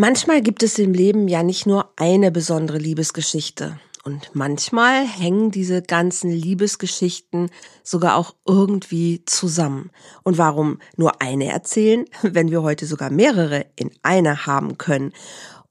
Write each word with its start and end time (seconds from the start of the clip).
Manchmal 0.00 0.42
gibt 0.42 0.62
es 0.62 0.78
im 0.78 0.92
Leben 0.92 1.26
ja 1.26 1.42
nicht 1.42 1.66
nur 1.66 1.92
eine 1.96 2.30
besondere 2.30 2.78
Liebesgeschichte. 2.78 3.80
Und 4.04 4.30
manchmal 4.32 5.04
hängen 5.04 5.50
diese 5.50 5.82
ganzen 5.82 6.30
Liebesgeschichten 6.30 7.50
sogar 7.82 8.14
auch 8.14 8.36
irgendwie 8.46 9.24
zusammen. 9.26 9.90
Und 10.22 10.38
warum 10.38 10.78
nur 10.96 11.20
eine 11.20 11.46
erzählen, 11.46 12.04
wenn 12.22 12.52
wir 12.52 12.62
heute 12.62 12.86
sogar 12.86 13.10
mehrere 13.10 13.66
in 13.74 13.90
einer 14.04 14.46
haben 14.46 14.78
können? 14.78 15.12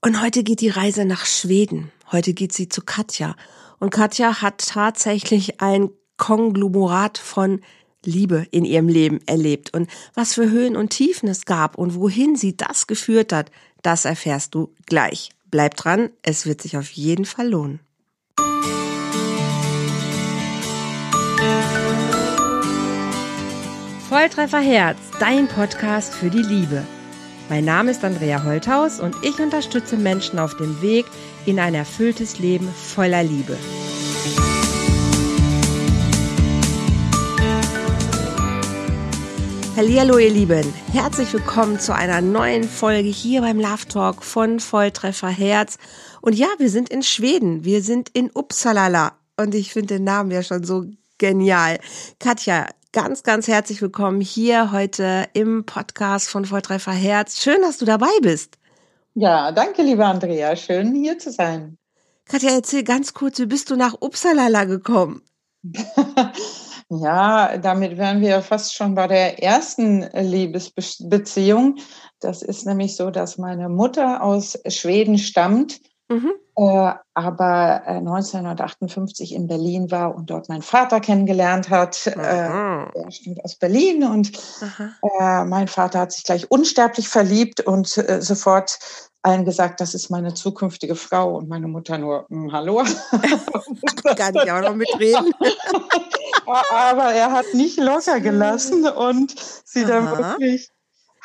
Und 0.02 0.20
heute 0.20 0.42
geht 0.42 0.60
die 0.60 0.68
Reise 0.68 1.06
nach 1.06 1.24
Schweden. 1.24 1.90
Heute 2.12 2.34
geht 2.34 2.52
sie 2.52 2.68
zu 2.68 2.82
Katja. 2.82 3.34
Und 3.78 3.88
Katja 3.88 4.42
hat 4.42 4.58
tatsächlich 4.58 5.62
ein 5.62 5.88
Konglomerat 6.18 7.16
von 7.16 7.62
Liebe 8.04 8.46
in 8.50 8.64
ihrem 8.64 8.88
Leben 8.88 9.20
erlebt 9.26 9.74
und 9.74 9.90
was 10.14 10.34
für 10.34 10.50
Höhen 10.50 10.76
und 10.76 10.90
Tiefen 10.90 11.28
es 11.28 11.44
gab 11.44 11.76
und 11.76 11.94
wohin 11.94 12.36
sie 12.36 12.56
das 12.56 12.86
geführt 12.86 13.32
hat, 13.32 13.50
das 13.82 14.04
erfährst 14.04 14.54
du 14.54 14.74
gleich. 14.86 15.30
Bleib 15.50 15.76
dran, 15.76 16.10
es 16.22 16.46
wird 16.46 16.60
sich 16.62 16.76
auf 16.76 16.90
jeden 16.90 17.24
Fall 17.24 17.48
lohnen. 17.48 17.80
Volltreffer 24.08 24.60
Herz, 24.60 24.98
dein 25.20 25.48
Podcast 25.48 26.14
für 26.14 26.30
die 26.30 26.42
Liebe. 26.42 26.82
Mein 27.50 27.64
Name 27.64 27.90
ist 27.90 28.04
Andrea 28.04 28.42
Holthaus 28.44 29.00
und 29.00 29.16
ich 29.22 29.38
unterstütze 29.38 29.96
Menschen 29.96 30.38
auf 30.38 30.56
dem 30.56 30.80
Weg 30.82 31.06
in 31.46 31.58
ein 31.58 31.74
erfülltes 31.74 32.38
Leben 32.38 32.68
voller 32.68 33.22
Liebe. 33.22 33.56
Hallihallo 39.78 40.18
ihr 40.18 40.30
Lieben, 40.30 40.74
herzlich 40.90 41.32
willkommen 41.32 41.78
zu 41.78 41.94
einer 41.94 42.20
neuen 42.20 42.64
Folge 42.64 43.10
hier 43.10 43.42
beim 43.42 43.60
Love 43.60 43.86
Talk 43.88 44.24
von 44.24 44.58
Volltreffer 44.58 45.28
Herz. 45.28 45.78
Und 46.20 46.34
ja, 46.34 46.48
wir 46.58 46.68
sind 46.68 46.88
in 46.88 47.04
Schweden, 47.04 47.62
wir 47.62 47.80
sind 47.80 48.08
in 48.08 48.28
Uppsala 48.34 49.12
und 49.36 49.54
ich 49.54 49.72
finde 49.72 49.94
den 49.94 50.02
Namen 50.02 50.32
ja 50.32 50.42
schon 50.42 50.64
so 50.64 50.86
genial. 51.18 51.78
Katja, 52.18 52.66
ganz, 52.90 53.22
ganz 53.22 53.46
herzlich 53.46 53.80
willkommen 53.80 54.20
hier 54.20 54.72
heute 54.72 55.28
im 55.32 55.64
Podcast 55.64 56.28
von 56.28 56.44
Volltreffer 56.44 56.90
Herz. 56.90 57.40
Schön, 57.40 57.62
dass 57.62 57.78
du 57.78 57.84
dabei 57.84 58.10
bist. 58.20 58.58
Ja, 59.14 59.52
danke, 59.52 59.82
liebe 59.82 60.04
Andrea. 60.04 60.56
Schön, 60.56 60.92
hier 60.92 61.20
zu 61.20 61.30
sein. 61.30 61.78
Katja, 62.24 62.50
erzähl 62.50 62.82
ganz 62.82 63.14
kurz, 63.14 63.38
wie 63.38 63.46
bist 63.46 63.70
du 63.70 63.76
nach 63.76 63.94
Uppsala 64.00 64.64
gekommen? 64.64 65.22
Ja, 66.90 67.58
damit 67.58 67.98
wären 67.98 68.22
wir 68.22 68.40
fast 68.40 68.74
schon 68.74 68.94
bei 68.94 69.06
der 69.06 69.42
ersten 69.42 70.08
Liebesbeziehung. 70.14 71.76
Das 72.20 72.40
ist 72.42 72.64
nämlich 72.66 72.96
so, 72.96 73.10
dass 73.10 73.36
meine 73.36 73.68
Mutter 73.68 74.22
aus 74.22 74.58
Schweden 74.68 75.18
stammt, 75.18 75.80
mhm. 76.08 76.32
äh, 76.56 76.92
aber 77.14 77.86
1958 77.86 79.32
äh, 79.32 79.34
in 79.36 79.46
Berlin 79.46 79.90
war 79.90 80.14
und 80.14 80.30
dort 80.30 80.48
meinen 80.48 80.62
Vater 80.62 81.00
kennengelernt 81.00 81.70
hat. 81.70 82.06
Äh, 82.06 82.16
er 82.16 83.10
stammt 83.10 83.44
aus 83.44 83.56
Berlin 83.56 84.04
und 84.04 84.32
äh, 85.20 85.44
mein 85.44 85.68
Vater 85.68 86.00
hat 86.00 86.12
sich 86.12 86.24
gleich 86.24 86.50
unsterblich 86.50 87.08
verliebt 87.08 87.60
und 87.60 87.96
äh, 87.96 88.20
sofort 88.20 88.78
allen 89.22 89.44
gesagt, 89.44 89.80
das 89.80 89.94
ist 89.94 90.10
meine 90.10 90.34
zukünftige 90.34 90.94
Frau 90.94 91.36
und 91.36 91.48
meine 91.48 91.68
Mutter 91.68 91.98
nur, 91.98 92.26
hm, 92.28 92.52
hallo. 92.52 92.78
Kann 94.16 94.34
ich 94.34 94.52
auch 94.52 94.62
noch 94.62 94.74
mitreden. 94.74 95.32
Aber 96.46 97.12
er 97.12 97.32
hat 97.32 97.46
nicht 97.52 97.78
locker 97.78 98.20
gelassen 98.20 98.86
und 98.86 99.34
sie 99.64 99.84
Aha. 99.84 99.88
dann 99.88 100.18
wirklich 100.18 100.70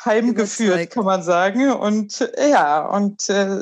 heimgeführt, 0.03 0.89
kann 0.89 1.05
man 1.05 1.23
sagen. 1.23 1.71
Und 1.71 2.29
ja, 2.37 2.85
und 2.87 3.29
äh, 3.29 3.61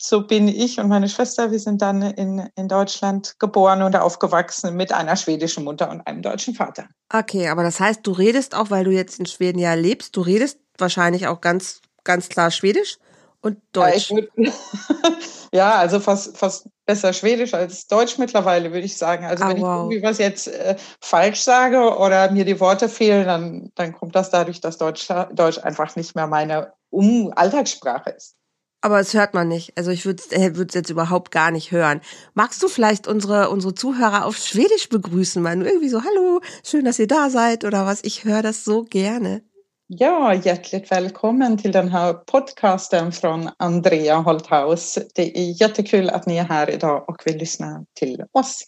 so 0.00 0.26
bin 0.26 0.48
ich 0.48 0.78
und 0.78 0.88
meine 0.88 1.08
Schwester, 1.08 1.50
wir 1.50 1.58
sind 1.58 1.82
dann 1.82 2.02
in, 2.02 2.48
in 2.54 2.68
Deutschland 2.68 3.34
geboren 3.38 3.82
und 3.82 3.96
aufgewachsen 3.96 4.76
mit 4.76 4.92
einer 4.92 5.16
schwedischen 5.16 5.64
Mutter 5.64 5.90
und 5.90 6.06
einem 6.06 6.22
deutschen 6.22 6.54
Vater. 6.54 6.88
Okay, 7.12 7.48
aber 7.48 7.62
das 7.62 7.80
heißt, 7.80 8.06
du 8.06 8.12
redest 8.12 8.54
auch, 8.54 8.70
weil 8.70 8.84
du 8.84 8.92
jetzt 8.92 9.18
in 9.18 9.26
Schweden 9.26 9.58
ja 9.58 9.74
lebst, 9.74 10.16
du 10.16 10.20
redest 10.20 10.58
wahrscheinlich 10.78 11.26
auch 11.26 11.40
ganz, 11.40 11.80
ganz 12.04 12.28
klar 12.28 12.50
Schwedisch? 12.50 12.98
und 13.40 13.58
Deutsch. 13.72 14.10
Ja, 14.10 14.16
würd, 14.16 14.30
ja, 15.52 15.74
also 15.76 16.00
fast, 16.00 16.36
fast 16.36 16.68
besser 16.86 17.12
Schwedisch 17.12 17.54
als 17.54 17.86
Deutsch 17.86 18.18
mittlerweile, 18.18 18.72
würde 18.72 18.84
ich 18.84 18.96
sagen. 18.96 19.24
Also 19.24 19.44
oh, 19.44 19.48
wenn 19.48 19.60
wow. 19.60 19.62
ich 19.62 19.96
irgendwie 19.96 20.02
was 20.02 20.18
jetzt 20.18 20.48
äh, 20.48 20.76
falsch 21.00 21.40
sage 21.40 21.96
oder 21.96 22.30
mir 22.30 22.44
die 22.44 22.58
Worte 22.60 22.88
fehlen, 22.88 23.26
dann, 23.26 23.70
dann 23.74 23.92
kommt 23.92 24.16
das 24.16 24.30
dadurch, 24.30 24.60
dass 24.60 24.78
Deutsch, 24.78 25.08
Deutsch 25.32 25.58
einfach 25.58 25.94
nicht 25.96 26.14
mehr 26.14 26.26
meine 26.26 26.72
um 26.90 27.32
Alltagssprache 27.34 28.10
ist. 28.10 28.37
Aber 28.80 29.00
es 29.00 29.12
hört 29.12 29.34
man 29.34 29.48
nicht. 29.48 29.76
Also 29.76 29.90
ich 29.90 30.06
würde 30.06 30.22
es 30.22 30.32
äh, 30.32 30.52
jetzt 30.72 30.90
überhaupt 30.90 31.32
gar 31.32 31.50
nicht 31.50 31.72
hören. 31.72 32.00
Magst 32.34 32.62
du 32.62 32.68
vielleicht 32.68 33.08
unsere, 33.08 33.50
unsere 33.50 33.74
Zuhörer 33.74 34.24
auf 34.24 34.36
Schwedisch 34.36 34.88
begrüßen? 34.88 35.42
Man 35.42 35.62
irgendwie 35.62 35.88
so, 35.88 36.02
hallo, 36.04 36.40
schön, 36.64 36.84
dass 36.84 36.98
ihr 36.98 37.08
da 37.08 37.28
seid 37.30 37.64
oder 37.64 37.86
was. 37.86 38.04
Ich 38.04 38.24
höre 38.24 38.42
das 38.42 38.64
so 38.64 38.84
gerne. 38.84 39.42
Ja, 39.90 40.34
hjärtligt 40.34 40.90
välkommen 40.90 41.56
till 41.56 41.72
den 41.72 41.88
här 41.88 42.12
podcasten 42.12 43.10
från 43.12 43.50
Andrea 43.58 44.16
Holthaus. 44.16 44.98
Det 45.14 45.38
är 45.38 45.60
jättekul 45.60 46.10
att 46.10 46.26
ni 46.26 46.36
är 46.36 46.44
här 46.44 46.70
idag 46.70 47.08
och 47.08 47.22
vill 47.24 47.38
lyssna 47.38 47.84
till 47.94 48.24
oss. 48.32 48.64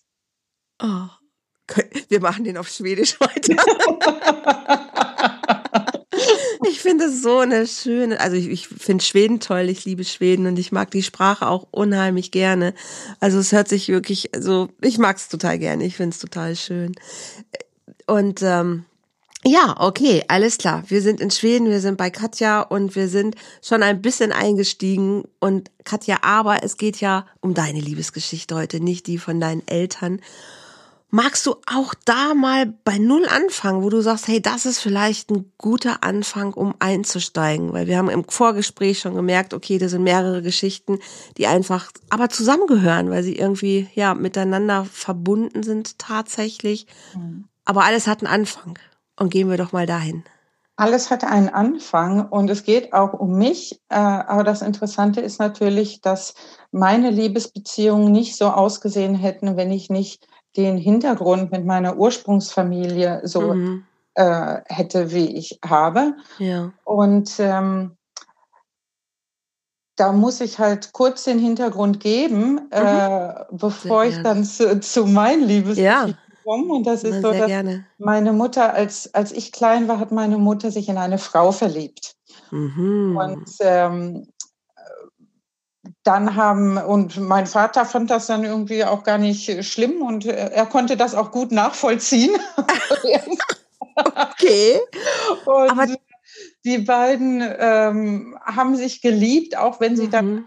Oh, 0.83 1.09
wir 2.09 2.21
machen 2.21 2.45
den 2.45 2.57
auf 2.57 2.69
Schwedisch 2.69 3.21
weiter. 3.21 3.57
finde 6.83 7.05
es 7.07 7.23
so 7.23 7.39
eine 7.39 7.67
schöne, 7.67 8.21
also 8.21 8.37
ich, 8.37 8.49
ich 8.49 8.69
finde 8.69 9.05
Schweden 9.05 9.41
toll, 9.41 9.69
ich 9.69 9.85
liebe 9.85 10.05
Schweden 10.05 10.47
und 10.47 10.59
ich 10.59 10.73
mag 10.73 10.91
die 10.91 11.03
Sprache 11.03 11.47
auch 11.47 11.67
unheimlich 11.71 12.31
gerne. 12.31 12.75
Also 13.19 13.39
es 13.39 13.53
hört 13.53 13.69
sich 13.69 13.89
wirklich, 13.89 14.35
also 14.35 14.69
ich 14.81 14.99
mag 14.99 15.17
es 15.17 15.29
total 15.29 15.59
gerne, 15.59 15.85
ich 15.85 15.97
finde 15.97 16.15
es 16.15 16.19
total 16.19 16.57
schön. 16.57 16.95
Und 18.07 18.43
ähm, 18.43 18.85
ja, 19.45 19.77
okay, 19.79 20.23
alles 20.29 20.59
klar. 20.59 20.85
Wir 20.89 21.01
sind 21.01 21.19
in 21.19 21.31
Schweden, 21.31 21.71
wir 21.71 21.81
sind 21.81 21.97
bei 21.97 22.11
Katja 22.11 22.61
und 22.61 22.95
wir 22.95 23.09
sind 23.09 23.37
schon 23.63 23.83
ein 23.83 24.03
bisschen 24.03 24.33
eingestiegen. 24.33 25.25
Und 25.39 25.71
Katja, 25.85 26.19
aber 26.23 26.63
es 26.63 26.77
geht 26.77 27.01
ja 27.01 27.27
um 27.41 27.55
deine 27.55 27.81
Liebesgeschichte 27.81 28.55
heute, 28.55 28.81
nicht 28.81 29.07
die 29.07 29.17
von 29.17 29.41
deinen 29.41 29.67
Eltern. 29.67 30.21
Magst 31.13 31.45
du 31.47 31.57
auch 31.67 31.93
da 32.05 32.35
mal 32.35 32.67
bei 32.85 32.99
Null 32.99 33.27
anfangen, 33.29 33.83
wo 33.83 33.91
du 33.91 34.01
sagst, 34.01 34.29
hey, 34.29 34.41
das 34.41 34.65
ist 34.65 34.79
vielleicht 34.79 35.31
ein 35.31 35.51
guter 35.59 36.05
Anfang, 36.05 36.55
um 36.55 36.75
einzusteigen? 36.79 37.73
Weil 37.73 37.89
wir 37.89 37.99
haben 37.99 38.09
im 38.09 38.25
Vorgespräch 38.25 39.01
schon 39.01 39.17
gemerkt, 39.17 39.53
okay, 39.53 39.79
das 39.79 39.91
sind 39.91 40.05
mehrere 40.05 40.41
Geschichten, 40.41 41.01
die 41.37 41.49
einfach 41.49 41.91
aber 42.11 42.29
zusammengehören, 42.29 43.11
weil 43.11 43.25
sie 43.25 43.37
irgendwie, 43.37 43.89
ja, 43.95 44.15
miteinander 44.15 44.85
verbunden 44.85 45.65
sind 45.65 45.99
tatsächlich. 45.99 46.87
Mhm. 47.17 47.47
Aber 47.65 47.85
alles 47.85 48.07
hat 48.07 48.23
einen 48.23 48.33
Anfang. 48.33 48.79
Und 49.19 49.31
gehen 49.31 49.51
wir 49.51 49.59
doch 49.59 49.73
mal 49.73 49.87
dahin. 49.87 50.25
Alles 50.77 51.11
hat 51.11 51.25
einen 51.25 51.51
Anfang 51.51 52.27
und 52.31 52.49
es 52.49 52.65
geht 52.65 52.95
auch 52.95 53.13
um 53.13 53.37
mich. 53.37 53.83
Äh, 53.91 53.97
aber 53.97 54.45
das 54.45 54.63
Interessante 54.63 55.21
ist 55.21 55.39
natürlich, 55.39 56.01
dass 56.01 56.35
meine 56.73 57.11
Liebesbeziehungen 57.11 58.11
nicht 58.11 58.37
so 58.37 58.47
ausgesehen 58.47 59.15
hätten, 59.15 59.59
wenn 59.59 59.73
ich 59.73 59.91
nicht 59.91 60.27
den 60.57 60.77
Hintergrund 60.77 61.53
mit 61.53 61.65
meiner 61.65 61.97
Ursprungsfamilie 61.97 63.21
so 63.25 63.55
mhm. 63.55 63.85
äh, 64.15 64.59
hätte, 64.67 65.13
wie 65.13 65.37
ich 65.37 65.59
habe. 65.65 66.15
Ja. 66.39 66.73
Und 66.85 67.35
ähm, 67.39 67.97
da 69.97 70.13
muss 70.13 70.41
ich 70.41 70.59
halt 70.59 70.93
kurz 70.93 71.25
den 71.25 71.39
Hintergrund 71.39 72.01
geben, 72.01 72.53
mhm. 72.53 72.69
äh, 72.71 73.35
bevor 73.51 74.05
ich 74.05 74.21
dann 74.23 74.45
zu, 74.45 74.81
zu 74.81 75.07
meinen 75.07 75.45
Liebesbeziehungen 75.45 76.09
ja 76.09 76.31
kommen. 76.51 76.71
Und 76.71 76.87
das 76.87 77.05
ist 77.05 77.23
so, 77.23 77.33
dass 77.33 77.47
gerne. 77.47 77.87
meine 77.99 78.33
Mutter, 78.33 78.75
als, 78.75 79.13
als 79.15 79.33
ich 79.33 79.53
klein 79.53 79.89
war, 79.89 79.99
hat 79.99 80.13
meine 80.13 80.39
Mutter 80.39 80.71
sich 80.71 80.89
in 80.89 80.99
eine 80.99 81.19
Frau 81.19 81.53
verliebt. 81.53 82.17
Mhm. 82.51 83.17
Und 83.17 83.51
ähm, 83.61 84.27
dann 86.03 86.35
haben, 86.35 86.79
und 86.79 87.19
mein 87.19 87.47
Vater 87.47 87.85
fand 87.85 88.11
das 88.11 88.27
dann 88.27 88.45
irgendwie 88.45 88.85
auch 88.85 89.03
gar 89.03 89.19
nicht 89.19 89.65
schlimm 89.65 90.03
und 90.03 90.25
er 90.25 90.67
konnte 90.67 90.97
das 90.97 91.15
auch 91.15 91.31
gut 91.31 91.53
nachvollziehen. 91.53 92.31
okay. 93.97 94.81
Und 95.45 95.71
Aber 95.71 95.87
die 96.65 96.79
beiden 96.79 97.43
ähm, 97.59 98.39
haben 98.45 98.77
sich 98.77 99.03
geliebt, 99.03 99.57
auch 99.57 99.81
wenn 99.81 99.97
sie 99.97 100.07
mhm. 100.07 100.11
dann 100.11 100.45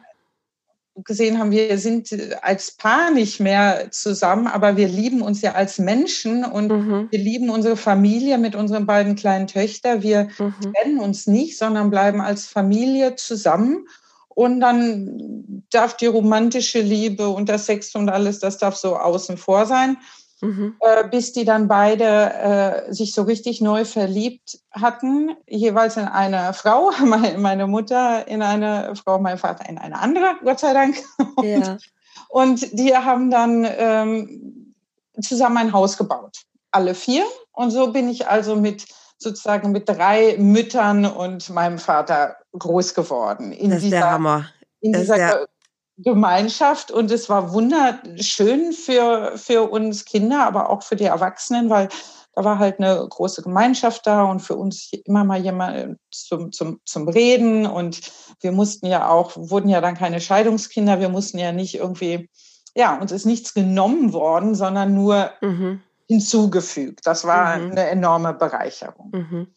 gesehen 0.95 1.39
haben, 1.39 1.49
wir 1.49 1.77
sind 1.79 2.15
als 2.43 2.71
Paar 2.71 3.09
nicht 3.09 3.39
mehr 3.39 3.87
zusammen, 3.89 4.45
aber 4.45 4.77
wir 4.77 4.87
lieben 4.87 5.23
uns 5.23 5.41
ja 5.41 5.53
als 5.53 5.79
Menschen 5.79 6.45
und 6.45 6.69
mhm. 6.69 7.07
wir 7.09 7.19
lieben 7.19 7.49
unsere 7.49 7.77
Familie 7.77 8.37
mit 8.37 8.55
unseren 8.55 8.85
beiden 8.85 9.15
kleinen 9.15 9.47
Töchtern. 9.47 10.03
Wir 10.03 10.29
mhm. 10.37 10.53
trennen 10.73 10.99
uns 10.99 11.25
nicht, 11.25 11.57
sondern 11.57 11.89
bleiben 11.89 12.21
als 12.21 12.45
Familie 12.45 13.15
zusammen. 13.15 13.87
Und 14.35 14.59
dann 14.59 15.63
darf 15.71 15.97
die 15.97 16.07
romantische 16.07 16.81
Liebe 16.81 17.29
und 17.29 17.49
der 17.49 17.59
Sex 17.59 17.95
und 17.95 18.09
alles, 18.09 18.39
das 18.39 18.57
darf 18.57 18.75
so 18.75 18.97
außen 18.97 19.37
vor 19.37 19.65
sein. 19.65 19.97
mhm. 20.43 20.75
äh, 20.81 21.07
bis 21.07 21.33
die 21.33 21.45
dann 21.45 21.67
beide 21.67 22.03
äh, 22.05 22.93
sich 22.93 23.13
so 23.13 23.23
richtig 23.23 23.61
neu 23.61 23.85
verliebt 23.85 24.59
hatten, 24.71 25.31
jeweils 25.47 25.97
in 25.97 26.05
eine 26.05 26.53
Frau, 26.53 26.91
meine, 27.05 27.37
meine 27.37 27.67
Mutter 27.67 28.27
in 28.27 28.41
eine 28.41 28.93
Frau, 28.95 29.19
mein 29.19 29.37
Vater 29.37 29.67
in 29.69 29.77
eine 29.77 29.99
andere, 29.99 30.35
Gott 30.43 30.59
sei 30.59 30.73
Dank. 30.73 31.01
Und, 31.35 31.45
ja. 31.45 31.77
und 32.29 32.77
die 32.77 32.95
haben 32.95 33.31
dann 33.31 33.65
ähm, 33.77 34.75
zusammen 35.21 35.57
ein 35.57 35.73
Haus 35.73 35.97
gebaut, 35.97 36.43
alle 36.71 36.93
vier. 36.93 37.23
Und 37.51 37.71
so 37.71 37.91
bin 37.91 38.09
ich 38.09 38.27
also 38.27 38.55
mit 38.55 38.85
sozusagen 39.17 39.71
mit 39.71 39.87
drei 39.87 40.35
Müttern 40.37 41.05
und 41.05 41.49
meinem 41.49 41.79
Vater 41.79 42.35
groß 42.57 42.93
geworden. 42.93 43.51
In 43.51 43.69
das 43.69 43.77
ist 43.77 43.85
dieser, 43.85 43.97
der 43.97 44.11
Hammer. 44.11 44.49
In 44.79 44.93
dieser 44.93 45.15
der 45.15 45.47
Gemeinschaft 45.97 46.91
und 46.91 47.11
es 47.11 47.29
war 47.29 47.53
wunderschön 47.53 48.73
für, 48.73 49.33
für 49.35 49.69
uns 49.69 50.05
Kinder, 50.05 50.45
aber 50.45 50.69
auch 50.69 50.81
für 50.81 50.95
die 50.95 51.05
Erwachsenen, 51.05 51.69
weil 51.69 51.87
da 52.35 52.43
war 52.43 52.57
halt 52.57 52.79
eine 52.79 53.05
große 53.07 53.43
Gemeinschaft 53.43 54.07
da 54.07 54.23
und 54.23 54.39
für 54.39 54.55
uns 54.55 54.91
immer 55.05 55.23
mal 55.23 55.39
jemand 55.39 55.99
zum, 56.09 56.51
zum, 56.51 56.79
zum 56.83 57.07
Reden 57.07 57.67
und 57.67 58.01
wir 58.41 58.51
mussten 58.51 58.87
ja 58.87 59.07
auch, 59.07 59.33
wurden 59.35 59.69
ja 59.69 59.81
dann 59.81 59.95
keine 59.95 60.19
Scheidungskinder, 60.19 60.99
wir 60.99 61.09
mussten 61.09 61.37
ja 61.37 61.51
nicht 61.51 61.75
irgendwie, 61.75 62.29
ja, 62.75 62.97
uns 62.99 63.11
ist 63.11 63.25
nichts 63.25 63.53
genommen 63.53 64.13
worden, 64.13 64.55
sondern 64.55 64.95
nur 64.95 65.29
mhm. 65.41 65.81
hinzugefügt. 66.07 67.01
Das 67.05 67.23
war 67.25 67.57
mhm. 67.57 67.71
eine 67.71 67.87
enorme 67.87 68.33
Bereicherung. 68.33 69.11
Mhm. 69.13 69.47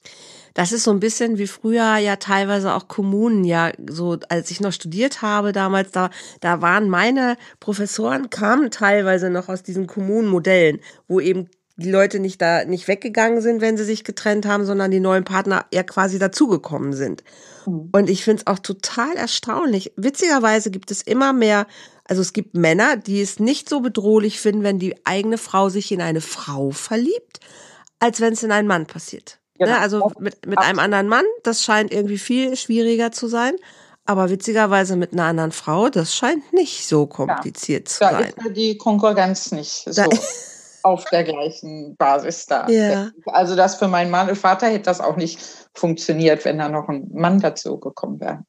Das 0.57 0.73
ist 0.73 0.85
so 0.85 0.91
ein 0.91 1.01
bisschen 1.01 1.37
wie 1.37 1.47
früher 1.47 1.99
ja 1.99 2.17
teilweise 2.17 2.73
auch 2.73 2.89
Kommunen 2.89 3.45
ja 3.45 3.73
so, 3.91 4.17
als 4.31 4.51
ich 4.51 4.63
noch 4.63 4.73
studiert 4.73 5.21
habe 5.21 5.53
damals, 5.53 5.91
da, 5.91 6.09
da 6.41 6.63
waren 6.63 6.89
meine 6.89 7.37
Professoren 7.61 8.31
kamen 8.31 8.71
teilweise 8.71 9.29
noch 9.29 9.51
aus 9.51 9.63
diesen 9.63 9.87
Kommunenmodellen, 9.87 10.81
wo 11.09 11.21
eben 11.21 11.51
die 11.77 11.91
Leute 11.91 12.21
nicht 12.21 12.41
da 12.41 12.65
nicht 12.65 12.89
weggegangen 12.89 13.43
sind, 13.43 13.61
wenn 13.61 13.77
sie 13.77 13.85
sich 13.85 14.03
getrennt 14.03 14.47
haben, 14.47 14.65
sondern 14.65 14.91
die 14.91 14.99
neuen 14.99 15.25
Partner 15.25 15.67
ja 15.75 15.83
quasi 15.83 16.19
dazugekommen 16.19 16.95
sind. 16.95 17.23
Mhm. 17.67 17.91
Und 17.93 18.09
ich 18.09 18.25
finde 18.25 18.41
es 18.41 18.47
auch 18.47 18.59
total 18.59 19.15
erstaunlich. 19.15 19.93
Witzigerweise 19.97 20.71
gibt 20.71 20.91
es 20.91 21.03
immer 21.03 21.35
mehr, 21.35 21.67
also 22.05 22.23
es 22.23 22.33
gibt 22.33 22.55
Männer, 22.55 22.97
die 22.97 23.21
es 23.21 23.39
nicht 23.39 23.69
so 23.69 23.81
bedrohlich 23.81 24.41
finden, 24.41 24.63
wenn 24.63 24.79
die 24.79 24.95
eigene 25.05 25.37
Frau 25.37 25.69
sich 25.69 25.93
in 25.93 26.01
eine 26.01 26.23
Frau 26.23 26.71
verliebt, 26.71 27.41
als 27.99 28.23
wenn 28.23 28.33
es 28.33 28.43
in 28.43 28.53
einen 28.53 28.69
Mann 28.69 28.87
passiert. 28.87 29.39
Genau. 29.59 29.73
Ne, 29.73 29.79
also 29.79 30.11
mit, 30.19 30.47
mit 30.47 30.59
einem 30.59 30.79
anderen 30.79 31.09
Mann, 31.09 31.25
das 31.43 31.63
scheint 31.63 31.93
irgendwie 31.93 32.19
viel 32.19 32.57
schwieriger 32.57 33.13
zu 33.13 33.27
sein. 33.29 33.55
Aber 34.07 34.31
witzigerweise 34.31 34.95
mit 34.95 35.13
einer 35.13 35.25
anderen 35.25 35.51
Frau, 35.51 35.89
das 35.89 36.15
scheint 36.15 36.53
nicht 36.53 36.87
so 36.87 37.07
kompliziert 37.07 37.89
ja, 37.89 37.93
zu 37.93 38.01
da 38.01 38.11
sein. 38.11 38.33
Da 38.37 38.47
ist 38.47 38.57
die 38.57 38.79
Konkurrenz 38.79 39.51
nicht 39.51 39.85
so 39.89 40.03
auf 40.85 41.05
der 41.07 41.25
gleichen 41.25 41.97
Basis 41.97 42.47
da. 42.47 42.69
Ja. 42.69 43.11
Also 43.27 43.57
das 43.57 43.75
für 43.75 43.89
meinen 43.89 44.13
Mann, 44.13 44.35
Vater 44.37 44.69
hätte 44.69 44.85
das 44.85 45.01
auch 45.01 45.17
nicht 45.17 45.41
funktioniert, 45.75 46.45
wenn 46.45 46.59
da 46.59 46.69
noch 46.69 46.89
ein 46.89 47.11
Mann 47.13 47.41
dazu 47.41 47.81
gekommen 47.81 48.21
wäre. 48.21 48.45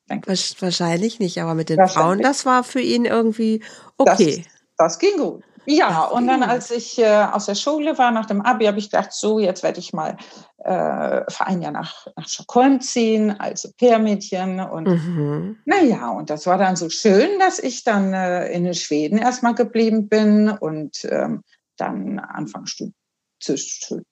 Wahrscheinlich 0.59 1.19
nicht, 1.19 1.41
aber 1.41 1.55
mit 1.55 1.69
den 1.69 1.87
Frauen, 1.87 2.21
das 2.21 2.45
war 2.45 2.63
für 2.63 2.79
ihn 2.79 3.05
irgendwie 3.05 3.63
okay. 3.97 4.45
Das, 4.77 4.93
das 4.93 4.99
ging 4.99 5.17
gut. 5.17 5.43
Ja, 5.69 6.05
und 6.05 6.27
dann 6.27 6.43
als 6.43 6.71
ich 6.71 6.97
äh, 6.97 7.25
aus 7.29 7.45
der 7.45 7.55
Schule 7.55 7.97
war, 7.97 8.11
nach 8.11 8.25
dem 8.25 8.39
Abi, 8.39 8.65
habe 8.65 8.79
ich 8.79 8.89
gedacht, 8.89 9.11
so, 9.11 9.37
jetzt 9.37 9.63
werde 9.63 9.79
ich 9.79 9.91
mal 9.91 10.15
äh, 10.59 11.29
für 11.29 11.45
ein 11.45 11.61
Jahr 11.61 11.73
nach, 11.73 12.07
nach 12.15 12.29
Stockholm 12.29 12.79
ziehen, 12.79 13.37
als 13.37 13.69
Pärmädchen. 13.73 14.61
Und 14.61 14.87
mhm. 14.87 15.57
naja, 15.65 16.09
und 16.11 16.29
das 16.29 16.45
war 16.45 16.57
dann 16.57 16.77
so 16.77 16.87
schön, 16.89 17.37
dass 17.39 17.59
ich 17.59 17.83
dann 17.83 18.13
äh, 18.13 18.49
in 18.53 18.73
Schweden 18.73 19.17
erstmal 19.17 19.55
geblieben 19.55 20.07
bin 20.07 20.49
und 20.49 21.03
ähm, 21.11 21.43
dann 21.75 22.19
anfangen 22.19 22.67
stud 22.67 22.93
zu, 23.41 23.57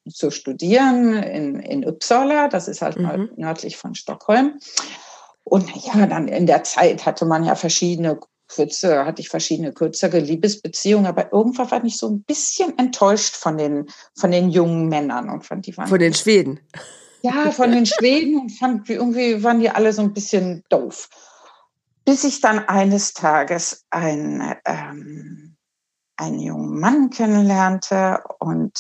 zu 0.10 0.31
studieren 0.31 1.13
in, 1.13 1.60
in 1.62 1.88
Uppsala. 1.88 2.50
Das 2.50 2.68
ist 2.68 2.81
halt 2.81 2.98
mhm. 3.00 3.30
nördlich 3.38 3.78
von 3.78 3.96
Stockholm. 3.96 4.60
Und 5.46 5.74
ja, 5.86 6.06
dann 6.06 6.28
in 6.28 6.48
der 6.48 6.66
Zeit 6.66 7.06
hatte 7.06 7.25
man 7.25 7.46
ja 7.46 7.56
verschiedene 7.56 8.19
kürzer, 8.47 9.06
hatte 9.06 9.21
ich 9.21 9.30
verschiedene 9.30 9.74
kürzere 9.74 10.19
Liebesbeziehungen, 10.19 11.07
aber 11.07 11.33
irgendwann 11.33 11.71
war 11.71 11.83
ich 11.83 11.97
so 11.97 12.09
ein 12.09 12.24
bisschen 12.24 12.77
enttäuscht 12.77 13.36
von 13.36 13.57
den, 13.57 13.88
von 14.15 14.31
den 14.31 14.50
jungen 14.50 14.88
Männern 14.88 15.30
und 15.30 15.45
fand 15.45 15.65
die 15.65 15.75
waren. 15.77 15.88
Von 15.88 16.00
den 16.00 16.13
Schweden. 16.13 16.59
Ja, 17.21 17.51
von 17.51 17.71
den 17.71 17.86
Schweden 17.86 18.39
und 18.39 18.50
fand, 18.51 18.89
irgendwie 18.89 19.44
waren 19.44 19.59
die 19.59 19.69
alle 19.69 19.94
so 19.94 20.03
ein 20.03 20.13
bisschen 20.13 20.63
doof. 20.69 21.09
Bis 22.06 22.24
ich 22.24 22.39
dann 22.39 22.59
eines 22.59 23.13
Tages 23.13 23.86
ein, 23.89 24.56
ähm, 24.65 25.56
einen 26.18 26.39
jungen 26.39 26.80
Mann 26.80 27.09
kennenlernte 27.09 28.19
und 28.39 28.80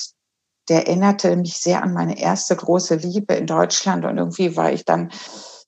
der 0.69 0.87
erinnerte 0.87 1.35
mich 1.35 1.57
sehr 1.57 1.83
an 1.83 1.93
meine 1.93 2.19
erste 2.19 2.55
große 2.55 2.95
Liebe 2.95 3.33
in 3.33 3.47
Deutschland 3.47 4.05
und 4.05 4.17
irgendwie 4.17 4.55
war 4.55 4.71
ich 4.71 4.85
dann 4.85 5.11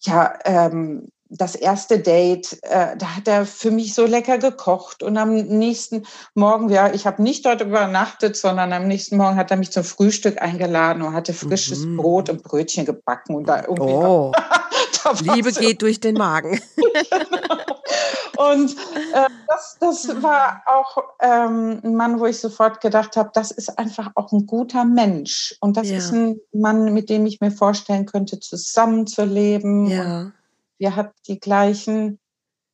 ja 0.01 0.37
ähm, 0.45 1.09
das 1.29 1.55
erste 1.55 1.99
Date, 1.99 2.57
äh, 2.63 2.95
da 2.97 3.15
hat 3.15 3.27
er 3.27 3.45
für 3.45 3.71
mich 3.71 3.93
so 3.93 4.05
lecker 4.05 4.37
gekocht 4.37 5.03
und 5.03 5.17
am 5.17 5.33
nächsten 5.33 6.05
Morgen, 6.33 6.69
ja, 6.69 6.93
ich 6.93 7.05
habe 7.05 7.21
nicht 7.21 7.45
dort 7.45 7.61
übernachtet, 7.61 8.37
sondern 8.37 8.73
am 8.73 8.87
nächsten 8.87 9.17
Morgen 9.17 9.35
hat 9.35 9.51
er 9.51 9.57
mich 9.57 9.71
zum 9.71 9.83
Frühstück 9.83 10.41
eingeladen 10.41 11.01
und 11.01 11.13
hatte 11.13 11.33
frisches 11.33 11.85
mhm. 11.85 11.97
Brot 11.97 12.29
und 12.29 12.43
Brötchen 12.43 12.85
gebacken 12.85 13.35
und 13.35 13.47
da 13.47 13.61
irgendwie. 13.61 13.93
Oh. 13.93 14.31
da 15.03 15.33
Liebe 15.33 15.51
so. 15.51 15.59
geht 15.59 15.81
durch 15.81 15.99
den 15.99 16.15
Magen. 16.15 16.61
und 18.37 18.71
äh, 19.13 19.29
das, 19.47 19.77
das 19.79 20.21
war 20.21 20.61
auch 20.65 20.97
ähm, 21.21 21.81
ein 21.83 21.95
Mann, 21.95 22.19
wo 22.19 22.25
ich 22.25 22.39
sofort 22.39 22.81
gedacht 22.81 23.17
habe, 23.17 23.31
das 23.33 23.51
ist 23.51 23.77
einfach 23.77 24.11
auch 24.15 24.31
ein 24.31 24.45
guter 24.45 24.85
Mensch 24.85 25.55
und 25.59 25.77
das 25.77 25.89
ja. 25.89 25.97
ist 25.97 26.11
ein 26.11 26.39
Mann, 26.53 26.93
mit 26.93 27.09
dem 27.09 27.25
ich 27.25 27.41
mir 27.41 27.51
vorstellen 27.51 28.05
könnte, 28.05 28.39
zusammenzuleben. 28.39 29.87
Ja 29.87 30.31
wir 30.77 30.95
hatten 30.95 31.15
die 31.27 31.39
gleichen 31.39 32.19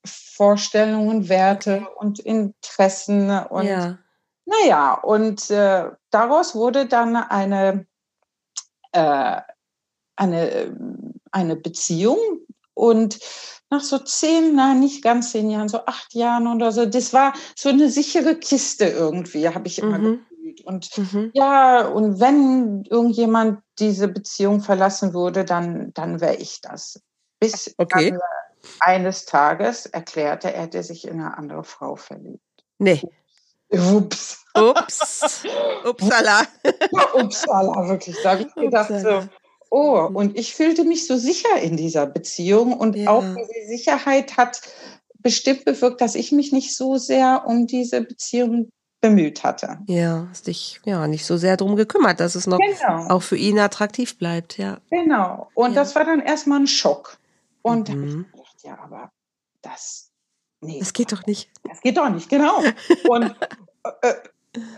Vorstellungen, 0.06 1.30
Werte 1.30 1.88
und 1.98 2.20
Interessen 2.20 3.30
und 3.30 3.66
ja. 3.66 3.98
naja, 4.46 4.94
und 4.96 5.50
äh, 5.50 5.90
daraus 6.10 6.56
wurde 6.56 6.86
dann 6.86 7.16
eine, 7.16 7.86
äh, 8.92 9.42
eine, 10.16 10.78
eine 11.32 11.56
Beziehung 11.56 12.18
und 12.74 13.20
nach 13.70 13.82
so 13.82 13.98
zehn, 13.98 14.56
nein, 14.56 14.80
nicht 14.80 15.04
ganz 15.04 15.32
zehn 15.32 15.50
Jahren, 15.50 15.70
so 15.70 15.86
acht 15.86 16.14
Jahren 16.14 16.48
oder 16.48 16.72
so, 16.72 16.86
das 16.86 17.14
war 17.14 17.34
so 17.56 17.70
eine 17.70 17.90
sichere 17.90 18.36
Kiste 18.36 18.86
irgendwie, 18.86 19.50
habe 19.50 19.68
ich 19.68 19.80
immer 19.80 19.98
mhm. 19.98 20.20
gefühlt. 20.30 20.62
Und 20.66 20.98
mhm. 20.98 21.32
ja, 21.34 21.88
und 21.88 22.20
wenn 22.20 22.84
irgendjemand 22.84 23.62
diese 23.80 24.08
Beziehung 24.08 24.62
verlassen 24.62 25.14
würde, 25.14 25.44
dann, 25.46 25.92
dann 25.94 26.22
wäre 26.22 26.36
ich 26.36 26.62
das. 26.62 27.02
Bis 27.52 27.76
okay. 27.78 28.12
dann, 28.12 28.20
eines 28.80 29.26
Tages 29.26 29.86
erklärte, 29.86 30.54
er 30.54 30.64
hätte 30.64 30.84
sich 30.84 31.08
in 31.08 31.20
eine 31.20 31.38
andere 31.38 31.64
Frau 31.64 31.96
verliebt. 31.96 32.42
Nee. 32.80 33.02
Ups. 33.70 34.46
Ups. 34.56 35.44
Upsala. 35.86 36.44
Ja, 36.92 37.14
upsala, 37.16 37.88
wirklich. 37.88 38.16
Da 38.24 38.32
habe 38.32 38.44
ich 38.44 38.54
gedacht, 38.54 38.92
so, 39.02 39.28
oh, 39.70 40.10
und 40.14 40.38
ich 40.38 40.54
fühlte 40.54 40.84
mich 40.84 41.08
so 41.08 41.18
sicher 41.18 41.60
in 41.62 41.78
dieser 41.78 42.06
Beziehung 42.06 42.74
und 42.74 42.96
ja. 42.96 43.10
auch 43.10 43.24
diese 43.24 43.68
Sicherheit 43.68 44.38
hat 44.38 44.62
bestimmt 45.20 45.66
bewirkt, 45.66 46.02
dass 46.02 46.16
ich 46.16 46.32
mich 46.32 46.52
nicht 46.52 46.76
so 46.76 46.98
sehr 46.98 47.46
um 47.48 47.66
diese 47.66 48.02
Beziehung 48.02 48.70
bemüht 49.02 49.44
hatte. 49.44 49.80
Ja, 49.88 50.28
hast 50.30 50.48
dich 50.48 50.80
ja 50.86 51.08
nicht 51.08 51.26
so 51.26 51.38
sehr 51.38 51.58
darum 51.58 51.76
gekümmert, 51.76 52.20
dass 52.20 52.36
es 52.36 52.48
noch 52.48 52.60
genau. 52.60 53.08
auch 53.10 53.22
für 53.22 53.36
ihn 53.36 53.60
attraktiv 53.60 54.18
bleibt, 54.18 54.58
ja. 54.58 54.78
Genau. 54.92 55.50
Und 55.56 55.72
ja. 55.72 55.82
das 55.82 55.96
war 55.96 56.06
dann 56.06 56.22
erstmal 56.22 56.62
ein 56.62 56.68
Schock. 56.68 57.18
Und 57.64 57.90
mhm. 57.90 57.94
da 57.94 57.94
habe 57.94 58.06
ich 58.06 58.32
gedacht, 58.32 58.64
ja, 58.64 58.80
aber 58.80 59.12
das, 59.62 60.12
nee. 60.62 60.80
Das 60.80 60.94
geht 60.94 61.12
doch 61.12 61.26
nicht. 61.26 61.50
Das 61.64 61.82
geht 61.82 61.98
doch 61.98 62.10
nicht, 62.10 62.30
genau. 62.30 62.60
Und 63.10 63.36
äh, 63.84 64.10
äh, 64.10 64.14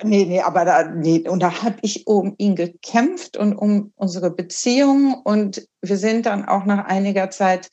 nee, 0.04 0.26
nee, 0.26 0.42
aber 0.42 0.64
da, 0.64 0.84
nee, 0.84 1.28
und 1.28 1.42
da 1.42 1.64
habe 1.64 1.78
ich 1.82 2.08
um 2.08 2.36
ihn 2.38 2.56
gekämpft 2.56 3.36
und 3.36 3.54
um 3.54 3.92
unsere 3.96 4.32
Beziehung. 4.32 5.16
Und 5.24 5.68
wir 5.82 5.98
sind 5.98 6.28
dann 6.28 6.46
auch 6.46 6.66
nach 6.66 6.86
einiger 6.86 7.30
Zeit 7.32 7.70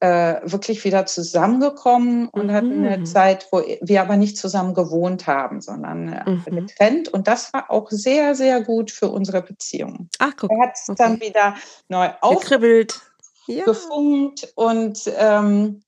äh, 0.00 0.40
wirklich 0.44 0.84
wieder 0.84 1.06
zusammengekommen 1.06 2.28
und 2.28 2.46
mhm. 2.46 2.52
hatten 2.52 2.86
eine 2.86 3.04
Zeit, 3.04 3.48
wo 3.50 3.62
wir 3.80 4.02
aber 4.02 4.16
nicht 4.16 4.36
zusammen 4.36 4.74
gewohnt 4.74 5.26
haben, 5.26 5.60
sondern 5.60 6.08
äh, 6.08 6.30
mhm. 6.30 6.44
getrennt. 6.44 7.08
Und 7.08 7.26
das 7.26 7.52
war 7.52 7.70
auch 7.70 7.90
sehr, 7.90 8.34
sehr 8.34 8.60
gut 8.60 8.90
für 8.90 9.08
unsere 9.08 9.42
Beziehung. 9.42 10.08
Ach, 10.18 10.32
guck. 10.36 10.52
Er 10.52 10.68
hat 10.68 10.74
es 10.74 10.88
okay. 10.88 10.96
dann 10.98 11.20
wieder 11.20 11.56
neu 11.88 12.10
aufgekribbelt 12.20 13.05
ja. 13.46 13.64
gefunkt 13.64 14.52
und 14.54 15.00
ähm, 15.16 15.82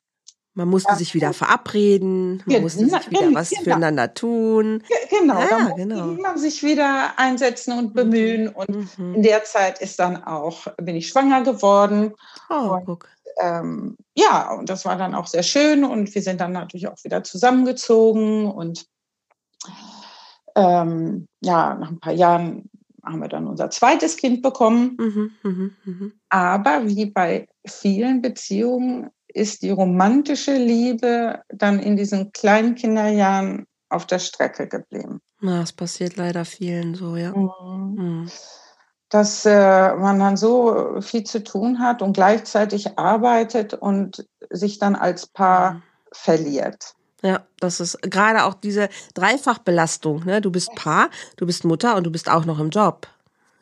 man 0.58 0.70
musste 0.70 0.90
ja. 0.90 0.96
sich 0.96 1.14
wieder 1.14 1.32
verabreden, 1.32 2.42
man 2.44 2.62
musste 2.62 2.84
sich 2.84 3.10
wieder 3.12 3.32
was 3.32 3.50
genau. 3.50 3.62
füreinander 3.62 4.12
tun. 4.12 4.82
Genau, 5.08 5.38
ja, 5.38 5.68
genau. 5.76 6.06
man 6.20 6.36
sich 6.36 6.64
wieder 6.64 7.12
einsetzen 7.16 7.78
und 7.78 7.94
bemühen. 7.94 8.46
Mhm. 8.46 8.56
Und 8.56 8.98
mhm. 8.98 9.14
in 9.14 9.22
der 9.22 9.44
Zeit 9.44 9.80
ist 9.80 10.00
dann 10.00 10.24
auch, 10.24 10.66
bin 10.76 10.96
ich 10.96 11.10
schwanger 11.10 11.44
geworden. 11.44 12.12
Oh, 12.50 12.72
und, 12.72 12.86
guck. 12.86 13.08
Ähm, 13.40 13.96
ja, 14.16 14.52
und 14.52 14.68
das 14.68 14.84
war 14.84 14.96
dann 14.96 15.14
auch 15.14 15.28
sehr 15.28 15.44
schön 15.44 15.84
und 15.84 16.12
wir 16.12 16.22
sind 16.22 16.40
dann 16.40 16.50
natürlich 16.50 16.88
auch 16.88 17.04
wieder 17.04 17.22
zusammengezogen 17.22 18.50
und 18.50 18.84
ähm, 20.56 21.28
ja, 21.40 21.76
nach 21.76 21.90
ein 21.90 22.00
paar 22.00 22.14
Jahren 22.14 22.68
haben 23.08 23.20
wir 23.20 23.28
dann 23.28 23.46
unser 23.46 23.70
zweites 23.70 24.16
Kind 24.16 24.42
bekommen. 24.42 24.96
Mhm, 24.98 25.30
mh, 25.42 25.70
mh. 25.84 26.10
Aber 26.28 26.86
wie 26.86 27.06
bei 27.06 27.48
vielen 27.66 28.22
Beziehungen 28.22 29.10
ist 29.28 29.62
die 29.62 29.70
romantische 29.70 30.56
Liebe 30.56 31.42
dann 31.48 31.78
in 31.78 31.96
diesen 31.96 32.32
kleinen 32.32 32.74
Kinderjahren 32.74 33.66
auf 33.88 34.06
der 34.06 34.18
Strecke 34.18 34.68
geblieben. 34.68 35.20
Na, 35.40 35.62
es 35.62 35.72
passiert 35.72 36.16
leider 36.16 36.44
vielen 36.44 36.94
so, 36.94 37.16
ja. 37.16 37.34
Mhm. 37.34 37.94
Mhm. 37.96 38.30
Dass 39.08 39.46
äh, 39.46 39.94
man 39.94 40.18
dann 40.18 40.36
so 40.36 41.00
viel 41.00 41.24
zu 41.24 41.42
tun 41.42 41.78
hat 41.78 42.02
und 42.02 42.12
gleichzeitig 42.12 42.98
arbeitet 42.98 43.72
und 43.72 44.26
sich 44.50 44.78
dann 44.78 44.96
als 44.96 45.26
Paar 45.26 45.74
mhm. 45.74 45.82
verliert. 46.12 46.94
Ja, 47.22 47.40
das 47.58 47.80
ist 47.80 48.00
gerade 48.02 48.44
auch 48.44 48.54
diese 48.54 48.88
Dreifachbelastung. 49.14 50.24
Ne? 50.24 50.40
Du 50.40 50.50
bist 50.50 50.72
Paar, 50.76 51.10
du 51.36 51.46
bist 51.46 51.64
Mutter 51.64 51.96
und 51.96 52.04
du 52.04 52.10
bist 52.10 52.30
auch 52.30 52.44
noch 52.44 52.60
im 52.60 52.70
Job. 52.70 53.08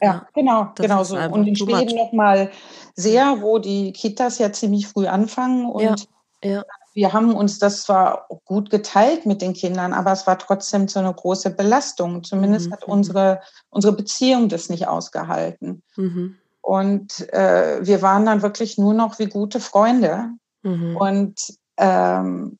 Ja, 0.00 0.08
ja 0.08 0.26
genau, 0.34 0.72
genau 0.76 1.04
so. 1.04 1.16
Und 1.16 1.46
in 1.46 1.56
Schweden 1.56 1.96
nochmal 1.96 2.50
sehr, 2.94 3.40
wo 3.40 3.58
die 3.58 3.92
Kitas 3.92 4.38
ja 4.38 4.52
ziemlich 4.52 4.86
früh 4.86 5.06
anfangen 5.06 5.66
und 5.70 6.08
ja, 6.42 6.50
ja. 6.50 6.62
wir 6.92 7.12
haben 7.14 7.34
uns 7.34 7.58
das 7.58 7.82
zwar 7.82 8.28
gut 8.44 8.68
geteilt 8.68 9.24
mit 9.24 9.40
den 9.40 9.54
Kindern, 9.54 9.94
aber 9.94 10.12
es 10.12 10.26
war 10.26 10.38
trotzdem 10.38 10.86
so 10.88 11.00
eine 11.00 11.14
große 11.14 11.50
Belastung. 11.50 12.24
Zumindest 12.24 12.68
mhm. 12.68 12.72
hat 12.72 12.86
mhm. 12.86 12.92
unsere, 12.92 13.40
unsere 13.70 13.94
Beziehung 13.94 14.50
das 14.50 14.68
nicht 14.68 14.86
ausgehalten. 14.86 15.82
Mhm. 15.96 16.36
Und 16.60 17.32
äh, 17.32 17.78
wir 17.80 18.02
waren 18.02 18.26
dann 18.26 18.42
wirklich 18.42 18.76
nur 18.76 18.92
noch 18.92 19.18
wie 19.18 19.26
gute 19.26 19.60
Freunde. 19.60 20.30
Mhm. 20.62 20.96
Und 20.96 21.40
ähm, 21.78 22.58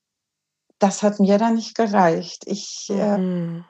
das 0.78 1.02
hat 1.02 1.21
mir 1.21 1.38
dann 1.38 1.54
nicht 1.54 1.75
gereicht. 1.75 2.45
Ich 2.47 2.88
äh, 2.90 3.18
mhm. 3.18 3.64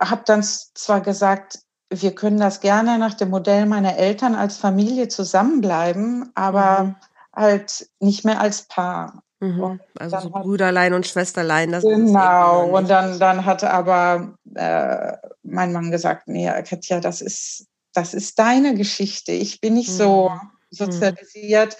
habe 0.00 0.22
dann 0.26 0.42
zwar 0.42 1.00
gesagt, 1.00 1.60
wir 1.90 2.14
können 2.14 2.38
das 2.38 2.60
gerne 2.60 2.98
nach 2.98 3.14
dem 3.14 3.30
Modell 3.30 3.66
meiner 3.66 3.96
Eltern 3.96 4.34
als 4.34 4.56
Familie 4.56 5.08
zusammenbleiben, 5.08 6.30
aber 6.34 6.84
mhm. 6.84 6.96
halt 7.34 7.88
nicht 8.00 8.24
mehr 8.24 8.40
als 8.40 8.62
Paar. 8.62 9.22
Mhm. 9.40 9.80
Also 9.98 10.20
so 10.20 10.30
Brüderlein 10.30 10.94
und 10.94 11.06
Schwesterlein. 11.06 11.72
Das 11.72 11.82
genau, 11.82 12.76
und 12.76 12.88
dann, 12.88 13.18
dann 13.18 13.44
hat 13.44 13.64
aber 13.64 14.34
äh, 14.54 15.16
mein 15.42 15.72
Mann 15.72 15.90
gesagt, 15.90 16.28
nee, 16.28 16.48
Katja, 16.62 17.00
das 17.00 17.20
ist, 17.20 17.66
das 17.92 18.14
ist 18.14 18.38
deine 18.38 18.74
Geschichte. 18.74 19.32
Ich 19.32 19.60
bin 19.60 19.74
nicht 19.74 19.90
so 19.90 20.30
mhm. 20.30 20.50
sozialisiert. 20.70 21.76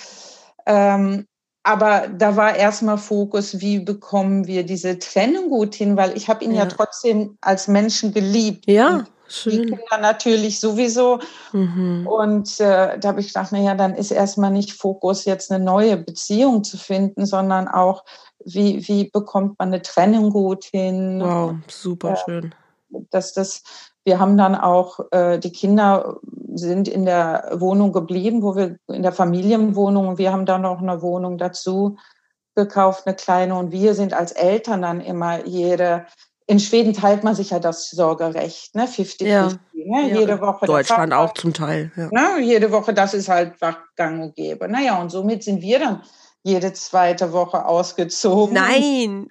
Ähm, 0.66 1.26
aber 1.62 2.08
da 2.08 2.36
war 2.36 2.56
erstmal 2.56 2.98
Fokus, 2.98 3.60
wie 3.60 3.78
bekommen 3.78 4.46
wir 4.46 4.64
diese 4.64 4.98
Trennung 4.98 5.48
gut 5.48 5.74
hin, 5.74 5.96
weil 5.96 6.16
ich 6.16 6.28
habe 6.28 6.44
ihn 6.44 6.52
ja. 6.52 6.64
ja. 6.64 6.66
trotzdem 6.66 7.38
als 7.40 7.68
Menschen 7.68 8.12
geliebt. 8.12 8.64
Ja, 8.66 9.04
schön. 9.28 9.52
Die 9.52 9.58
Kinder 9.66 9.98
natürlich 10.00 10.58
sowieso. 10.58 11.20
Mhm. 11.52 12.06
Und 12.06 12.58
äh, 12.58 12.98
da 12.98 13.08
habe 13.08 13.20
ich 13.20 13.28
gedacht, 13.28 13.52
naja, 13.52 13.76
dann 13.76 13.94
ist 13.94 14.10
erstmal 14.10 14.50
nicht 14.50 14.72
Fokus, 14.72 15.24
jetzt 15.24 15.52
eine 15.52 15.64
neue 15.64 15.96
Beziehung 15.96 16.64
zu 16.64 16.76
finden, 16.78 17.26
sondern 17.26 17.68
auch, 17.68 18.04
wie, 18.44 18.86
wie 18.88 19.08
bekommt 19.08 19.58
man 19.60 19.68
eine 19.68 19.82
Trennung 19.82 20.30
gut 20.30 20.64
hin. 20.64 21.20
Wow, 21.22 21.54
super 21.68 22.14
äh, 22.14 22.16
schön. 22.24 22.54
Dass 23.10 23.32
das 23.34 23.62
wir 24.04 24.18
haben 24.18 24.36
dann 24.36 24.54
auch, 24.54 25.00
äh, 25.12 25.38
die 25.38 25.52
Kinder 25.52 26.18
sind 26.54 26.88
in 26.88 27.04
der 27.04 27.50
Wohnung 27.54 27.92
geblieben, 27.92 28.42
wo 28.42 28.56
wir 28.56 28.76
in 28.88 29.02
der 29.02 29.12
Familienwohnung, 29.12 30.18
wir 30.18 30.32
haben 30.32 30.46
dann 30.46 30.62
noch 30.62 30.80
eine 30.80 31.02
Wohnung 31.02 31.38
dazu 31.38 31.96
gekauft, 32.54 33.06
eine 33.06 33.14
kleine. 33.14 33.56
Und 33.56 33.72
wir 33.72 33.94
sind 33.94 34.12
als 34.12 34.32
Eltern 34.32 34.82
dann 34.82 35.00
immer 35.00 35.46
jede, 35.46 36.06
in 36.46 36.58
Schweden 36.58 36.92
teilt 36.92 37.24
man 37.24 37.34
sich 37.34 37.50
ja 37.50 37.58
das 37.58 37.90
Sorgerecht, 37.90 38.74
ne? 38.74 38.86
50, 38.86 39.26
ja. 39.26 39.42
50 39.48 39.60
ne? 39.86 40.08
Ja, 40.10 40.18
jede 40.18 40.40
Woche. 40.40 40.66
Deutschland 40.66 41.12
auch 41.12 41.34
zum 41.34 41.54
Teil. 41.54 41.92
Ja. 41.96 42.08
Ne? 42.10 42.40
Jede 42.42 42.72
Woche, 42.72 42.92
das 42.92 43.14
ist 43.14 43.28
halt 43.28 43.54
gang 43.96 44.22
und 44.22 44.36
gäbe. 44.36 44.68
Naja, 44.68 45.00
und 45.00 45.10
somit 45.10 45.44
sind 45.44 45.62
wir 45.62 45.78
dann 45.78 46.02
jede 46.42 46.72
zweite 46.72 47.32
Woche 47.32 47.64
ausgezogen. 47.64 48.54
Nein. 48.54 49.28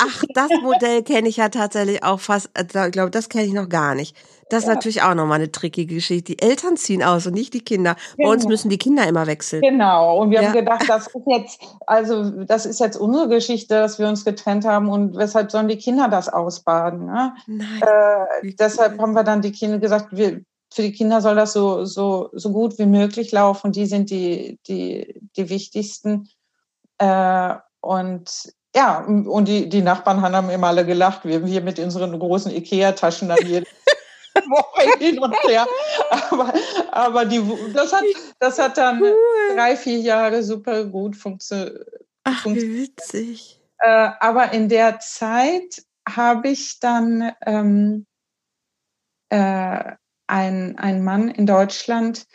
Ach, 0.00 0.24
das 0.34 0.50
Modell 0.62 1.02
kenne 1.02 1.28
ich 1.28 1.38
ja 1.38 1.48
tatsächlich 1.48 2.02
auch 2.02 2.20
fast. 2.20 2.50
Äh, 2.54 2.64
ich 2.86 2.92
glaube, 2.92 3.10
das 3.10 3.28
kenne 3.28 3.44
ich 3.44 3.52
noch 3.52 3.68
gar 3.68 3.94
nicht. 3.94 4.16
Das 4.48 4.60
ist 4.60 4.68
ja. 4.68 4.74
natürlich 4.74 5.02
auch 5.02 5.14
nochmal 5.14 5.36
eine 5.36 5.50
trickige 5.50 5.94
Geschichte. 5.94 6.34
Die 6.34 6.42
Eltern 6.42 6.76
ziehen 6.76 7.02
aus 7.02 7.26
und 7.26 7.34
nicht 7.34 7.52
die 7.54 7.62
Kinder. 7.62 7.96
Genau. 8.16 8.28
Bei 8.28 8.32
uns 8.32 8.42
genau. 8.42 8.52
müssen 8.52 8.68
die 8.70 8.78
Kinder 8.78 9.06
immer 9.06 9.26
wechseln. 9.26 9.62
Genau. 9.62 10.20
Und 10.20 10.30
wir 10.30 10.40
ja. 10.40 10.48
haben 10.48 10.54
gedacht, 10.54 10.84
das 10.88 11.08
ist 11.08 11.26
jetzt, 11.26 11.60
also 11.86 12.30
das 12.44 12.66
ist 12.66 12.78
jetzt 12.78 12.96
unsere 12.96 13.28
Geschichte, 13.28 13.74
dass 13.74 13.98
wir 13.98 14.08
uns 14.08 14.24
getrennt 14.24 14.64
haben 14.64 14.88
und 14.88 15.16
weshalb 15.16 15.50
sollen 15.50 15.68
die 15.68 15.78
Kinder 15.78 16.08
das 16.08 16.28
ausbaden? 16.28 17.06
Ne? 17.06 17.34
Nein. 17.46 17.82
Äh, 17.82 18.52
deshalb 18.58 19.00
haben 19.00 19.14
wir 19.14 19.24
dann 19.24 19.42
die 19.42 19.52
Kinder 19.52 19.78
gesagt, 19.78 20.08
wir, 20.12 20.42
für 20.72 20.82
die 20.82 20.92
Kinder 20.92 21.20
soll 21.20 21.34
das 21.34 21.52
so, 21.52 21.84
so, 21.84 22.30
so 22.32 22.52
gut 22.52 22.78
wie 22.78 22.86
möglich 22.86 23.32
laufen. 23.32 23.72
Die 23.72 23.86
sind 23.86 24.10
die, 24.10 24.60
die, 24.68 25.20
die 25.36 25.48
wichtigsten. 25.48 26.28
Äh, 26.98 27.54
und 27.80 28.52
ja, 28.76 28.98
und 28.98 29.48
die, 29.48 29.70
die 29.70 29.80
Nachbarn 29.80 30.20
haben 30.20 30.50
immer 30.50 30.66
alle 30.66 30.84
gelacht, 30.84 31.24
wir 31.24 31.44
hier 31.46 31.62
mit 31.62 31.78
unseren 31.78 32.18
großen 32.18 32.52
Ikea-Taschen 32.52 33.28
dann 33.28 33.38
Woche 34.48 34.98
hin 34.98 35.18
und 35.18 35.34
her. 35.44 35.66
Aber, 36.10 36.52
aber 36.92 37.24
die, 37.24 37.42
das, 37.72 37.94
hat, 37.94 38.04
das 38.38 38.58
hat 38.58 38.76
dann 38.76 39.00
cool. 39.00 39.16
drei, 39.54 39.76
vier 39.76 39.98
Jahre 39.98 40.42
super 40.42 40.84
gut 40.84 41.16
funktio 41.16 41.70
Ach, 42.24 42.42
funktioniert. 42.42 42.76
Wie 42.76 42.82
witzig. 42.82 43.62
Äh, 43.78 44.10
aber 44.20 44.52
in 44.52 44.68
der 44.68 44.98
Zeit 45.00 45.82
habe 46.06 46.48
ich 46.48 46.78
dann 46.78 47.32
ähm, 47.46 48.06
äh, 49.30 49.92
einen 50.26 51.02
Mann 51.02 51.28
in 51.28 51.46
Deutschland 51.46 52.26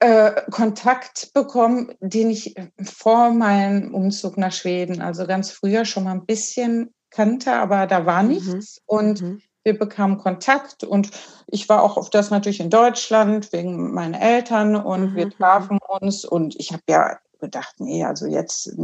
äh, 0.00 0.50
Kontakt 0.50 1.32
bekommen, 1.34 1.92
den 2.00 2.30
ich 2.30 2.54
vor 2.82 3.30
meinem 3.30 3.94
Umzug 3.94 4.38
nach 4.38 4.52
Schweden, 4.52 5.02
also 5.02 5.26
ganz 5.26 5.50
früher 5.50 5.84
schon 5.84 6.04
mal 6.04 6.12
ein 6.12 6.26
bisschen 6.26 6.94
kannte, 7.10 7.52
aber 7.52 7.86
da 7.86 8.06
war 8.06 8.22
mhm. 8.22 8.28
nichts. 8.30 8.78
Mhm. 8.78 8.82
Und 8.86 9.22
mhm. 9.22 9.42
wir 9.62 9.78
bekamen 9.78 10.18
Kontakt 10.18 10.84
und 10.84 11.10
ich 11.48 11.68
war 11.68 11.82
auch 11.82 11.96
auf 11.96 12.08
das 12.08 12.30
natürlich 12.30 12.60
in 12.60 12.70
Deutschland 12.70 13.52
wegen 13.52 13.92
meinen 13.92 14.14
Eltern 14.14 14.74
und 14.74 15.12
mhm. 15.12 15.16
wir 15.16 15.30
trafen 15.30 15.78
uns 16.00 16.24
und 16.24 16.56
ich 16.58 16.72
habe 16.72 16.82
ja 16.88 17.18
gedacht, 17.38 17.74
nee, 17.78 18.04
also 18.04 18.26
jetzt, 18.26 18.74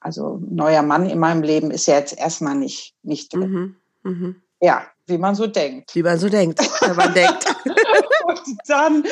also 0.00 0.36
ein 0.36 0.54
neuer 0.54 0.82
Mann 0.82 1.08
in 1.08 1.18
meinem 1.18 1.42
Leben 1.42 1.70
ist 1.70 1.86
ja 1.86 1.96
jetzt 1.96 2.18
erstmal 2.18 2.54
nicht, 2.54 2.94
nicht 3.02 3.34
drin. 3.34 3.76
Mhm. 4.02 4.10
Mhm. 4.10 4.36
Ja, 4.62 4.84
wie 5.06 5.18
man 5.18 5.34
so 5.34 5.46
denkt. 5.46 5.94
Wie 5.94 6.02
man 6.02 6.18
so 6.18 6.28
denkt, 6.28 6.60
wenn 6.80 6.96
man 6.96 7.12
denkt. 7.12 7.46
und 8.26 8.58
dann 8.66 9.04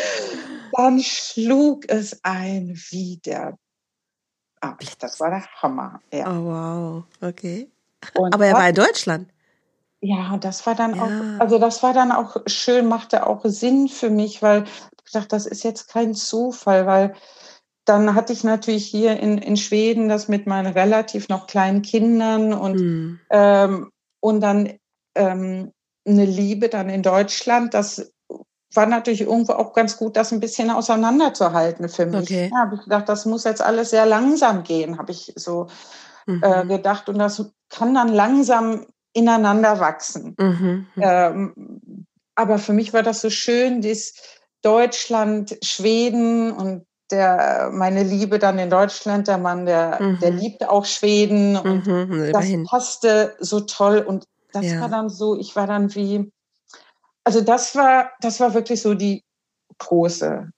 dann 0.72 1.00
schlug 1.00 1.88
es 1.88 2.20
ein 2.24 2.74
wie 2.90 3.18
der 3.24 3.56
ab. 4.60 4.80
Das 4.98 5.20
war 5.20 5.30
der 5.30 5.44
Hammer. 5.62 6.00
Ja. 6.12 6.30
Oh, 6.30 6.44
wow. 6.44 7.04
Okay. 7.20 7.70
Und 8.14 8.34
Aber 8.34 8.46
er 8.46 8.54
war 8.54 8.68
in 8.68 8.74
Deutschland. 8.74 9.28
Ja, 10.00 10.36
das 10.36 10.64
war 10.66 10.74
dann 10.74 10.94
ja. 10.94 11.02
auch, 11.02 11.40
also 11.40 11.58
das 11.58 11.82
war 11.82 11.92
dann 11.92 12.12
auch 12.12 12.36
schön, 12.46 12.86
machte 12.86 13.26
auch 13.26 13.44
Sinn 13.44 13.88
für 13.88 14.10
mich, 14.10 14.42
weil 14.42 14.64
ich 15.04 15.12
dachte, 15.12 15.28
das 15.28 15.46
ist 15.46 15.64
jetzt 15.64 15.88
kein 15.88 16.14
Zufall, 16.14 16.86
weil 16.86 17.14
dann 17.84 18.14
hatte 18.14 18.32
ich 18.32 18.44
natürlich 18.44 18.86
hier 18.86 19.18
in, 19.18 19.38
in 19.38 19.56
Schweden 19.56 20.08
das 20.08 20.28
mit 20.28 20.46
meinen 20.46 20.72
relativ 20.72 21.28
noch 21.28 21.46
kleinen 21.46 21.82
Kindern 21.82 22.52
und, 22.52 22.78
hm. 22.78 23.20
ähm, 23.30 23.90
und 24.20 24.40
dann 24.40 24.78
ähm, 25.14 25.72
eine 26.06 26.24
Liebe 26.24 26.68
dann 26.68 26.90
in 26.90 27.02
Deutschland, 27.02 27.74
das 27.74 28.12
war 28.74 28.86
natürlich 28.86 29.22
irgendwo 29.22 29.54
auch 29.54 29.72
ganz 29.72 29.96
gut, 29.96 30.16
das 30.16 30.32
ein 30.32 30.40
bisschen 30.40 30.70
auseinanderzuhalten 30.70 31.88
für 31.88 32.06
mich. 32.06 32.22
Okay. 32.22 32.50
Ja, 32.52 32.60
habe 32.60 32.76
ich 32.76 32.82
gedacht, 32.82 33.08
das 33.08 33.24
muss 33.24 33.44
jetzt 33.44 33.62
alles 33.62 33.90
sehr 33.90 34.06
langsam 34.06 34.62
gehen, 34.62 34.98
habe 34.98 35.12
ich 35.12 35.32
so 35.36 35.68
mhm. 36.26 36.42
äh, 36.42 36.66
gedacht. 36.66 37.08
Und 37.08 37.18
das 37.18 37.44
kann 37.70 37.94
dann 37.94 38.08
langsam 38.08 38.86
ineinander 39.12 39.80
wachsen. 39.80 40.36
Mhm. 40.38 40.86
Ähm, 40.96 42.06
aber 42.34 42.58
für 42.58 42.72
mich 42.72 42.92
war 42.92 43.02
das 43.02 43.20
so 43.20 43.30
schön, 43.30 43.80
dies 43.80 44.14
Deutschland, 44.62 45.56
Schweden 45.62 46.52
und 46.52 46.84
der, 47.10 47.70
meine 47.72 48.02
Liebe 48.02 48.38
dann 48.38 48.58
in 48.58 48.70
Deutschland, 48.70 49.28
der 49.28 49.38
Mann, 49.38 49.64
der, 49.64 49.98
mhm. 50.00 50.18
der 50.20 50.30
liebte 50.30 50.70
auch 50.70 50.84
Schweden 50.84 51.56
und 51.56 51.86
mhm, 51.86 52.30
das 52.32 52.46
passte 52.68 53.34
so 53.40 53.60
toll 53.60 54.04
und 54.06 54.24
das 54.52 54.66
ja. 54.66 54.80
war 54.80 54.88
dann 54.88 55.08
so, 55.08 55.38
ich 55.38 55.56
war 55.56 55.66
dann 55.66 55.94
wie, 55.94 56.30
also 57.28 57.42
das 57.42 57.76
war, 57.76 58.12
das 58.22 58.40
war 58.40 58.54
wirklich 58.54 58.80
so 58.80 58.94
die 58.94 59.22
große 59.76 60.50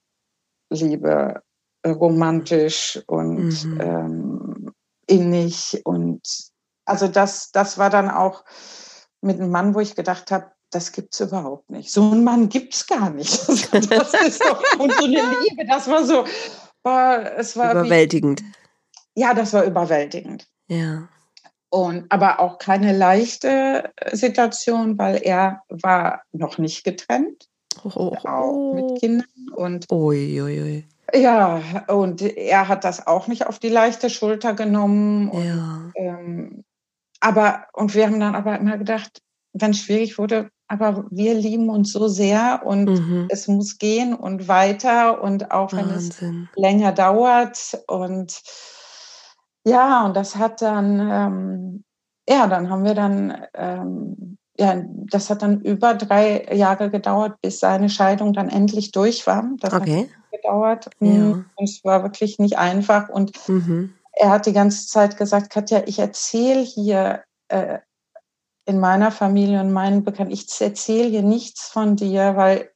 Liebe, 0.69 1.43
äh, 1.83 1.89
romantisch 1.89 2.97
und 3.07 3.65
mhm. 3.65 3.81
ähm, 3.81 4.73
innig 5.05 5.81
und 5.83 6.21
also 6.85 7.09
das, 7.09 7.51
das 7.51 7.77
war 7.77 7.89
dann 7.89 8.09
auch 8.09 8.45
mit 9.19 9.41
einem 9.41 9.51
Mann, 9.51 9.75
wo 9.75 9.81
ich 9.81 9.97
gedacht 9.97 10.31
habe, 10.31 10.49
das 10.69 10.93
gibt's 10.93 11.19
überhaupt 11.19 11.69
nicht. 11.69 11.91
So 11.91 12.09
einen 12.09 12.23
Mann 12.23 12.47
gibt's 12.47 12.87
gar 12.87 13.09
nicht. 13.09 13.37
Das 13.89 14.13
ist 14.13 14.41
so, 14.41 14.81
und 14.81 14.93
so 14.93 15.03
eine 15.03 15.39
Liebe, 15.41 15.65
das 15.67 15.89
war 15.89 16.05
so, 16.05 16.23
war, 16.83 17.37
es 17.37 17.57
war 17.57 17.71
überwältigend. 17.71 18.41
Wie, 19.13 19.23
ja, 19.23 19.33
das 19.33 19.51
war 19.51 19.65
überwältigend. 19.65 20.47
Ja. 20.69 21.09
Und, 21.73 22.11
aber 22.11 22.41
auch 22.41 22.57
keine 22.57 22.91
leichte 22.91 23.91
Situation, 24.11 24.97
weil 24.97 25.21
er 25.23 25.63
war 25.69 26.23
noch 26.33 26.57
nicht 26.57 26.83
getrennt. 26.83 27.47
Oh, 27.85 27.91
oh, 27.95 28.17
oh. 28.23 28.27
Auch 28.27 28.73
mit 28.73 28.99
Kindern. 28.99 29.27
Und 29.55 29.89
ui, 29.89 30.41
ui, 30.41 30.61
ui. 30.61 30.85
Ja, 31.13 31.61
und 31.87 32.21
er 32.21 32.67
hat 32.67 32.83
das 32.83 33.07
auch 33.07 33.27
nicht 33.27 33.47
auf 33.47 33.57
die 33.57 33.69
leichte 33.69 34.09
Schulter 34.09 34.53
genommen. 34.53 35.29
Und, 35.29 35.45
ja. 35.45 35.91
Ähm, 35.95 36.63
aber, 37.21 37.67
und 37.71 37.95
wir 37.95 38.05
haben 38.05 38.19
dann 38.19 38.35
aber 38.35 38.59
immer 38.59 38.77
gedacht, 38.77 39.21
wenn 39.53 39.71
es 39.71 39.79
schwierig 39.79 40.17
wurde, 40.17 40.49
aber 40.67 41.05
wir 41.09 41.33
lieben 41.33 41.69
uns 41.69 41.93
so 41.93 42.07
sehr 42.07 42.63
und 42.65 42.85
mhm. 42.85 43.27
es 43.29 43.47
muss 43.47 43.77
gehen 43.77 44.13
und 44.13 44.47
weiter 44.47 45.21
und 45.21 45.51
auch 45.51 45.71
wenn 45.73 45.89
Wahnsinn. 45.89 46.49
es 46.51 46.61
länger 46.61 46.91
dauert. 46.91 47.77
Und 47.87 48.41
ja, 49.65 50.05
und 50.05 50.15
das 50.15 50.35
hat 50.35 50.61
dann, 50.61 50.99
ähm, 50.99 51.83
ja, 52.27 52.47
dann 52.47 52.69
haben 52.69 52.83
wir 52.83 52.95
dann, 52.95 53.45
ähm, 53.53 54.37
ja, 54.57 54.83
das 55.09 55.29
hat 55.29 55.41
dann 55.41 55.61
über 55.61 55.93
drei 55.93 56.45
Jahre 56.53 56.89
gedauert, 56.89 57.39
bis 57.41 57.59
seine 57.59 57.89
Scheidung 57.89 58.33
dann 58.33 58.49
endlich 58.49 58.91
durch 58.91 59.25
war. 59.27 59.49
Das 59.59 59.73
okay. 59.73 60.09
hat 60.09 60.31
gedauert. 60.31 60.89
Ja. 60.99 61.09
Und 61.09 61.45
es 61.57 61.83
war 61.83 62.03
wirklich 62.03 62.39
nicht 62.39 62.57
einfach. 62.57 63.09
Und 63.09 63.31
mhm. 63.47 63.93
er 64.13 64.29
hat 64.29 64.45
die 64.45 64.53
ganze 64.53 64.87
Zeit 64.87 65.17
gesagt, 65.17 65.51
Katja, 65.51 65.83
ich 65.85 65.99
erzähle 65.99 66.61
hier 66.61 67.23
äh, 67.47 67.79
in 68.65 68.79
meiner 68.79 69.11
Familie 69.11 69.61
und 69.61 69.71
meinen 69.71 70.03
Bekannten, 70.03 70.33
ich 70.33 70.47
erzähle 70.59 71.07
hier 71.07 71.23
nichts 71.23 71.67
von 71.67 71.95
dir, 71.95 72.35
weil 72.35 72.69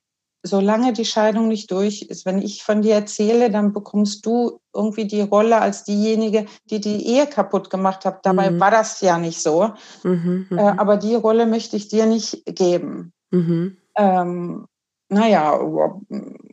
solange 0.46 0.94
die 0.94 1.06
Scheidung 1.06 1.48
nicht 1.48 1.72
durch 1.72 2.04
ist, 2.04 2.26
wenn 2.26 2.42
ich 2.42 2.64
von 2.64 2.82
dir 2.82 2.96
erzähle, 2.96 3.50
dann 3.50 3.74
bekommst 3.74 4.26
du 4.26 4.60
irgendwie 4.74 5.06
die 5.06 5.22
Rolle 5.22 5.60
als 5.60 5.84
diejenige, 5.84 6.46
die 6.70 6.80
die 6.80 7.08
Ehe 7.08 7.28
kaputt 7.28 7.70
gemacht 7.70 8.06
hat. 8.06 8.26
Dabei 8.26 8.52
mhm. 8.52 8.60
war 8.60 8.72
das 8.72 9.02
ja 9.02 9.18
nicht 9.18 9.42
so. 9.42 9.72
Mhm, 10.04 10.48
äh, 10.52 10.54
mhm. 10.54 10.60
aber 10.60 10.98
die 10.98 11.16
Rolle 11.16 11.46
möchte 11.46 11.76
ich 11.76 11.88
dir 11.88 12.06
nicht 12.06 12.46
geben. 12.46 13.12
Mhm. 13.32 13.78
Ähm, 13.98 14.68
naja, 15.10 15.54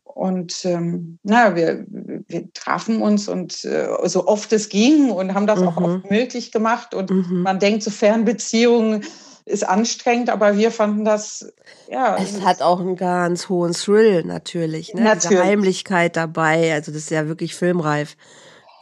und 0.05 0.65
ähm, 0.65 1.19
naja, 1.23 1.57
wir, 1.57 1.87
wir 1.89 2.53
trafen 2.53 3.03
uns 3.03 3.29
und 3.29 3.65
äh, 3.65 3.89
so 4.05 4.27
oft 4.27 4.53
es 4.53 4.69
ging 4.69 5.11
und 5.11 5.35
haben 5.35 5.47
das 5.47 5.61
auch 5.63 5.79
mhm. 5.79 5.85
oft 5.85 6.11
möglich 6.11 6.53
gemacht. 6.53 6.95
Und 6.95 7.11
mhm. 7.11 7.43
man 7.43 7.59
denkt, 7.59 7.83
so 7.83 7.91
Fernbeziehungen 7.91 9.05
ist 9.45 9.69
anstrengend, 9.69 10.31
aber 10.31 10.57
wir 10.57 10.71
fanden 10.71 11.05
das, 11.05 11.53
ja. 11.89 12.17
Es 12.17 12.41
hat 12.43 12.63
auch 12.63 12.81
einen 12.81 12.97
ganz 12.97 13.49
hohen 13.49 13.73
Thrill 13.73 14.25
natürlich, 14.25 14.95
ne? 14.95 15.03
Natürlich. 15.03 15.29
Diese 15.29 15.45
Heimlichkeit 15.45 16.17
dabei, 16.17 16.73
also 16.73 16.93
das 16.93 17.03
ist 17.03 17.11
ja 17.11 17.27
wirklich 17.27 17.55
filmreif. 17.55 18.17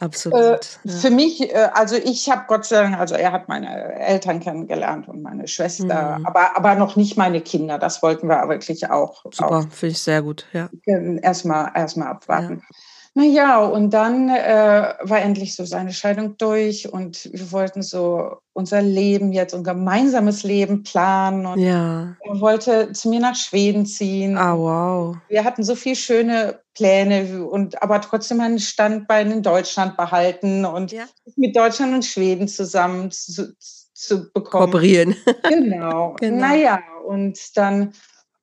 Absolut. 0.01 0.39
Äh, 0.39 0.59
ja. 0.83 0.93
Für 0.95 1.11
mich, 1.11 1.41
äh, 1.41 1.69
also 1.73 1.95
ich 1.95 2.29
habe 2.29 2.45
Gott 2.47 2.65
sei 2.65 2.81
Dank, 2.81 2.97
also 2.97 3.13
er 3.13 3.31
hat 3.31 3.47
meine 3.47 3.93
Eltern 3.99 4.39
kennengelernt 4.39 5.07
und 5.07 5.21
meine 5.21 5.47
Schwester, 5.47 6.17
mhm. 6.17 6.25
aber, 6.25 6.57
aber 6.57 6.73
noch 6.73 6.95
nicht 6.95 7.17
meine 7.17 7.39
Kinder. 7.41 7.77
Das 7.77 8.01
wollten 8.01 8.27
wir 8.27 8.49
wirklich 8.49 8.89
auch. 8.89 9.23
Super, 9.31 9.67
finde 9.69 9.93
ich 9.93 10.01
sehr 10.01 10.23
gut, 10.23 10.47
ja. 10.53 10.69
Erstmal 10.85 11.71
erst 11.75 11.99
abwarten. 11.99 12.63
Ja. 12.67 12.77
Naja, 13.13 13.65
und 13.65 13.89
dann 13.89 14.29
äh, 14.29 14.93
war 15.01 15.19
endlich 15.19 15.53
so 15.55 15.65
seine 15.65 15.91
Scheidung 15.91 16.37
durch 16.37 16.91
und 16.91 17.29
wir 17.33 17.51
wollten 17.51 17.81
so 17.81 18.37
unser 18.53 18.81
Leben 18.81 19.33
jetzt, 19.33 19.53
unser 19.53 19.73
gemeinsames 19.73 20.43
Leben 20.43 20.83
planen. 20.83 21.45
Und 21.45 21.59
ja. 21.59 22.15
er 22.21 22.39
wollte 22.39 22.93
zu 22.93 23.09
mir 23.09 23.19
nach 23.19 23.35
Schweden 23.35 23.85
ziehen. 23.85 24.37
Ah, 24.37 24.57
wow. 24.57 25.17
Wir 25.27 25.43
hatten 25.43 25.63
so 25.63 25.75
viele 25.75 25.97
schöne 25.97 26.59
Pläne 26.73 27.45
und 27.45 27.81
aber 27.83 27.99
trotzdem 27.99 28.39
ein 28.39 28.59
Standbein 28.59 29.29
in 29.29 29.43
Deutschland 29.43 29.97
behalten 29.97 30.63
und 30.63 30.93
ja. 30.93 31.03
mit 31.35 31.53
Deutschland 31.53 31.93
und 31.93 32.05
Schweden 32.05 32.47
zusammen 32.47 33.11
zu, 33.11 33.53
zu 33.93 34.31
bekommen. 34.31 34.71
Kooperieren. 34.71 35.15
Genau. 35.49 36.15
genau. 36.17 36.39
Naja, 36.39 36.79
und 37.05 37.37
dann 37.57 37.93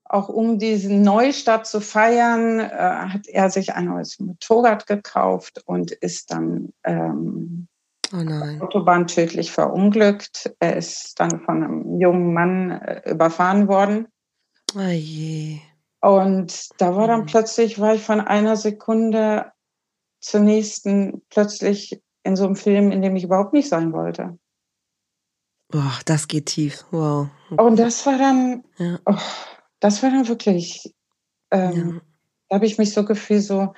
auch 0.08 0.28
um 0.28 0.58
diesen 0.58 1.02
Neustart 1.02 1.66
zu 1.66 1.80
feiern, 1.80 2.60
äh, 2.60 2.68
hat 2.68 3.26
er 3.28 3.50
sich 3.50 3.74
ein 3.74 3.86
neues 3.86 4.18
Motorrad 4.18 4.86
gekauft 4.86 5.62
und 5.66 5.92
ist 5.92 6.30
dann 6.30 6.72
ähm, 6.84 7.68
oh 8.12 8.64
Autobahn 8.64 9.06
tödlich 9.06 9.52
verunglückt. 9.52 10.50
Er 10.60 10.76
ist 10.76 11.20
dann 11.20 11.40
von 11.40 11.62
einem 11.62 12.00
jungen 12.00 12.33
Mann 12.33 12.70
äh, 12.70 13.11
überfahren 13.11 13.68
worden. 13.68 14.09
Oh 14.74 14.80
je. 14.80 15.59
Und 16.00 16.68
da 16.80 16.96
war 16.96 17.06
dann 17.06 17.22
mhm. 17.22 17.26
plötzlich, 17.26 17.78
war 17.78 17.94
ich 17.94 18.02
von 18.02 18.20
einer 18.20 18.56
Sekunde 18.56 19.52
zur 20.20 20.40
nächsten 20.40 21.22
plötzlich 21.28 22.00
in 22.22 22.37
so 22.37 22.44
einem 22.44 22.56
Film, 22.56 22.92
in 22.92 23.02
dem 23.02 23.16
ich 23.16 23.24
überhaupt 23.24 23.52
nicht 23.52 23.68
sein 23.68 23.92
wollte. 23.92 24.38
Boah, 25.70 25.98
das 26.06 26.28
geht 26.28 26.46
tief. 26.46 26.87
Wow. 26.90 27.28
Und 27.50 27.78
das 27.78 28.06
war 28.06 28.16
dann, 28.16 28.64
ja. 28.78 28.98
oh, 29.04 29.16
das 29.80 30.02
war 30.02 30.10
dann 30.10 30.28
wirklich, 30.28 30.94
ähm, 31.50 31.94
ja. 31.94 32.00
da 32.48 32.54
habe 32.56 32.66
ich 32.66 32.78
mich 32.78 32.92
so 32.92 33.04
gefühlt, 33.04 33.44
so 33.44 33.74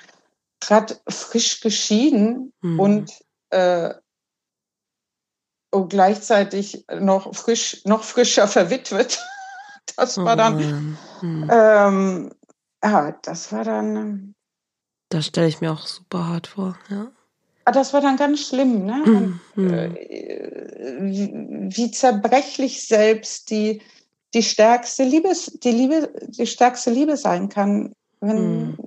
gerade 0.59 0.99
frisch 1.07 1.59
geschieden 1.61 2.53
mhm. 2.61 2.79
und, 2.79 3.11
äh, 3.49 3.93
und 5.71 5.89
gleichzeitig 5.89 6.85
noch 6.99 7.35
frisch, 7.35 7.83
noch 7.85 8.03
frischer 8.03 8.47
verwitwet. 8.47 9.19
Das 9.97 10.15
war 10.17 10.37
dann, 10.37 10.97
mhm. 11.21 11.49
ähm, 11.51 12.31
ja, 12.83 13.11
das 13.23 13.51
war 13.51 13.63
dann. 13.63 14.35
Das 15.09 15.25
stelle 15.25 15.47
ich 15.47 15.59
mir 15.59 15.71
auch 15.71 15.85
super 15.85 16.27
hart 16.27 16.47
vor, 16.47 16.77
ja. 16.89 17.11
Ah, 17.65 17.71
das 17.71 17.91
war 17.91 17.99
dann 17.99 18.15
ganz 18.15 18.47
schlimm, 18.47 18.85
ne? 18.85 19.03
Und, 19.03 19.39
mhm. 19.55 19.73
äh, 19.73 20.97
wie, 21.01 21.31
wie 21.75 21.91
zerbrechlich 21.91 22.87
selbst 22.87 23.49
die, 23.49 23.81
die 24.33 24.43
stärkste 24.43 25.03
Liebes, 25.03 25.57
die 25.63 25.71
Liebe, 25.71 26.11
die 26.27 26.47
stärkste 26.47 26.91
Liebe 26.91 27.17
sein 27.17 27.49
kann, 27.49 27.93
wenn, 28.21 28.59
mhm. 28.59 28.77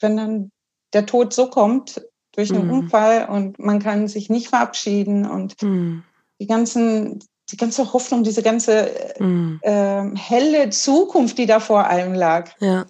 wenn 0.00 0.16
dann 0.16 0.50
der 0.92 1.06
Tod 1.06 1.32
so 1.32 1.48
kommt 1.48 2.02
durch 2.32 2.52
einen 2.52 2.66
mhm. 2.66 2.72
Unfall 2.72 3.28
und 3.28 3.58
man 3.58 3.78
kann 3.80 4.08
sich 4.08 4.28
nicht 4.28 4.48
verabschieden 4.48 5.28
und 5.28 5.60
mhm. 5.62 6.02
die 6.40 6.46
ganzen, 6.46 7.20
die 7.50 7.56
ganze 7.56 7.92
Hoffnung, 7.92 8.24
diese 8.24 8.42
ganze 8.42 8.90
äh, 9.20 10.16
helle 10.16 10.70
Zukunft, 10.70 11.38
die 11.38 11.46
da 11.46 11.60
vor 11.60 11.86
allem 11.86 12.14
lag, 12.14 12.50
ja. 12.60 12.86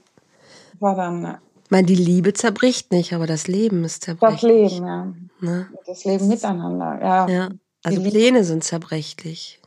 war 0.80 0.96
dann. 0.96 1.24
Äh, 1.24 1.38
ich 1.64 1.70
meine, 1.70 1.86
die 1.86 1.96
Liebe 1.96 2.32
zerbricht 2.32 2.92
nicht, 2.92 3.12
aber 3.12 3.26
das 3.26 3.48
Leben 3.48 3.84
ist 3.84 4.04
zerbrechlich. 4.04 4.70
Das 4.70 4.78
Leben, 4.78 4.86
ja. 4.86 5.14
Ne? 5.40 5.68
Das 5.84 6.04
Leben 6.04 6.28
miteinander, 6.28 6.98
ja. 7.00 7.28
ja. 7.28 7.48
Also 7.82 8.00
die 8.00 8.10
Pläne 8.10 8.44
sind 8.44 8.64
zerbrechlich. 8.64 9.60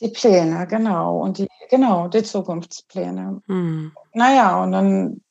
Die 0.00 0.08
Pläne, 0.08 0.66
genau. 0.66 1.18
Und 1.20 1.38
die, 1.38 1.48
genau, 1.70 2.08
die 2.08 2.22
Zukunftspläne. 2.22 3.42
Hm. 3.46 3.92
Naja, 4.12 4.62
und 4.62 4.72
dann, 4.72 5.22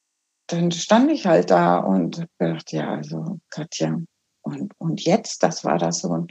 dann 0.47 0.71
stand 0.71 1.11
ich 1.11 1.25
halt 1.25 1.51
da 1.51 1.79
und 1.79 2.25
dachte, 2.39 2.77
ja, 2.77 2.95
also 2.95 3.39
Katja, 3.49 3.97
und, 4.43 4.73
und 4.77 5.01
jetzt, 5.01 5.41
das 5.41 5.63
war 5.63 5.77
das 5.77 5.99
so 5.99 6.13
ein 6.13 6.27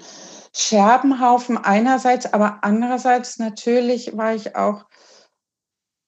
Scherbenhaufen 0.54 1.56
einerseits, 1.56 2.32
aber 2.32 2.58
andererseits 2.62 3.38
natürlich 3.38 4.16
war 4.16 4.34
ich 4.34 4.54
auch, 4.54 4.84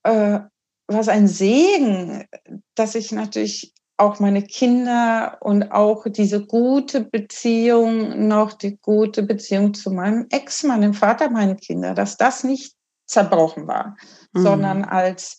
äh, 0.03 0.41
war 0.87 1.01
es 1.01 1.09
ein 1.09 1.29
Segen, 1.29 2.27
dass 2.75 2.95
ich 2.95 3.11
natürlich 3.11 3.73
auch 3.97 4.19
meine 4.19 4.43
Kinder 4.43 5.39
und 5.41 5.71
auch 5.71 6.05
diese 6.09 6.45
gute 6.45 7.01
Beziehung, 7.01 8.27
noch 8.27 8.53
die 8.53 8.77
gute 8.79 9.23
Beziehung 9.23 9.75
zu 9.75 9.91
meinem 9.91 10.27
Ex-Mann, 10.31 10.81
dem 10.81 10.95
Vater 10.95 11.31
meiner 11.31 11.55
Kinder, 11.55 11.95
dass 11.95 12.17
das 12.17 12.43
nicht 12.43 12.75
zerbrochen 13.07 13.67
war, 13.67 13.97
mhm. 14.33 14.43
sondern 14.43 14.85
als 14.85 15.39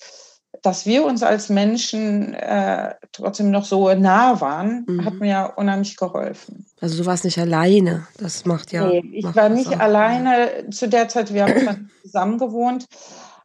dass 0.62 0.86
wir 0.86 1.06
uns 1.06 1.22
als 1.22 1.50
Menschen 1.50 2.34
äh, 2.34 2.96
trotzdem 3.12 3.52
noch 3.52 3.66
so 3.66 3.94
nah 3.94 4.40
waren, 4.42 4.86
mhm. 4.88 5.06
hat 5.06 5.14
mir 5.16 5.54
unheimlich 5.58 5.96
geholfen. 5.96 6.66
Also 6.82 6.98
du 6.98 7.06
warst 7.06 7.24
nicht 7.24 7.38
alleine, 7.38 8.08
das 8.18 8.46
macht 8.46 8.72
ja. 8.72 8.88
Nee, 8.88 9.04
ich 9.14 9.36
war 9.36 9.50
nicht 9.50 9.80
alleine 9.80 10.70
zu 10.72 10.88
der 10.88 11.08
Zeit, 11.08 11.34
wir 11.34 11.44
haben 11.44 11.92
zusammen 12.02 12.40
gewohnt, 12.40 12.88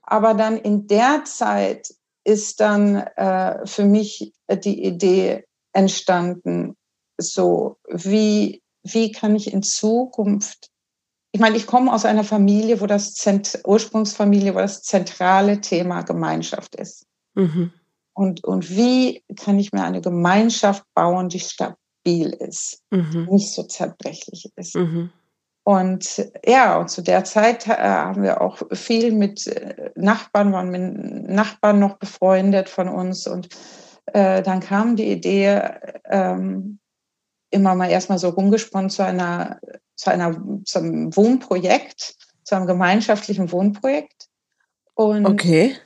aber 0.02 0.34
dann 0.34 0.56
in 0.56 0.86
der 0.86 1.24
Zeit 1.24 1.92
ist 2.24 2.60
dann 2.60 2.96
äh, 2.96 3.66
für 3.66 3.84
mich 3.84 4.32
die 4.64 4.84
Idee 4.84 5.44
entstanden, 5.72 6.76
so 7.18 7.76
wie, 7.88 8.62
wie 8.82 9.12
kann 9.12 9.36
ich 9.36 9.52
in 9.52 9.62
Zukunft, 9.62 10.70
ich 11.32 11.40
meine, 11.40 11.56
ich 11.56 11.66
komme 11.66 11.92
aus 11.92 12.04
einer 12.04 12.24
Familie, 12.24 12.80
wo 12.80 12.86
das 12.86 13.14
Zent 13.14 13.60
Ursprungsfamilie, 13.64 14.54
wo 14.54 14.58
das 14.58 14.82
zentrale 14.82 15.60
Thema 15.60 16.02
Gemeinschaft 16.02 16.74
ist. 16.74 17.06
Mhm. 17.34 17.72
Und, 18.14 18.44
und 18.44 18.70
wie 18.70 19.22
kann 19.36 19.58
ich 19.58 19.72
mir 19.72 19.84
eine 19.84 20.00
Gemeinschaft 20.00 20.84
bauen, 20.94 21.28
die 21.28 21.38
stabil 21.38 22.30
ist, 22.30 22.82
mhm. 22.90 23.28
nicht 23.30 23.54
so 23.54 23.62
zerbrechlich 23.62 24.50
ist. 24.56 24.74
Mhm. 24.74 25.12
Und 25.70 26.28
ja, 26.44 26.78
und 26.78 26.90
zu 26.90 27.00
der 27.00 27.22
Zeit 27.22 27.68
äh, 27.68 27.74
haben 27.74 28.24
wir 28.24 28.40
auch 28.40 28.58
viel 28.72 29.12
mit 29.12 29.46
äh, 29.46 29.92
Nachbarn, 29.94 30.52
waren 30.52 30.68
mit 30.72 31.30
Nachbarn 31.30 31.78
noch 31.78 31.96
befreundet 31.96 32.68
von 32.68 32.88
uns. 32.88 33.28
Und 33.28 33.50
äh, 34.06 34.42
dann 34.42 34.58
kam 34.58 34.96
die 34.96 35.12
Idee, 35.12 35.62
ähm, 36.06 36.80
immer 37.50 37.76
mal 37.76 37.88
erstmal 37.88 38.18
so 38.18 38.30
rumgesponnen 38.30 38.90
zu 38.90 39.04
einer, 39.04 39.60
zu 39.94 40.10
einer 40.10 40.42
zu 40.64 40.80
einem 40.80 41.14
Wohnprojekt, 41.14 42.16
zu 42.42 42.56
einem 42.56 42.66
gemeinschaftlichen 42.66 43.52
Wohnprojekt. 43.52 44.26
Und 44.94 45.24
okay. 45.24 45.76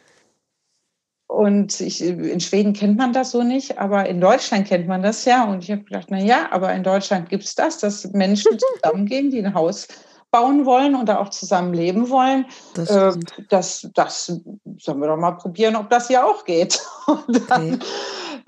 Und 1.34 1.80
ich, 1.80 2.00
in 2.00 2.40
Schweden 2.40 2.72
kennt 2.72 2.96
man 2.96 3.12
das 3.12 3.32
so 3.32 3.42
nicht, 3.42 3.78
aber 3.78 4.06
in 4.08 4.20
Deutschland 4.20 4.68
kennt 4.68 4.86
man 4.86 5.02
das 5.02 5.24
ja. 5.24 5.44
Und 5.44 5.64
ich 5.64 5.70
habe 5.70 5.82
gedacht, 5.82 6.06
na 6.10 6.18
ja, 6.18 6.48
aber 6.52 6.72
in 6.72 6.84
Deutschland 6.84 7.28
gibt 7.28 7.44
es 7.44 7.54
das, 7.54 7.78
dass 7.78 8.12
Menschen 8.12 8.56
zusammengehen, 8.82 9.30
die 9.30 9.44
ein 9.44 9.54
Haus 9.54 9.88
bauen 10.34 10.66
wollen 10.66 10.96
und 10.96 11.08
da 11.08 11.18
auch 11.18 11.28
zusammen 11.28 11.74
leben 11.74 12.10
wollen. 12.10 12.46
Das, 12.74 12.90
äh, 12.90 13.12
das, 13.50 13.88
das 13.94 14.40
sollen 14.78 15.00
wir 15.00 15.06
doch 15.06 15.16
mal 15.16 15.32
probieren, 15.32 15.76
ob 15.76 15.90
das 15.90 16.08
hier 16.08 16.26
auch 16.26 16.44
geht. 16.44 16.80
Und 17.06 17.50
dann, 17.50 17.74
okay. 17.74 17.84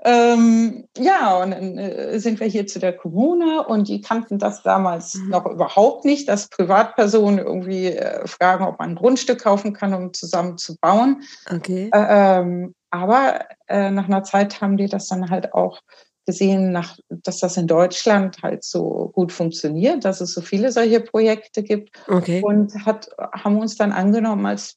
ähm, 0.04 0.88
ja, 0.96 1.36
und 1.36 1.50
dann 1.50 1.76
äh, 1.76 2.18
sind 2.18 2.40
wir 2.40 2.46
hier 2.46 2.66
zu 2.66 2.78
der 2.78 2.94
Kommune 2.94 3.66
und 3.66 3.86
die 3.86 4.00
kannten 4.00 4.38
das 4.38 4.62
damals 4.62 5.14
mhm. 5.14 5.28
noch 5.28 5.44
überhaupt 5.44 6.06
nicht, 6.06 6.26
dass 6.26 6.48
Privatpersonen 6.48 7.38
irgendwie 7.38 7.88
äh, 7.88 8.26
fragen, 8.26 8.64
ob 8.64 8.78
man 8.78 8.92
ein 8.92 8.96
Grundstück 8.96 9.42
kaufen 9.42 9.74
kann, 9.74 9.92
um 9.92 10.14
zusammen 10.14 10.56
zu 10.56 10.78
bauen. 10.78 11.22
Okay. 11.54 11.90
ähm, 11.92 12.74
aber 12.90 13.46
äh, 13.68 13.90
nach 13.90 14.06
einer 14.06 14.22
Zeit 14.22 14.60
haben 14.60 14.76
die 14.76 14.88
das 14.88 15.08
dann 15.08 15.30
halt 15.30 15.52
auch 15.52 15.80
gesehen, 16.26 16.72
nach, 16.72 16.98
dass 17.08 17.38
das 17.38 17.56
in 17.56 17.68
Deutschland 17.68 18.42
halt 18.42 18.64
so 18.64 19.10
gut 19.14 19.32
funktioniert, 19.32 20.04
dass 20.04 20.20
es 20.20 20.34
so 20.34 20.40
viele 20.40 20.72
solche 20.72 21.00
Projekte 21.00 21.62
gibt 21.62 21.90
okay. 22.08 22.42
und 22.42 22.84
hat, 22.84 23.08
haben 23.32 23.58
uns 23.58 23.76
dann 23.76 23.92
angenommen 23.92 24.44
als 24.44 24.76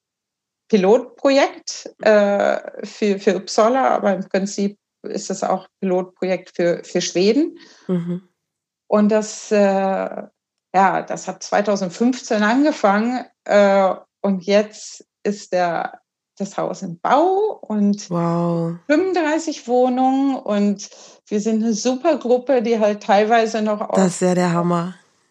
Pilotprojekt 0.70 1.92
äh, 2.02 2.86
für, 2.86 3.20
für 3.20 3.36
Uppsala, 3.36 3.90
aber 3.90 4.14
im 4.14 4.30
Prinzip 4.30 4.78
ist 5.02 5.32
es 5.32 5.44
auch 5.44 5.68
Pilotprojekt 5.80 6.56
für, 6.56 6.84
für 6.84 7.02
Schweden. 7.02 7.58
Mhm. 7.88 8.30
Und 8.88 9.10
das, 9.10 9.52
äh, 9.52 9.58
ja, 9.58 11.02
das 11.02 11.28
hat 11.28 11.42
2015 11.42 12.44
angefangen 12.44 13.26
äh, 13.46 13.96
und 14.22 14.46
jetzt 14.46 15.06
ist 15.24 15.54
der 15.54 15.99
das 16.40 16.58
Haus 16.58 16.82
im 16.82 17.00
Bau 17.00 17.60
und 17.62 18.10
wow. 18.10 18.74
35 18.88 19.68
Wohnungen 19.68 20.36
und 20.36 20.90
wir 21.28 21.40
sind 21.40 21.64
eine 21.64 21.74
super 21.74 22.18
Gruppe, 22.18 22.62
die 22.62 22.80
halt 22.80 23.04
teilweise 23.04 23.62
noch 23.62 23.82
aus 23.82 23.98
ja 23.98 24.08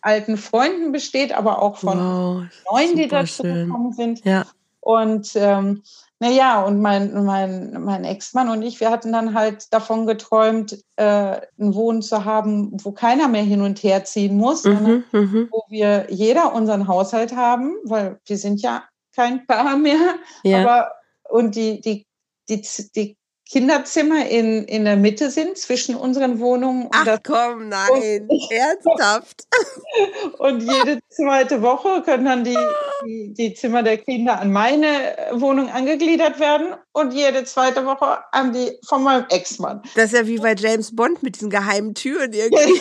alten 0.01 0.37
Freunden 0.37 0.93
besteht, 0.93 1.33
aber 1.33 1.61
auch 1.61 1.79
von 1.79 1.99
wow. 1.99 2.43
neuen, 2.71 2.97
die 2.97 3.09
dazu 3.09 3.43
schön. 3.43 3.67
gekommen 3.67 3.93
sind. 3.93 4.25
Ja. 4.25 4.45
Und 4.81 5.33
ähm, 5.35 5.83
naja, 6.21 6.63
und 6.63 6.81
mein, 6.81 7.25
mein, 7.25 7.77
mein 7.83 8.05
Ex-Mann 8.05 8.49
und 8.49 8.63
ich, 8.63 8.81
wir 8.81 8.91
hatten 8.91 9.13
dann 9.13 9.35
halt 9.35 9.73
davon 9.73 10.07
geträumt, 10.07 10.79
äh, 10.97 11.41
ein 11.59 11.75
Wohnen 11.75 12.03
zu 12.03 12.25
haben, 12.25 12.73
wo 12.83 12.93
keiner 12.93 13.29
mehr 13.29 13.43
hin 13.43 13.61
und 13.61 13.83
her 13.83 14.05
ziehen 14.05 14.37
muss, 14.37 14.65
mhm, 14.65 15.05
mhm. 15.13 15.49
wo 15.51 15.65
wir 15.69 16.07
jeder 16.11 16.55
unseren 16.55 16.89
Haushalt 16.89 17.37
haben, 17.37 17.77
weil 17.85 18.19
wir 18.25 18.39
sind 18.39 18.63
ja 18.63 18.83
kein 19.15 19.47
Paar 19.47 19.77
mehr, 19.77 20.17
ja. 20.43 20.63
aber 20.63 20.91
und 21.29 21.55
die, 21.55 21.81
die, 21.81 22.07
die, 22.49 22.63
die 22.95 23.19
Kinderzimmer 23.51 24.27
in, 24.29 24.65
in 24.65 24.85
der 24.85 24.97
Mitte 24.97 25.31
sind 25.31 25.57
zwischen 25.57 25.97
unseren 25.97 26.39
Wohnungen. 26.39 26.89
Ach 26.93 27.05
das, 27.05 27.21
komm, 27.25 27.69
nein, 27.69 28.27
und, 28.29 28.51
ernsthaft. 28.51 29.45
Und 30.39 30.61
jede 30.63 31.01
zweite 31.09 31.63
Woche 31.63 32.03
können 32.03 32.27
dann 32.27 32.45
die, 32.45 32.57
die, 33.05 33.35
die, 33.35 33.55
Zimmer 33.55 33.83
der 33.83 33.99
Kinder 33.99 34.39
an 34.39 34.53
meine 34.53 34.87
Wohnung 35.33 35.69
angegliedert 35.69 36.39
werden 36.39 36.75
und 36.93 37.13
jede 37.13 37.45
zweite 37.45 37.85
Woche 37.85 38.19
an 38.33 38.53
die 38.53 38.79
von 38.87 39.03
meinem 39.03 39.27
Ex-Mann. 39.29 39.83
Das 39.97 40.13
ist 40.13 40.15
ja 40.15 40.27
wie 40.27 40.39
bei 40.39 40.55
James 40.55 40.95
Bond 40.95 41.23
mit 41.23 41.37
diesen 41.37 41.51
geheimen 41.51 41.95
Türen 41.95 42.33
irgendwie. 42.35 42.81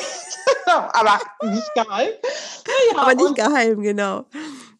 genau, 0.65 0.87
aber 0.91 1.19
nicht 1.43 1.73
geheim. 1.73 2.09
Naja, 2.67 3.01
aber 3.01 3.15
nicht 3.15 3.35
geheim, 3.35 3.81
genau. 3.81 4.25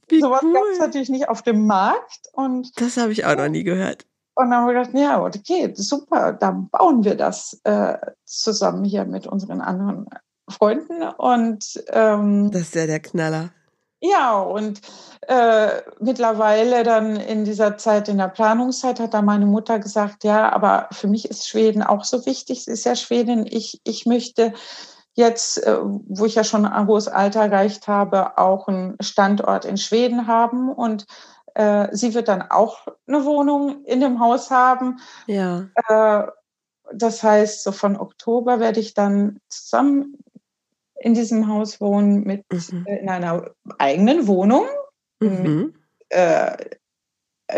Wie 0.07 0.21
Sowas 0.21 0.41
cool. 0.43 0.53
gab 0.53 0.63
es 0.71 0.79
natürlich 0.79 1.09
nicht 1.09 1.29
auf 1.29 1.41
dem 1.41 1.65
Markt. 1.65 2.29
Und 2.33 2.79
das 2.79 2.97
habe 2.97 3.11
ich 3.11 3.25
auch 3.25 3.35
noch 3.35 3.49
nie 3.49 3.63
gehört. 3.63 4.05
Und 4.35 4.51
dann 4.51 4.59
haben 4.59 4.67
wir 4.67 4.73
gedacht, 4.73 4.93
ja, 4.93 5.21
okay, 5.23 5.73
super, 5.75 6.31
dann 6.31 6.69
bauen 6.69 7.03
wir 7.03 7.15
das 7.15 7.59
äh, 7.63 7.97
zusammen 8.23 8.83
hier 8.83 9.05
mit 9.05 9.25
unseren 9.25 9.61
anderen 9.61 10.07
Freunden. 10.47 11.01
Und 11.17 11.83
ähm, 11.89 12.51
das 12.51 12.61
ist 12.61 12.75
ja 12.75 12.85
der 12.85 12.99
Knaller. 12.99 13.49
Ja, 13.99 14.39
und 14.39 14.79
äh, 15.21 15.69
mittlerweile 15.99 16.83
dann 16.83 17.15
in 17.15 17.45
dieser 17.45 17.77
Zeit, 17.77 18.07
in 18.09 18.19
der 18.19 18.27
Planungszeit, 18.27 18.99
hat 18.99 19.15
da 19.15 19.23
meine 19.23 19.47
Mutter 19.47 19.79
gesagt, 19.79 20.23
ja, 20.23 20.51
aber 20.51 20.87
für 20.91 21.07
mich 21.07 21.27
ist 21.27 21.47
Schweden 21.47 21.81
auch 21.81 22.03
so 22.03 22.23
wichtig. 22.27 22.63
Sie 22.63 22.71
ist 22.71 22.85
ja 22.85 22.95
Schwedin. 22.95 23.47
Ich, 23.47 23.81
ich 23.85 24.05
möchte 24.05 24.53
jetzt, 25.17 25.65
äh, 25.65 25.77
wo 25.81 26.25
ich 26.25 26.35
ja 26.35 26.43
schon 26.43 26.65
ein 26.65 26.87
hohes 26.87 27.07
Alter 27.07 27.41
erreicht 27.41 27.87
habe, 27.87 28.37
auch 28.37 28.67
einen 28.67 28.95
Standort 29.01 29.65
in 29.65 29.77
Schweden 29.77 30.27
haben 30.27 30.71
und 30.71 31.05
äh, 31.55 31.87
sie 31.91 32.13
wird 32.13 32.27
dann 32.27 32.43
auch 32.43 32.87
eine 33.07 33.25
Wohnung 33.25 33.83
in 33.85 33.99
dem 33.99 34.19
Haus 34.19 34.51
haben. 34.51 34.99
Ja. 35.25 35.69
Äh, 35.87 36.31
das 36.93 37.23
heißt, 37.23 37.63
so 37.63 37.71
von 37.71 37.97
Oktober 37.97 38.59
werde 38.59 38.79
ich 38.79 38.93
dann 38.93 39.39
zusammen 39.49 40.19
in 40.99 41.15
diesem 41.15 41.47
Haus 41.47 41.81
wohnen 41.81 42.23
mit 42.23 42.45
mhm. 42.51 42.85
Äh, 42.85 42.99
in 42.99 43.09
einer 43.09 43.51
eigenen 43.79 44.27
Wohnung. 44.27 44.65
Mhm. 45.19 45.41
Mit, 45.41 45.75
äh, 46.09 46.75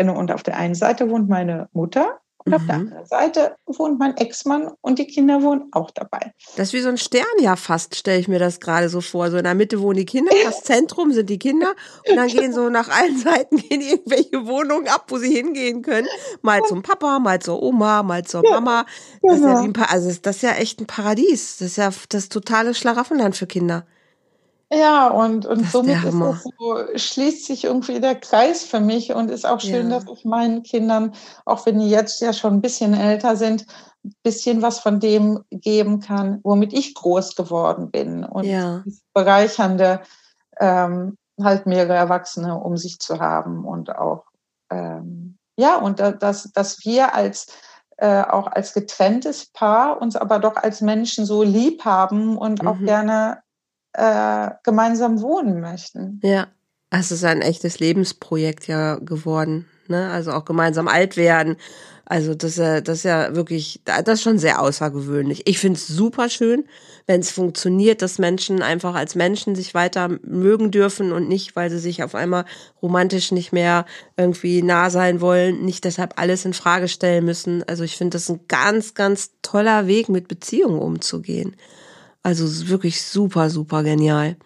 und 0.02 0.32
auf 0.32 0.42
der 0.42 0.56
einen 0.56 0.74
Seite 0.74 1.10
wohnt 1.10 1.28
meine 1.28 1.68
Mutter 1.72 2.20
und 2.44 2.52
mhm. 2.52 2.54
auf 2.54 2.66
der 2.66 2.78
mhm. 2.78 2.86
anderen 2.86 3.06
Seite 3.06 3.56
wohnt 3.66 3.98
mein 3.98 4.16
Ex-Mann 4.16 4.70
und 4.80 4.98
die 4.98 5.06
Kinder 5.06 5.42
wohnen 5.42 5.68
auch 5.72 5.90
dabei. 5.90 6.32
Das 6.56 6.68
ist 6.68 6.72
wie 6.72 6.80
so 6.80 6.88
ein 6.88 6.96
Stern 6.96 7.24
ja 7.40 7.56
fast, 7.56 7.96
stelle 7.96 8.18
ich 8.18 8.28
mir 8.28 8.38
das 8.38 8.60
gerade 8.60 8.88
so 8.88 9.00
vor. 9.00 9.30
So 9.30 9.36
in 9.36 9.44
der 9.44 9.54
Mitte 9.54 9.80
wohnen 9.80 9.98
die 9.98 10.06
Kinder, 10.06 10.32
das 10.44 10.62
Zentrum 10.64 11.12
sind 11.12 11.28
die 11.28 11.38
Kinder 11.38 11.74
und 12.08 12.16
dann 12.16 12.28
gehen 12.28 12.52
so 12.52 12.68
nach 12.70 12.88
allen 12.88 13.18
Seiten 13.18 13.56
gehen 13.68 13.80
irgendwelche 13.80 14.46
Wohnungen 14.46 14.88
ab, 14.88 15.06
wo 15.08 15.18
sie 15.18 15.34
hingehen 15.34 15.82
können. 15.82 16.08
Mal 16.42 16.62
zum 16.62 16.82
Papa, 16.82 17.18
mal 17.18 17.40
zur 17.40 17.62
Oma, 17.62 18.02
mal 18.02 18.24
zur 18.24 18.42
Mama. 18.42 18.86
Das 19.22 19.36
ist 19.36 19.42
ja 19.42 19.48
genau. 19.48 19.62
wie 19.62 19.68
ein 19.68 19.72
pa 19.72 19.84
also 19.84 20.10
das 20.22 20.36
ist 20.36 20.42
ja 20.42 20.52
echt 20.52 20.80
ein 20.80 20.86
Paradies. 20.86 21.58
Das 21.58 21.68
ist 21.68 21.76
ja 21.76 21.90
das 22.08 22.28
totale 22.28 22.74
Schlaraffenland 22.74 23.36
für 23.36 23.46
Kinder. 23.46 23.86
Ja, 24.72 25.08
und, 25.08 25.46
und 25.46 25.68
somit 25.68 26.04
ist 26.04 26.20
das 26.20 26.44
so, 26.44 26.78
schließt 26.94 27.44
sich 27.44 27.64
irgendwie 27.64 27.98
der 27.98 28.14
Kreis 28.14 28.62
für 28.62 28.78
mich 28.78 29.12
und 29.12 29.28
ist 29.28 29.44
auch 29.44 29.60
schön, 29.60 29.90
ja. 29.90 29.98
dass 29.98 30.04
ich 30.16 30.24
meinen 30.24 30.62
Kindern, 30.62 31.12
auch 31.44 31.66
wenn 31.66 31.80
die 31.80 31.90
jetzt 31.90 32.20
ja 32.20 32.32
schon 32.32 32.54
ein 32.54 32.60
bisschen 32.60 32.94
älter 32.94 33.34
sind, 33.34 33.66
ein 34.04 34.14
bisschen 34.22 34.62
was 34.62 34.78
von 34.78 35.00
dem 35.00 35.40
geben 35.50 35.98
kann, 35.98 36.38
womit 36.44 36.72
ich 36.72 36.94
groß 36.94 37.34
geworden 37.34 37.90
bin. 37.90 38.24
Und 38.24 38.44
ja. 38.44 38.84
bereichernde, 39.12 40.02
ähm, 40.60 41.16
halt 41.42 41.66
mehrere 41.66 41.94
Erwachsene 41.94 42.56
um 42.56 42.76
sich 42.76 43.00
zu 43.00 43.18
haben 43.18 43.64
und 43.64 43.96
auch, 43.96 44.24
ähm, 44.70 45.36
ja, 45.56 45.78
und 45.78 45.98
dass, 45.98 46.52
dass 46.52 46.84
wir 46.84 47.14
als 47.14 47.48
äh, 47.96 48.22
auch 48.22 48.46
als 48.46 48.72
getrenntes 48.72 49.46
Paar 49.46 50.00
uns 50.00 50.16
aber 50.16 50.38
doch 50.38 50.56
als 50.56 50.80
Menschen 50.80 51.26
so 51.26 51.42
lieb 51.42 51.84
haben 51.84 52.38
und 52.38 52.62
mhm. 52.62 52.68
auch 52.68 52.78
gerne 52.78 53.42
äh, 53.92 54.50
gemeinsam 54.64 55.20
wohnen 55.20 55.60
möchten. 55.60 56.20
Ja, 56.22 56.48
es 56.90 57.10
ist 57.10 57.24
ein 57.24 57.40
echtes 57.42 57.80
Lebensprojekt 57.80 58.66
ja 58.66 58.96
geworden. 58.96 59.66
Ne? 59.88 60.10
Also 60.10 60.32
auch 60.32 60.44
gemeinsam 60.44 60.88
alt 60.88 61.16
werden. 61.16 61.56
Also 62.10 62.34
das, 62.34 62.56
das 62.56 62.88
ist 62.88 63.04
ja 63.04 63.36
wirklich, 63.36 63.82
das 63.84 64.02
ist 64.08 64.22
schon 64.22 64.38
sehr 64.40 64.60
außergewöhnlich. 64.60 65.46
Ich 65.46 65.60
finde 65.60 65.78
es 65.78 65.86
super 65.86 66.28
schön, 66.28 66.64
wenn 67.06 67.20
es 67.20 67.30
funktioniert, 67.30 68.02
dass 68.02 68.18
Menschen 68.18 68.62
einfach 68.62 68.96
als 68.96 69.14
Menschen 69.14 69.54
sich 69.54 69.74
weiter 69.74 70.08
mögen 70.24 70.72
dürfen 70.72 71.12
und 71.12 71.28
nicht, 71.28 71.54
weil 71.54 71.70
sie 71.70 71.78
sich 71.78 72.02
auf 72.02 72.16
einmal 72.16 72.46
romantisch 72.82 73.30
nicht 73.30 73.52
mehr 73.52 73.86
irgendwie 74.16 74.60
nah 74.60 74.90
sein 74.90 75.20
wollen, 75.20 75.64
nicht 75.64 75.84
deshalb 75.84 76.14
alles 76.18 76.44
in 76.44 76.52
Frage 76.52 76.88
stellen 76.88 77.24
müssen. 77.24 77.62
Also 77.68 77.84
ich 77.84 77.96
finde 77.96 78.16
das 78.16 78.28
ein 78.28 78.40
ganz, 78.48 78.94
ganz 78.94 79.30
toller 79.42 79.86
Weg, 79.86 80.08
mit 80.08 80.26
Beziehungen 80.26 80.80
umzugehen. 80.80 81.54
Also 82.22 82.68
wirklich 82.68 83.02
super, 83.02 83.50
super 83.50 83.82
genial. 83.82 84.36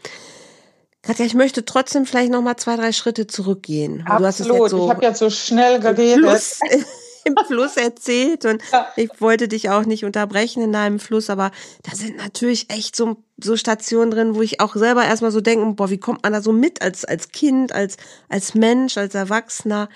Katja, 1.02 1.26
ich 1.26 1.34
möchte 1.34 1.64
trotzdem 1.64 2.06
vielleicht 2.06 2.30
noch 2.30 2.42
mal 2.42 2.56
zwei, 2.56 2.76
drei 2.76 2.92
Schritte 2.92 3.26
zurückgehen. 3.26 4.04
Absolut. 4.06 4.70
So 4.70 4.84
ich 4.84 4.90
habe 4.90 5.04
jetzt 5.04 5.18
so 5.18 5.28
schnell 5.28 5.80
geredet. 5.80 6.24
Fluss, 6.24 6.60
Im 7.24 7.36
Fluss 7.46 7.78
erzählt 7.78 8.44
und 8.44 8.62
ja. 8.70 8.86
ich 8.96 9.10
wollte 9.18 9.48
dich 9.48 9.70
auch 9.70 9.86
nicht 9.86 10.04
unterbrechen 10.04 10.62
in 10.62 10.72
deinem 10.72 10.98
Fluss, 10.98 11.30
aber 11.30 11.52
da 11.82 11.96
sind 11.96 12.18
natürlich 12.18 12.70
echt 12.70 12.94
so, 12.94 13.16
so 13.42 13.56
Stationen 13.56 14.10
drin, 14.10 14.34
wo 14.34 14.42
ich 14.42 14.60
auch 14.60 14.76
selber 14.76 15.04
erstmal 15.06 15.30
so 15.30 15.40
denke, 15.40 15.64
boah, 15.72 15.88
wie 15.88 15.98
kommt 15.98 16.22
man 16.22 16.34
da 16.34 16.42
so 16.42 16.52
mit 16.52 16.82
als, 16.82 17.06
als 17.06 17.30
Kind, 17.30 17.72
als, 17.72 17.96
als 18.28 18.54
Mensch, 18.54 18.98
als 18.98 19.14
Erwachsener? 19.14 19.88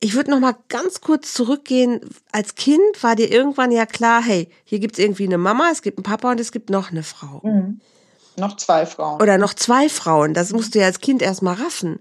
Ich 0.00 0.14
würde 0.14 0.30
noch 0.30 0.38
mal 0.38 0.54
ganz 0.68 1.00
kurz 1.00 1.34
zurückgehen. 1.34 2.00
Als 2.30 2.54
Kind 2.54 3.02
war 3.02 3.16
dir 3.16 3.30
irgendwann 3.30 3.72
ja 3.72 3.84
klar, 3.84 4.22
hey, 4.22 4.48
hier 4.64 4.78
gibt's 4.78 4.98
irgendwie 4.98 5.26
eine 5.26 5.38
Mama, 5.38 5.70
es 5.72 5.82
gibt 5.82 5.98
einen 5.98 6.04
Papa 6.04 6.30
und 6.30 6.40
es 6.40 6.52
gibt 6.52 6.70
noch 6.70 6.90
eine 6.90 7.02
Frau. 7.02 7.40
Mhm. 7.42 7.80
Noch 8.36 8.56
zwei 8.56 8.86
Frauen. 8.86 9.20
Oder 9.20 9.38
noch 9.38 9.54
zwei 9.54 9.88
Frauen. 9.88 10.34
Das 10.34 10.52
musst 10.52 10.74
du 10.74 10.78
ja 10.78 10.86
als 10.86 11.00
Kind 11.00 11.22
erst 11.22 11.42
mal 11.42 11.54
raffen. 11.54 11.98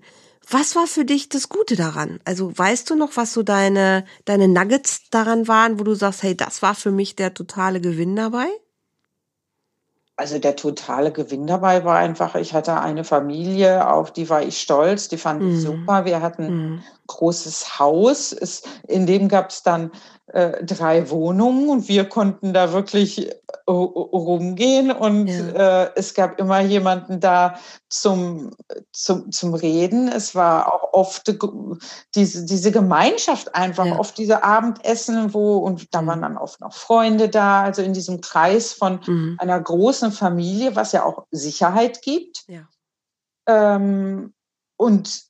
Was 0.49 0.75
war 0.75 0.87
für 0.87 1.03
dich 1.03 1.27
das 1.27 1.49
Gute 1.49 1.75
daran? 1.75 2.19
Also 2.23 2.55
weißt 2.57 2.89
du 2.89 2.95
noch, 2.95 3.17
was 3.17 3.33
so 3.33 3.43
deine, 3.43 4.05
deine 4.25 4.47
Nuggets 4.47 5.09
daran 5.09 5.47
waren, 5.47 5.79
wo 5.79 5.83
du 5.83 5.93
sagst, 5.95 6.23
hey, 6.23 6.37
das 6.37 6.61
war 6.61 6.75
für 6.75 6.91
mich 6.91 7.15
der 7.15 7.33
totale 7.33 7.81
Gewinn 7.81 8.15
dabei? 8.15 8.47
Also 10.17 10.39
der 10.39 10.55
totale 10.55 11.11
Gewinn 11.11 11.45
dabei 11.45 11.85
war 11.85 11.97
einfach, 11.97 12.33
ich 12.35 12.55
hatte 12.55 12.79
eine 12.79 13.03
Familie, 13.03 13.87
auf 13.87 14.11
die 14.11 14.29
war 14.29 14.41
ich 14.41 14.59
stolz, 14.59 15.07
die 15.09 15.17
fand 15.17 15.43
ich 15.43 15.49
mhm. 15.49 15.59
super. 15.59 16.05
Wir 16.05 16.21
hatten 16.21 16.43
ein 16.43 16.69
mhm. 16.71 16.83
großes 17.05 17.79
Haus, 17.79 18.33
es, 18.33 18.63
in 18.87 19.05
dem 19.05 19.29
gab 19.29 19.51
es 19.51 19.61
dann 19.61 19.91
äh, 20.33 20.61
drei 20.65 21.09
Wohnungen 21.09 21.69
und 21.69 21.87
wir 21.87 22.03
konnten 22.03 22.53
da 22.53 22.73
wirklich 22.73 23.29
äh, 23.29 23.31
rumgehen 23.65 24.91
und 24.91 25.27
ja. 25.27 25.85
äh, 25.85 25.91
es 25.95 26.13
gab 26.13 26.37
immer 26.37 26.59
jemanden 26.59 27.21
da 27.21 27.57
zum, 27.87 28.51
zum, 28.91 29.31
zum 29.31 29.53
Reden. 29.53 30.09
Es 30.09 30.35
war 30.35 30.73
auch 30.73 30.91
oft 30.91 31.33
diese, 32.13 32.45
diese 32.45 32.71
Gemeinschaft 32.71 33.55
einfach, 33.55 33.85
ja. 33.85 33.97
oft 33.97 34.17
diese 34.17 34.43
Abendessen, 34.43 35.33
wo, 35.33 35.59
und 35.59 35.93
da 35.95 36.05
waren 36.05 36.21
dann 36.21 36.37
oft 36.37 36.59
noch 36.59 36.73
Freunde 36.73 37.29
da, 37.29 37.63
also 37.63 37.81
in 37.81 37.93
diesem 37.93 38.19
Kreis 38.19 38.73
von 38.73 38.99
mhm. 39.07 39.37
einer 39.39 39.59
großen 39.61 40.11
Familie, 40.11 40.75
was 40.75 40.91
ja 40.91 41.05
auch 41.05 41.25
Sicherheit 41.31 42.01
gibt. 42.01 42.43
Ja. 42.47 42.67
Ähm, 43.47 44.33
und 44.75 45.27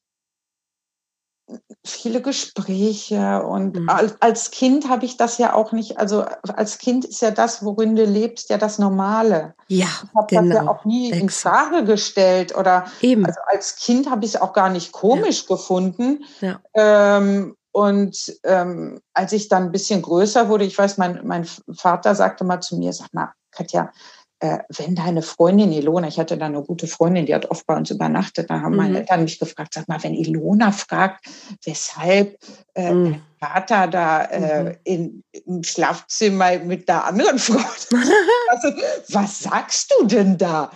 viele 1.86 2.22
Gespräche 2.22 3.42
und 3.44 3.78
mhm. 3.78 3.90
als 4.20 4.52
Kind 4.52 4.90
habe 4.90 5.06
ich 5.06 5.18
das 5.18 5.38
ja 5.38 5.54
auch 5.54 5.72
nicht, 5.72 5.98
also 5.98 6.26
als 6.44 6.78
Kind 6.78 7.06
ist 7.06 7.22
ja 7.22 7.32
das, 7.32 7.64
worin 7.64 7.96
du 7.96 8.04
lebst, 8.04 8.50
ja 8.50 8.58
das 8.58 8.80
Normale. 8.80 9.54
Ja, 9.68 9.86
ich 9.86 10.16
habe 10.16 10.28
genau. 10.28 10.42
das 10.42 10.54
ja 10.54 10.60
genau. 10.60 10.72
auch 10.72 10.86
nie 10.86 11.12
Exakt. 11.12 11.22
in 11.22 11.30
Frage 11.30 11.86
gestellt 11.86 12.56
oder 12.56 12.86
Eben. 13.02 13.26
also 13.26 13.40
als 13.48 13.78
Kind 13.78 14.10
habe 14.10 14.26
ich 14.26 14.36
es 14.36 14.42
auch 14.42 14.54
gar 14.54 14.70
nicht 14.70 14.92
komisch 14.92 15.46
ja. 15.48 15.56
gefunden. 15.56 16.26
Ja. 16.42 16.60
Ähm, 16.74 17.56
und 17.72 18.34
ähm, 18.44 19.02
als 19.14 19.32
ich 19.34 19.50
dann 19.50 19.66
ein 19.66 19.72
bisschen 19.72 20.02
größer 20.02 20.50
wurde, 20.50 20.66
ich 20.66 20.78
weiß, 20.78 20.98
mein, 20.98 21.22
mein 21.24 21.48
Vater 21.76 22.16
sagte 22.16 22.44
mal 22.44 22.60
zu 22.60 22.76
mir, 22.78 22.92
sag 22.92 23.14
mal, 23.14 23.34
Katja, 23.52 23.92
äh, 24.40 24.60
wenn 24.70 24.96
deine 24.96 25.22
Freundin 25.22 25.72
Ilona, 25.72 26.08
ich 26.08 26.20
hatte 26.20 26.38
da 26.38 26.46
eine 26.46 26.62
gute 26.62 26.88
Freundin, 26.88 27.26
die 27.26 27.34
hat 27.34 27.50
oft 27.50 27.66
bei 27.66 27.76
uns 27.76 27.90
übernachtet, 27.90 28.50
da 28.50 28.62
haben 28.62 28.74
mhm. 28.74 28.78
meine 28.78 29.00
Eltern 29.00 29.24
mich 29.24 29.40
gefragt, 29.40 29.74
sag 29.74 29.88
mal, 29.88 30.02
wenn 30.04 30.14
Ilona 30.14 30.72
fragt, 30.72 31.26
weshalb 31.64 32.38
äh, 32.76 32.94
mhm. 32.94 33.12
dein 33.12 33.24
Vater 33.40 33.88
da 33.88 34.24
äh, 34.26 34.64
mhm. 34.64 34.78
in, 34.84 35.24
im 35.32 35.64
Schlafzimmer 35.64 36.60
mit 36.60 36.88
der 36.88 37.06
anderen 37.06 37.40
Frau, 37.40 37.58
also, 38.50 38.70
was 39.10 39.40
sagst 39.40 39.94
du 39.98 40.06
denn 40.06 40.38
da? 40.38 40.72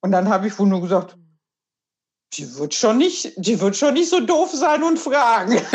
Und 0.00 0.12
dann 0.12 0.28
habe 0.28 0.46
ich 0.46 0.58
wohl 0.58 0.68
nur 0.68 0.82
gesagt, 0.82 1.16
die 2.34 2.56
wird 2.56 2.74
schon 2.74 2.98
nicht, 2.98 3.32
die 3.36 3.58
wird 3.60 3.76
schon 3.76 3.94
nicht 3.94 4.10
so 4.10 4.20
doof 4.20 4.50
sein 4.52 4.82
und 4.82 4.98
fragen. 4.98 5.60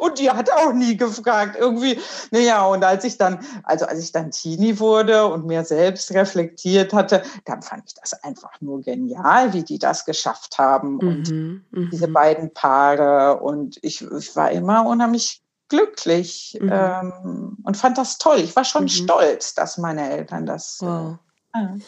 und 0.00 0.18
die 0.18 0.30
hat 0.30 0.50
auch 0.52 0.72
nie 0.72 0.96
gefragt. 0.96 1.56
Irgendwie, 1.58 1.98
naja, 2.30 2.66
und 2.66 2.84
als 2.84 3.04
ich 3.04 3.18
dann, 3.18 3.44
also 3.64 3.86
als 3.86 3.98
ich 4.00 4.12
dann 4.12 4.30
Teenie 4.30 4.78
wurde 4.78 5.26
und 5.26 5.46
mir 5.46 5.64
selbst 5.64 6.12
reflektiert 6.12 6.92
hatte, 6.92 7.22
dann 7.44 7.62
fand 7.62 7.84
ich 7.86 7.94
das 7.94 8.12
einfach 8.22 8.60
nur 8.60 8.82
genial, 8.82 9.52
wie 9.52 9.62
die 9.62 9.78
das 9.78 10.04
geschafft 10.04 10.58
haben. 10.58 10.98
Und 10.98 11.30
mhm, 11.30 11.64
mhm. 11.70 11.90
diese 11.90 12.08
beiden 12.08 12.52
Paare. 12.52 13.40
Und 13.40 13.78
ich, 13.82 14.02
ich 14.02 14.36
war 14.36 14.50
immer 14.50 14.86
unheimlich 14.86 15.42
glücklich 15.68 16.58
mhm. 16.60 16.70
ähm, 16.72 17.56
und 17.62 17.76
fand 17.76 17.96
das 17.96 18.18
toll. 18.18 18.38
Ich 18.38 18.54
war 18.56 18.64
schon 18.64 18.84
mhm. 18.84 18.88
stolz, 18.88 19.54
dass 19.54 19.78
meine 19.78 20.10
Eltern 20.10 20.44
das. 20.44 20.78
Wow. 20.80 21.18
Äh, 21.52 21.80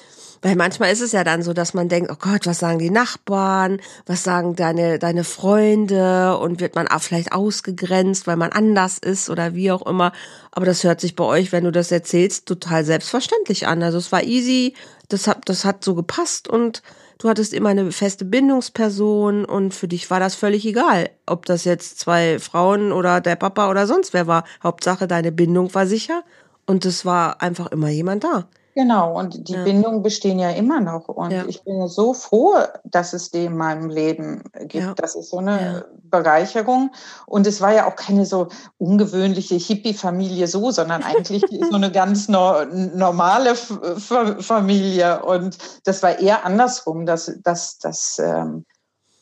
weil 0.43 0.57
manchmal 0.57 0.91
ist 0.91 1.01
es 1.01 1.13
ja 1.13 1.23
dann 1.23 1.45
so, 1.45 1.53
dass 1.53 1.73
man 1.73 1.89
denkt, 1.89 2.11
oh 2.11 2.17
Gott, 2.19 2.47
was 2.47 2.59
sagen 2.59 2.81
die 2.81 2.91
Nachbarn, 2.91 3.81
was 4.07 4.25
sagen 4.25 4.57
deine, 4.57 4.99
deine 4.99 5.23
Freunde 5.23 6.37
und 6.39 6.61
wird 6.61 6.75
man 6.75 6.89
auch 6.89 7.01
vielleicht 7.01 7.33
ausgegrenzt, 7.33 8.27
weil 8.27 8.37
man 8.37 8.51
anders 8.51 8.99
ist 8.99 9.31
oder 9.31 9.55
wie 9.55 9.71
auch 9.71 9.87
immer. 9.87 10.13
Aber 10.51 10.67
das 10.67 10.83
hört 10.83 11.01
sich 11.01 11.15
bei 11.15 11.23
euch, 11.23 11.53
wenn 11.53 11.63
du 11.63 11.71
das 11.71 11.93
erzählst, 11.93 12.47
total 12.47 12.85
selbstverständlich 12.85 13.69
an. 13.69 13.85
Also 13.85 13.99
es 13.99 14.11
war 14.11 14.25
easy, 14.25 14.75
das 15.09 15.29
hat, 15.29 15.43
das 15.45 15.65
hat 15.65 15.85
so 15.85 15.95
gepasst 15.95 16.49
und 16.49 16.83
du 17.19 17.29
hattest 17.29 17.55
immer 17.55 17.69
eine 17.69 17.93
feste 17.93 18.25
Bindungsperson 18.25 19.45
und 19.45 19.75
für 19.75 19.87
dich 19.87 20.11
war 20.11 20.19
das 20.19 20.35
völlig 20.35 20.67
egal, 20.67 21.11
ob 21.25 21.47
das 21.47 21.65
jetzt 21.65 22.01
zwei 22.01 22.41
Frauen 22.41 22.91
oder 22.91 23.21
der 23.21 23.37
Papa 23.37 23.71
oder 23.71 23.87
sonst 23.87 24.13
wer 24.13 24.27
war. 24.27 24.43
Hauptsache 24.61 25.07
deine 25.07 25.31
Bindung 25.31 25.73
war 25.73 25.87
sicher 25.87 26.25
und 26.67 26.85
es 26.85 27.05
war 27.05 27.41
einfach 27.43 27.69
immer 27.69 27.91
jemand 27.91 28.25
da. 28.25 28.49
Genau, 28.75 29.19
und 29.19 29.49
die 29.49 29.53
ja. 29.53 29.65
Bindungen 29.65 30.03
bestehen 30.03 30.39
ja 30.39 30.51
immer 30.51 30.81
noch. 30.81 31.09
Und 31.09 31.31
ja. 31.31 31.45
ich 31.47 31.63
bin 31.63 31.87
so 31.89 32.15
froh, 32.15 32.55
dass 32.85 33.13
es 33.13 33.31
die 33.31 33.45
in 33.45 33.57
meinem 33.57 33.91
Leben 33.91 34.45
gibt. 34.61 34.75
Ja. 34.75 34.95
Das 34.95 35.15
ist 35.15 35.31
so 35.31 35.39
eine 35.39 35.85
Bereicherung. 36.05 36.91
Und 37.27 37.47
es 37.47 37.61
war 37.61 37.73
ja 37.73 37.87
auch 37.87 37.97
keine 37.97 38.25
so 38.25 38.49
ungewöhnliche 38.79 39.57
Hippie-Familie 39.57 40.47
so, 40.47 40.71
sondern 40.71 41.03
eigentlich 41.03 41.45
so 41.71 41.77
eine 41.77 41.93
ganz 41.93 42.29
no 42.29 42.65
normale 42.65 43.57
Familie. 43.57 45.23
Und 45.23 45.59
das 45.85 46.03
war 46.03 46.19
eher 46.19 46.47
andersrum, 46.47 47.05
dass, 47.05 47.31
dass, 47.43 47.79
dass 47.79 48.19
ähm, 48.19 48.65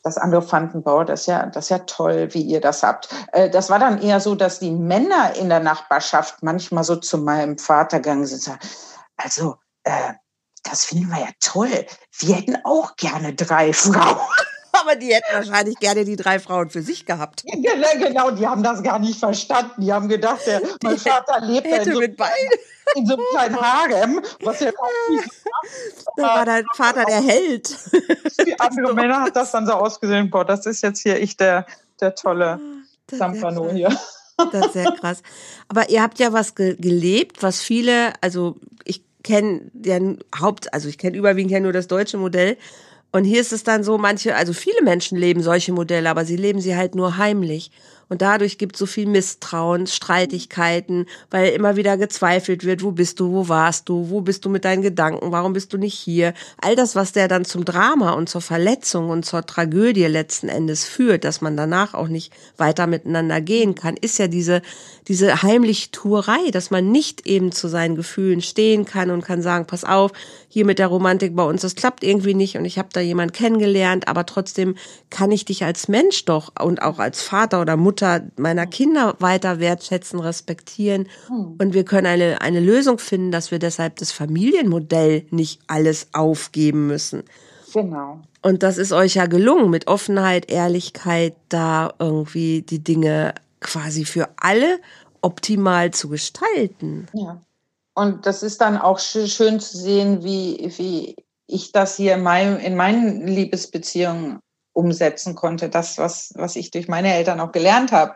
das 0.03 0.17
andere 0.17 0.41
fanden, 0.41 0.81
boah, 0.81 1.05
das 1.05 1.21
ist 1.21 1.25
ja, 1.27 1.45
das 1.45 1.65
ist 1.65 1.69
ja 1.69 1.79
toll, 1.79 2.29
wie 2.31 2.41
ihr 2.41 2.61
das 2.61 2.83
habt. 2.83 3.09
Äh, 3.33 3.49
das 3.49 3.69
war 3.69 3.79
dann 3.79 4.01
eher 4.01 4.19
so, 4.19 4.35
dass 4.35 4.59
die 4.59 4.71
Männer 4.71 5.35
in 5.35 5.49
der 5.49 5.59
Nachbarschaft 5.59 6.41
manchmal 6.41 6.83
so 6.83 6.95
zu 6.95 7.17
meinem 7.17 7.57
Vater 7.57 7.97
gegangen 7.99 8.25
sind 8.25 8.37
und 8.37 8.43
sagen, 8.43 8.59
also, 9.23 9.57
äh, 9.83 10.13
das 10.63 10.85
finden 10.85 11.09
wir 11.09 11.19
ja 11.19 11.29
toll. 11.39 11.85
Wir 12.19 12.35
hätten 12.35 12.57
auch 12.63 12.95
gerne 12.95 13.33
drei 13.33 13.73
Frauen. 13.73 14.19
Aber 14.73 14.95
die 14.95 15.13
hätten 15.13 15.33
wahrscheinlich 15.33 15.77
gerne 15.79 16.05
die 16.05 16.15
drei 16.15 16.39
Frauen 16.39 16.69
für 16.69 16.81
sich 16.81 17.05
gehabt. 17.05 17.43
Genau, 17.45 17.87
genau, 17.99 18.31
die 18.31 18.47
haben 18.47 18.63
das 18.63 18.81
gar 18.81 18.99
nicht 18.99 19.19
verstanden. 19.19 19.81
Die 19.81 19.91
haben 19.91 20.07
gedacht, 20.07 20.41
der, 20.45 20.61
mein 20.81 20.97
Vater 20.97 21.41
lebt 21.41 21.67
in 21.67 21.93
so, 21.93 22.01
in 22.95 23.05
so 23.05 23.15
einem 23.15 23.25
kleinen 23.31 23.61
Harem, 23.61 24.21
was 24.41 24.61
nicht 24.61 24.73
Da 26.15 26.23
war 26.23 26.45
dein 26.45 26.65
Vater 26.75 27.03
der 27.05 27.21
Held. 27.21 27.75
Die 28.45 28.59
andere 28.59 28.93
Männer 28.93 29.21
hat 29.21 29.35
das 29.35 29.51
dann 29.51 29.65
so 29.65 29.73
ausgesehen, 29.73 30.29
boah, 30.29 30.45
das 30.45 30.65
ist 30.65 30.81
jetzt 30.81 31.01
hier 31.01 31.19
ich 31.19 31.37
der, 31.37 31.65
der 31.99 32.15
tolle 32.15 32.59
Zampano 33.07 33.69
hier. 33.71 33.89
Das 34.51 34.67
ist 34.67 34.73
sehr 34.73 34.91
krass. 34.93 35.21
Aber 35.67 35.89
ihr 35.89 36.01
habt 36.01 36.17
ja 36.19 36.33
was 36.33 36.55
ge 36.55 36.75
gelebt, 36.75 37.43
was 37.43 37.61
viele, 37.61 38.13
also 38.21 38.55
ich 38.85 39.03
kenne 39.23 39.71
ja 39.85 39.99
Haupt, 40.39 40.73
also 40.73 40.89
ich 40.89 40.97
kenne 40.97 41.17
überwiegend 41.17 41.51
ja 41.51 41.59
nur 41.59 41.73
das 41.73 41.87
deutsche 41.87 42.17
Modell. 42.17 42.57
Und 43.11 43.25
hier 43.25 43.41
ist 43.41 43.51
es 43.51 43.63
dann 43.63 43.83
so, 43.83 43.97
manche, 43.97 44.35
also 44.35 44.53
viele 44.53 44.81
Menschen 44.83 45.17
leben 45.17 45.43
solche 45.43 45.73
Modelle, 45.73 46.09
aber 46.09 46.23
sie 46.23 46.37
leben 46.37 46.61
sie 46.61 46.75
halt 46.75 46.95
nur 46.95 47.17
heimlich. 47.17 47.71
Und 48.11 48.21
dadurch 48.21 48.57
gibt 48.57 48.75
es 48.75 48.79
so 48.79 48.87
viel 48.87 49.05
Misstrauen, 49.05 49.87
Streitigkeiten, 49.87 51.05
weil 51.29 51.53
immer 51.53 51.77
wieder 51.77 51.95
gezweifelt 51.95 52.65
wird, 52.65 52.83
wo 52.83 52.91
bist 52.91 53.21
du, 53.21 53.31
wo 53.31 53.47
warst 53.47 53.87
du, 53.87 54.09
wo 54.09 54.19
bist 54.19 54.43
du 54.43 54.49
mit 54.49 54.65
deinen 54.65 54.81
Gedanken, 54.81 55.31
warum 55.31 55.53
bist 55.53 55.71
du 55.71 55.77
nicht 55.77 55.93
hier? 55.93 56.33
All 56.57 56.75
das, 56.75 56.93
was 56.97 57.13
der 57.13 57.29
dann 57.29 57.45
zum 57.45 57.63
Drama 57.63 58.11
und 58.11 58.27
zur 58.27 58.41
Verletzung 58.41 59.09
und 59.09 59.25
zur 59.25 59.45
Tragödie 59.45 60.07
letzten 60.07 60.49
Endes 60.49 60.83
führt, 60.83 61.23
dass 61.23 61.39
man 61.39 61.55
danach 61.55 61.93
auch 61.93 62.09
nicht 62.09 62.33
weiter 62.57 62.85
miteinander 62.85 63.39
gehen 63.39 63.75
kann, 63.75 63.95
ist 63.95 64.19
ja 64.19 64.27
diese, 64.27 64.61
diese 65.07 65.41
Heimlichtuerei, 65.41 66.51
dass 66.51 66.69
man 66.69 66.91
nicht 66.91 67.25
eben 67.25 67.53
zu 67.53 67.69
seinen 67.69 67.95
Gefühlen 67.95 68.41
stehen 68.41 68.83
kann 68.83 69.09
und 69.09 69.23
kann 69.23 69.41
sagen, 69.41 69.67
pass 69.67 69.85
auf, 69.85 70.11
hier 70.49 70.65
mit 70.65 70.79
der 70.79 70.87
Romantik 70.87 71.33
bei 71.33 71.45
uns, 71.45 71.61
das 71.61 71.75
klappt 71.75 72.03
irgendwie 72.03 72.33
nicht 72.33 72.57
und 72.57 72.65
ich 72.65 72.77
habe 72.77 72.89
da 72.91 72.99
jemand 72.99 73.31
kennengelernt, 73.31 74.09
aber 74.09 74.25
trotzdem 74.25 74.75
kann 75.09 75.31
ich 75.31 75.45
dich 75.45 75.63
als 75.63 75.87
Mensch 75.87 76.25
doch 76.25 76.51
und 76.61 76.81
auch 76.81 76.99
als 76.99 77.21
Vater 77.21 77.61
oder 77.61 77.77
Mutter 77.77 78.00
meiner 78.37 78.67
Kinder 78.67 79.15
weiter 79.19 79.59
wertschätzen, 79.59 80.19
respektieren 80.19 81.07
hm. 81.27 81.55
und 81.59 81.73
wir 81.73 81.85
können 81.85 82.07
eine, 82.07 82.41
eine 82.41 82.59
Lösung 82.59 82.99
finden, 82.99 83.31
dass 83.31 83.51
wir 83.51 83.59
deshalb 83.59 83.97
das 83.97 84.11
Familienmodell 84.11 85.25
nicht 85.29 85.61
alles 85.67 86.07
aufgeben 86.13 86.87
müssen. 86.87 87.23
Genau. 87.73 88.21
Und 88.41 88.63
das 88.63 88.77
ist 88.77 88.91
euch 88.91 89.15
ja 89.15 89.27
gelungen, 89.27 89.69
mit 89.69 89.87
Offenheit, 89.87 90.51
Ehrlichkeit 90.51 91.35
da 91.49 91.93
irgendwie 91.99 92.63
die 92.63 92.83
Dinge 92.83 93.33
quasi 93.59 94.05
für 94.05 94.29
alle 94.37 94.79
optimal 95.21 95.91
zu 95.91 96.09
gestalten. 96.09 97.07
Ja. 97.13 97.39
Und 97.93 98.25
das 98.25 98.41
ist 98.41 98.61
dann 98.61 98.77
auch 98.77 98.99
schön 98.99 99.59
zu 99.59 99.77
sehen, 99.77 100.23
wie, 100.23 100.71
wie 100.77 101.15
ich 101.47 101.71
das 101.71 101.97
hier 101.97 102.15
in, 102.15 102.23
meinem, 102.23 102.57
in 102.57 102.75
meinen 102.75 103.27
Liebesbeziehungen 103.27 104.39
umsetzen 104.73 105.35
konnte. 105.35 105.69
Das, 105.69 105.97
was, 105.97 106.33
was 106.35 106.55
ich 106.55 106.71
durch 106.71 106.87
meine 106.87 107.13
Eltern 107.13 107.39
auch 107.39 107.51
gelernt 107.51 107.91
habe. 107.91 108.15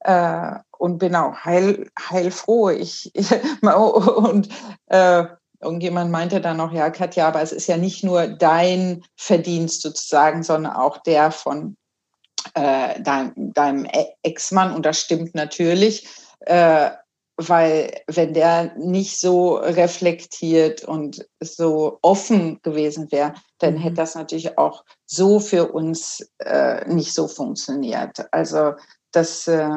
Äh, 0.00 0.60
und 0.78 0.98
bin 0.98 1.16
auch 1.16 1.44
heil, 1.44 1.90
heilfroh. 1.98 2.70
Ich, 2.70 3.12
und 3.62 4.48
äh, 4.86 5.24
irgendjemand 5.60 6.10
meinte 6.10 6.40
dann 6.40 6.56
noch, 6.56 6.72
ja, 6.72 6.90
Katja, 6.90 7.26
aber 7.26 7.42
es 7.42 7.52
ist 7.52 7.66
ja 7.66 7.76
nicht 7.76 8.04
nur 8.04 8.28
dein 8.28 9.04
Verdienst 9.16 9.82
sozusagen, 9.82 10.42
sondern 10.42 10.74
auch 10.74 10.98
der 10.98 11.32
von 11.32 11.76
äh, 12.54 13.00
dein, 13.00 13.32
deinem 13.36 13.84
e-, 13.86 14.12
Ex-Mann. 14.22 14.72
Und 14.74 14.86
das 14.86 15.00
stimmt 15.00 15.34
natürlich. 15.34 16.06
Äh, 16.40 16.90
weil 17.38 18.02
wenn 18.08 18.34
der 18.34 18.76
nicht 18.76 19.20
so 19.20 19.54
reflektiert 19.56 20.84
und 20.84 21.24
so 21.40 21.98
offen 22.02 22.60
gewesen 22.62 23.12
wäre, 23.12 23.34
dann 23.58 23.74
mhm. 23.74 23.78
hätte 23.78 23.96
das 23.96 24.14
natürlich 24.14 24.58
auch 24.58 24.84
so 25.06 25.40
für 25.40 25.72
uns 25.72 26.28
äh, 26.38 26.86
nicht 26.88 27.12
so 27.14 27.28
funktioniert. 27.28 28.26
Also 28.32 28.74
das, 29.12 29.46
äh, 29.48 29.68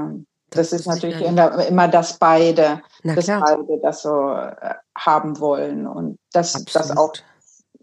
Das, 0.54 0.72
das 0.72 0.82
ist 0.82 0.88
natürlich 0.88 1.22
immer, 1.22 1.66
immer 1.66 1.88
das 1.88 2.20
beide, 2.20 2.82
das 3.04 3.28
beide 3.28 3.80
das 3.82 4.02
so 4.02 4.34
äh, 4.34 4.76
haben 4.98 5.40
wollen 5.40 5.88
und 5.88 6.18
dass 6.34 6.52
das 6.66 6.92
auch 6.98 7.14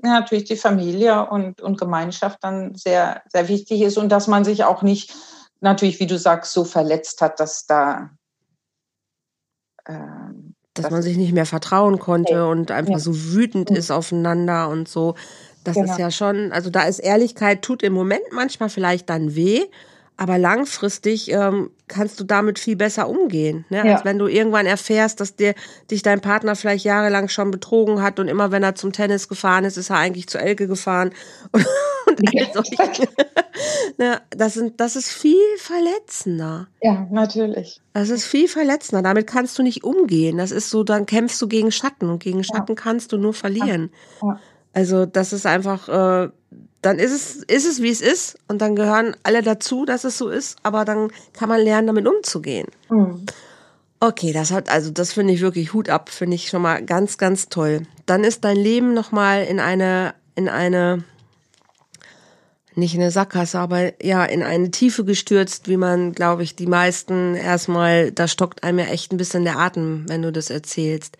ja, 0.05 0.21
natürlich 0.21 0.45
die 0.45 0.57
Familie 0.57 1.29
und, 1.31 1.63
und 1.63 1.81
Gemeinschaft 1.81 2.39
dann 2.43 2.75
sehr, 2.75 3.23
sehr 3.33 3.49
wichtig 3.49 3.81
ist 3.81 3.97
und 3.97 4.11
dass 4.11 4.27
man 4.27 4.45
sich 4.45 4.65
auch 4.65 4.83
nicht 4.83 5.15
natürlich, 5.61 5.99
wie 5.99 6.07
du 6.07 6.19
sagst, 6.19 6.53
so 6.53 6.65
verletzt 6.65 7.23
hat, 7.23 7.41
dass 7.41 7.67
da 7.67 8.11
ähm, 9.87 10.55
dass 10.75 10.85
das 10.85 10.93
man 10.93 11.03
sich 11.03 11.17
nicht 11.17 11.33
mehr 11.33 11.47
vertrauen 11.47 11.99
konnte 11.99 12.47
und 12.47 12.71
einfach 12.71 12.99
so 12.99 13.13
wütend 13.15 13.71
mhm. 13.71 13.77
ist 13.77 13.91
aufeinander 13.91 14.69
und 14.69 14.89
so. 14.89 15.15
Das 15.69 15.77
genau. 15.77 15.93
ist 15.93 15.99
ja 15.99 16.11
schon, 16.11 16.53
also 16.53 16.71
da 16.71 16.83
ist 16.83 16.99
Ehrlichkeit, 16.99 17.63
tut 17.63 17.83
im 17.83 17.93
Moment 17.93 18.23
manchmal 18.33 18.69
vielleicht 18.69 19.09
dann 19.11 19.35
weh, 19.35 19.63
aber 20.19 20.37
langfristig 20.37 21.31
ähm, 21.31 21.71
kannst 21.87 22.19
du 22.19 22.25
damit 22.25 22.59
viel 22.59 22.75
besser 22.75 23.09
umgehen, 23.09 23.65
ne? 23.71 23.87
Ja. 23.87 23.95
als 23.95 24.05
wenn 24.05 24.19
du 24.19 24.27
irgendwann 24.27 24.67
erfährst, 24.67 25.21
dass 25.21 25.37
dir 25.37 25.55
dich 25.93 26.03
dein 26.03 26.21
Partner 26.21 26.57
vielleicht 26.57 26.85
jahrelang 26.85 27.29
schon 27.29 27.53
betrogen 27.53 28.03
hat 28.03 28.19
und 28.19 28.27
immer 28.27 28.51
wenn 28.51 28.65
er 28.65 28.75
zum 28.75 28.93
Tennis 28.93 29.29
gefahren 29.29 29.65
ist, 29.65 29.77
ist 29.77 29.91
er 29.91 29.99
eigentlich 29.99 30.27
zu 30.27 30.39
Elke 30.39 30.67
gefahren 30.67 31.13
und, 31.53 31.65
und 32.07 32.35
ja. 32.35 32.47
ne? 33.97 34.21
das 34.31 34.55
sind 34.55 34.81
das 34.81 34.97
ist 34.97 35.09
viel 35.09 35.37
verletzender. 35.59 36.67
Ja, 36.83 37.07
natürlich. 37.13 37.81
Das 37.93 38.11
ist 38.11 38.25
viel 38.25 38.49
verletzender. 38.49 39.03
Damit 39.03 39.29
kannst 39.29 39.57
du 39.57 39.63
nicht 39.63 39.85
umgehen. 39.85 40.39
Das 40.39 40.51
ist 40.51 40.71
so, 40.71 40.83
dann 40.83 41.07
kämpfst 41.07 41.41
du 41.41 41.47
gegen 41.47 41.71
Schatten 41.71 42.11
und 42.11 42.19
gegen 42.19 42.43
Schatten 42.43 42.73
ja. 42.73 42.83
kannst 42.83 43.13
du 43.13 43.19
nur 43.19 43.35
verlieren. 43.35 43.91
Also 44.73 45.07
das 45.07 45.33
ist 45.33 45.47
einfach 45.47 45.89
äh, 45.89 46.31
dann 46.83 46.99
ist 46.99 47.13
es, 47.13 47.37
ist 47.45 47.67
es, 47.67 47.83
wie 47.83 47.91
es 47.91 48.01
ist 48.01 48.39
und 48.47 48.61
dann 48.61 48.77
gehören 48.77 49.17
alle 49.23 49.43
dazu, 49.43 49.85
dass 49.85 50.05
es 50.05 50.17
so 50.17 50.29
ist, 50.29 50.57
aber 50.63 50.85
dann 50.85 51.11
kann 51.33 51.49
man 51.49 51.61
lernen, 51.61 51.89
damit 51.89 52.07
umzugehen. 52.07 52.69
Mhm. 52.89 53.27
Okay, 54.01 54.33
das 54.33 54.53
hat, 54.53 54.71
also 54.71 54.91
das 54.91 55.13
finde 55.13 55.35
ich 55.35 55.41
wirklich 55.41 55.73
Hut 55.73 55.89
ab, 55.89 56.09
finde 56.09 56.37
ich 56.37 56.49
schon 56.49 56.63
mal 56.63 56.85
ganz, 56.85 57.19
ganz 57.19 57.49
toll. 57.49 57.83
Dann 58.07 58.23
ist 58.23 58.45
dein 58.45 58.57
Leben 58.57 58.95
nochmal 58.95 59.43
in 59.45 59.59
eine, 59.59 60.15
in 60.37 60.49
eine, 60.49 61.03
nicht 62.77 62.95
in 62.95 63.01
eine 63.01 63.11
Sackgasse, 63.11 63.59
aber 63.59 64.01
ja, 64.01 64.25
in 64.25 64.45
eine 64.45 64.71
Tiefe 64.71 65.05
gestürzt, 65.05 65.67
wie 65.67 65.77
man, 65.77 66.13
glaube 66.13 66.45
ich, 66.45 66.55
die 66.55 66.69
meisten 66.69 67.35
erstmal, 67.35 68.13
da 68.13 68.29
stockt 68.29 68.63
einem 68.63 68.79
ja 68.79 68.85
echt 68.87 69.13
ein 69.13 69.17
bisschen 69.17 69.43
der 69.43 69.59
Atem, 69.59 70.05
wenn 70.07 70.23
du 70.23 70.31
das 70.31 70.49
erzählst. 70.49 71.19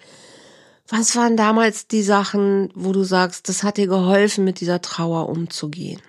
Was 0.91 1.17
waren 1.17 1.37
damals 1.37 1.87
die 1.87 2.03
Sachen, 2.03 2.73
wo 2.75 2.93
du 2.93 3.05
sagst, 3.05 3.49
das 3.49 3.63
hat 3.63 3.77
dir 3.77 3.87
geholfen, 3.87 4.45
mit 4.45 4.61
dieser 4.61 4.81
Trauer 4.81 5.29
umzugehen? 5.29 6.01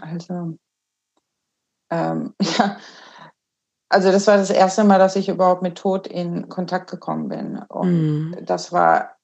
Also, 0.00 0.56
ähm, 1.90 2.34
ja, 2.58 2.78
also 3.90 4.10
das 4.10 4.26
war 4.26 4.38
das 4.38 4.48
erste 4.48 4.84
Mal, 4.84 4.98
dass 4.98 5.16
ich 5.16 5.28
überhaupt 5.28 5.60
mit 5.60 5.76
Tod 5.76 6.06
in 6.06 6.48
Kontakt 6.48 6.90
gekommen 6.90 7.28
bin. 7.28 7.58
Und 7.68 8.30
mm. 8.30 8.44
das 8.46 8.72
war 8.72 9.16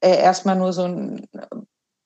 äh, 0.00 0.18
erstmal 0.18 0.56
nur 0.56 0.74
so 0.74 0.82
ein 0.82 1.26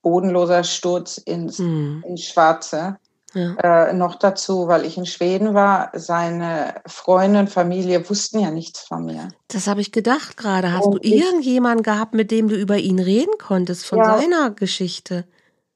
bodenloser 0.03 0.63
Sturz 0.63 1.19
ins, 1.19 1.59
mm. 1.59 2.05
ins 2.07 2.25
Schwarze. 2.25 2.99
Ja. 3.35 3.55
Äh, 3.89 3.93
noch 3.93 4.15
dazu, 4.15 4.69
weil 4.69 4.85
ich 4.85 4.97
in 4.97 5.07
Schweden 5.07 5.55
war, 5.55 5.91
seine 5.93 6.75
Freunde 6.87 7.41
und 7.41 7.51
Familie 7.51 8.09
wussten 8.09 8.39
ja 8.39 8.51
nichts 8.51 8.81
von 8.81 9.05
mir. 9.05 9.29
Das 9.49 9.67
habe 9.67 9.81
ich 9.81 9.93
gedacht 9.93 10.37
gerade. 10.37 10.73
Hast 10.73 10.87
und 10.87 11.05
du 11.05 11.09
irgendjemanden 11.09 11.83
gehabt, 11.83 12.15
mit 12.15 12.31
dem 12.31 12.49
du 12.49 12.55
über 12.55 12.77
ihn 12.77 12.99
reden 12.99 13.35
konntest, 13.39 13.87
von 13.87 13.99
ja, 13.99 14.19
seiner 14.19 14.51
Geschichte? 14.51 15.25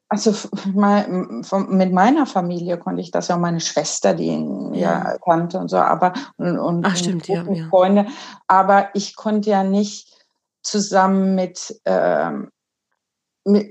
Also 0.08 0.34
mein, 0.72 1.44
von, 1.44 1.76
mit 1.76 1.92
meiner 1.92 2.24
Familie 2.26 2.78
konnte 2.78 3.02
ich 3.02 3.10
das 3.10 3.28
ja, 3.28 3.36
meine 3.36 3.60
Schwester, 3.60 4.14
die 4.14 4.28
ihn 4.28 4.72
ja, 4.72 5.12
ja 5.12 5.18
kannte 5.18 5.58
und 5.58 5.68
so, 5.68 5.76
aber 5.76 6.14
und, 6.36 6.58
und, 6.58 6.86
Ach, 6.86 6.96
stimmt, 6.96 7.28
und 7.28 7.54
ja, 7.54 7.68
Freunde. 7.68 8.06
Aber 8.46 8.88
ich 8.94 9.16
konnte 9.16 9.50
ja 9.50 9.64
nicht 9.64 10.16
zusammen 10.62 11.34
mit 11.34 11.78
ähm, 11.84 12.50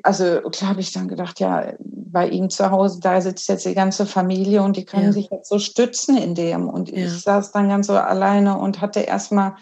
also 0.03 0.41
klar 0.49 0.71
habe 0.71 0.81
ich 0.81 0.91
dann 0.91 1.07
gedacht, 1.07 1.39
ja, 1.39 1.73
bei 1.79 2.27
ihm 2.29 2.49
zu 2.49 2.71
Hause, 2.71 2.99
da 2.99 3.19
sitzt 3.21 3.47
jetzt 3.49 3.65
die 3.65 3.75
ganze 3.75 4.05
Familie 4.05 4.63
und 4.63 4.77
die 4.77 4.85
können 4.85 5.07
ja. 5.07 5.11
sich 5.11 5.29
jetzt 5.29 5.49
so 5.49 5.59
stützen 5.59 6.17
in 6.17 6.35
dem. 6.35 6.69
Und 6.69 6.89
ja. 6.89 7.05
ich 7.05 7.21
saß 7.21 7.51
dann 7.51 7.69
ganz 7.69 7.87
so 7.87 7.93
alleine 7.93 8.57
und 8.57 8.81
hatte 8.81 9.01
erstmal 9.01 9.55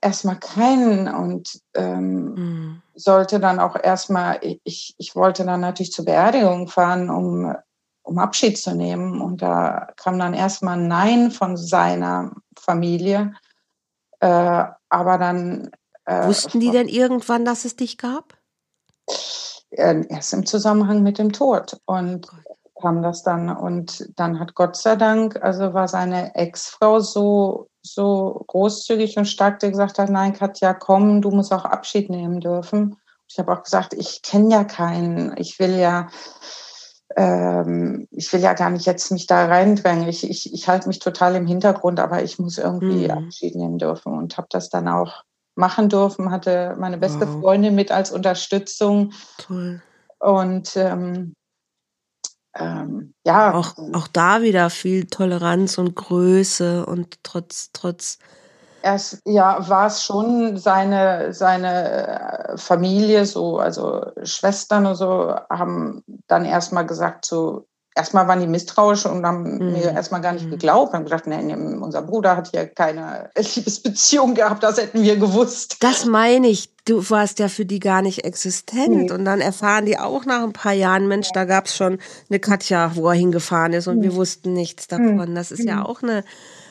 erstmal 0.00 0.38
keinen 0.38 1.08
und 1.08 1.60
ähm, 1.74 2.34
mhm. 2.34 2.82
sollte 2.94 3.40
dann 3.40 3.58
auch 3.58 3.76
erstmal, 3.82 4.38
ich, 4.62 4.94
ich 4.98 5.16
wollte 5.16 5.44
dann 5.44 5.60
natürlich 5.60 5.92
zur 5.92 6.04
Beerdigung 6.04 6.68
fahren, 6.68 7.10
um, 7.10 7.54
um 8.02 8.18
Abschied 8.18 8.58
zu 8.58 8.74
nehmen. 8.74 9.20
Und 9.20 9.42
da 9.42 9.88
kam 9.96 10.18
dann 10.18 10.34
erstmal 10.34 10.78
ein 10.78 10.88
Nein 10.88 11.30
von 11.30 11.56
seiner 11.56 12.32
Familie. 12.56 13.34
Äh, 14.20 14.64
aber 14.88 15.18
dann. 15.18 15.70
Äh, 16.04 16.26
Wussten 16.26 16.60
die 16.60 16.70
denn 16.70 16.88
irgendwann, 16.88 17.44
dass 17.44 17.64
es 17.64 17.76
dich 17.76 17.98
gab? 17.98 18.36
Erst 19.70 20.32
im 20.32 20.46
Zusammenhang 20.46 21.02
mit 21.02 21.18
dem 21.18 21.32
Tod. 21.32 21.78
Und 21.86 22.28
oh 22.32 22.56
kam 22.80 23.02
das 23.02 23.22
dann. 23.22 23.54
Und 23.54 24.08
dann 24.16 24.38
hat 24.38 24.54
Gott 24.54 24.76
sei 24.76 24.96
Dank, 24.96 25.42
also 25.42 25.74
war 25.74 25.88
seine 25.88 26.34
Ex-Frau 26.34 27.00
so, 27.00 27.68
so 27.82 28.44
großzügig 28.46 29.16
und 29.16 29.26
stark, 29.26 29.60
die 29.60 29.70
gesagt 29.70 29.98
hat, 29.98 30.10
nein, 30.10 30.32
Katja, 30.32 30.74
komm, 30.74 31.22
du 31.22 31.30
musst 31.30 31.52
auch 31.52 31.64
Abschied 31.64 32.10
nehmen 32.10 32.40
dürfen. 32.40 32.96
Ich 33.28 33.38
habe 33.38 33.52
auch 33.52 33.62
gesagt, 33.62 33.94
ich 33.94 34.22
kenne 34.22 34.50
ja 34.50 34.64
keinen. 34.64 35.36
Ich 35.36 35.58
will 35.58 35.76
ja, 35.78 36.08
ähm, 37.16 38.06
ich 38.10 38.32
will 38.32 38.40
ja 38.40 38.52
gar 38.52 38.70
nicht 38.70 38.86
jetzt 38.86 39.10
mich 39.10 39.26
da 39.26 39.46
reindrängen. 39.46 40.08
Ich, 40.08 40.28
ich, 40.28 40.52
ich 40.52 40.68
halte 40.68 40.88
mich 40.88 41.00
total 41.00 41.34
im 41.34 41.46
Hintergrund, 41.46 41.98
aber 41.98 42.22
ich 42.22 42.38
muss 42.38 42.58
irgendwie 42.58 43.04
mhm. 43.04 43.10
Abschied 43.10 43.56
nehmen 43.56 43.78
dürfen 43.78 44.16
und 44.16 44.36
habe 44.36 44.48
das 44.50 44.68
dann 44.68 44.88
auch 44.88 45.24
machen 45.56 45.88
dürfen, 45.88 46.30
hatte 46.30 46.76
meine 46.78 46.98
beste 46.98 47.26
wow. 47.26 47.40
Freundin 47.40 47.74
mit 47.74 47.90
als 47.90 48.12
Unterstützung. 48.12 49.12
Toll. 49.38 49.82
Und 50.18 50.76
ähm, 50.76 51.34
ähm, 52.58 53.14
ja. 53.24 53.54
Auch, 53.54 53.74
auch 53.92 54.08
da 54.08 54.42
wieder 54.42 54.70
viel 54.70 55.06
Toleranz 55.06 55.78
und 55.78 55.94
Größe 55.94 56.86
und 56.86 57.22
trotz, 57.22 57.70
trotz. 57.72 58.18
Erst, 58.82 59.20
ja, 59.24 59.68
war 59.68 59.88
es 59.88 60.02
schon 60.02 60.56
seine, 60.56 61.32
seine 61.32 62.52
äh, 62.52 62.58
Familie, 62.58 63.26
so, 63.26 63.58
also 63.58 64.06
Schwestern 64.22 64.86
und 64.86 64.94
so, 64.94 65.34
haben 65.50 66.04
dann 66.28 66.44
erstmal 66.44 66.86
gesagt, 66.86 67.24
so, 67.24 67.66
erstmal 67.96 68.28
waren 68.28 68.40
die 68.40 68.46
misstrauisch 68.46 69.06
und 69.06 69.24
haben 69.26 69.58
mhm. 69.58 69.72
mir 69.72 69.92
erstmal 69.92 70.20
gar 70.20 70.32
nicht 70.32 70.46
mhm. 70.46 70.50
geglaubt. 70.50 70.92
Haben 70.92 71.04
gesagt, 71.04 71.26
nee, 71.26 71.54
unser 71.80 72.02
Bruder 72.02 72.36
hat 72.36 72.50
hier 72.50 72.66
keine 72.66 73.30
Liebesbeziehung 73.36 74.34
gehabt, 74.34 74.62
das 74.62 74.76
hätten 74.76 75.02
wir 75.02 75.16
gewusst. 75.16 75.78
Das 75.80 76.04
meine 76.04 76.48
ich. 76.48 76.70
Du 76.84 77.10
warst 77.10 77.40
ja 77.40 77.48
für 77.48 77.64
die 77.64 77.80
gar 77.80 78.00
nicht 78.00 78.24
existent. 78.24 78.88
Nee. 78.90 79.10
Und 79.10 79.24
dann 79.24 79.40
erfahren 79.40 79.86
die 79.86 79.98
auch 79.98 80.24
nach 80.24 80.44
ein 80.44 80.52
paar 80.52 80.72
Jahren, 80.72 81.08
Mensch, 81.08 81.30
da 81.32 81.44
gab 81.44 81.66
es 81.66 81.76
schon 81.76 81.98
eine 82.30 82.38
Katja, 82.38 82.92
wo 82.94 83.08
er 83.08 83.14
hingefahren 83.14 83.72
ist 83.72 83.88
und 83.88 83.98
mhm. 83.98 84.02
wir 84.02 84.14
wussten 84.14 84.52
nichts 84.52 84.86
davon. 84.86 85.34
Das 85.34 85.50
ist 85.50 85.64
ja 85.64 85.76
mhm. 85.76 85.86
auch 85.86 86.02
eine, 86.04 86.22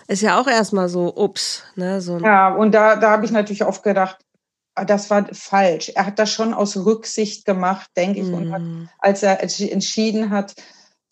ist 0.07 0.21
ja 0.21 0.39
auch 0.39 0.47
erstmal 0.47 0.87
so, 0.87 1.13
ups. 1.17 1.63
Ne, 1.75 1.99
so 1.99 2.17
ja, 2.19 2.53
und 2.53 2.71
da, 2.71 2.95
da 2.95 3.11
habe 3.11 3.25
ich 3.25 3.31
natürlich 3.31 3.65
oft 3.65 3.83
gedacht, 3.83 4.17
ah, 4.75 4.85
das 4.85 5.09
war 5.09 5.25
falsch. 5.33 5.91
Er 5.93 6.05
hat 6.05 6.17
das 6.17 6.31
schon 6.31 6.53
aus 6.53 6.77
Rücksicht 6.77 7.43
gemacht, 7.43 7.89
denke 7.97 8.21
ich. 8.21 8.31
Und 8.31 8.53
hat, 8.53 8.61
mhm. 8.61 8.87
als 8.99 9.21
er 9.21 9.41
entschieden 9.41 10.29
hat, 10.29 10.55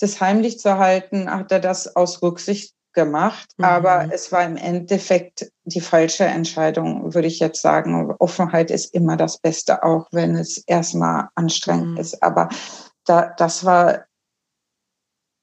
das 0.03 0.21
heimlich 0.21 0.59
zu 0.59 0.77
halten, 0.77 1.29
hat 1.31 1.51
er 1.51 1.59
das 1.59 1.95
aus 1.95 2.21
Rücksicht 2.21 2.75
gemacht. 2.93 3.49
Mhm. 3.57 3.65
Aber 3.65 4.07
es 4.11 4.31
war 4.31 4.43
im 4.43 4.55
Endeffekt 4.55 5.51
die 5.63 5.81
falsche 5.81 6.25
Entscheidung, 6.25 7.13
würde 7.13 7.27
ich 7.27 7.39
jetzt 7.39 7.61
sagen. 7.61 8.13
Offenheit 8.19 8.71
ist 8.71 8.93
immer 8.93 9.17
das 9.17 9.37
Beste, 9.37 9.83
auch 9.83 10.07
wenn 10.11 10.35
es 10.35 10.57
erstmal 10.67 11.29
anstrengend 11.35 11.91
mhm. 11.91 11.97
ist. 11.97 12.21
Aber 12.21 12.49
da, 13.05 13.33
das 13.37 13.65
war, 13.65 14.05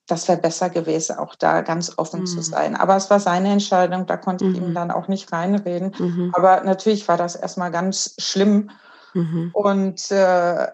das 0.07 0.29
wäre 0.29 0.39
besser 0.39 0.71
gewesen, 0.71 1.19
auch 1.19 1.35
da 1.35 1.61
ganz 1.63 1.93
offen 1.99 2.21
mhm. 2.21 2.27
zu 2.27 2.43
sein. 2.43 2.77
Aber 2.77 2.97
es 2.97 3.11
war 3.11 3.21
seine 3.21 3.53
Entscheidung, 3.53 4.07
da 4.07 4.17
konnte 4.17 4.47
ich 4.47 4.57
ihm 4.57 4.71
mhm. 4.71 4.75
dann 4.75 4.91
auch 4.91 5.09
nicht 5.09 5.33
reinreden. 5.33 5.95
Mhm. 5.99 6.33
Aber 6.35 6.63
natürlich 6.63 7.07
war 7.09 7.17
das 7.17 7.37
erstmal 7.37 7.71
ganz 7.71 8.15
schlimm. 8.19 8.71
Mhm. 9.15 9.51
Und 9.53 10.11
äh, 10.11 10.69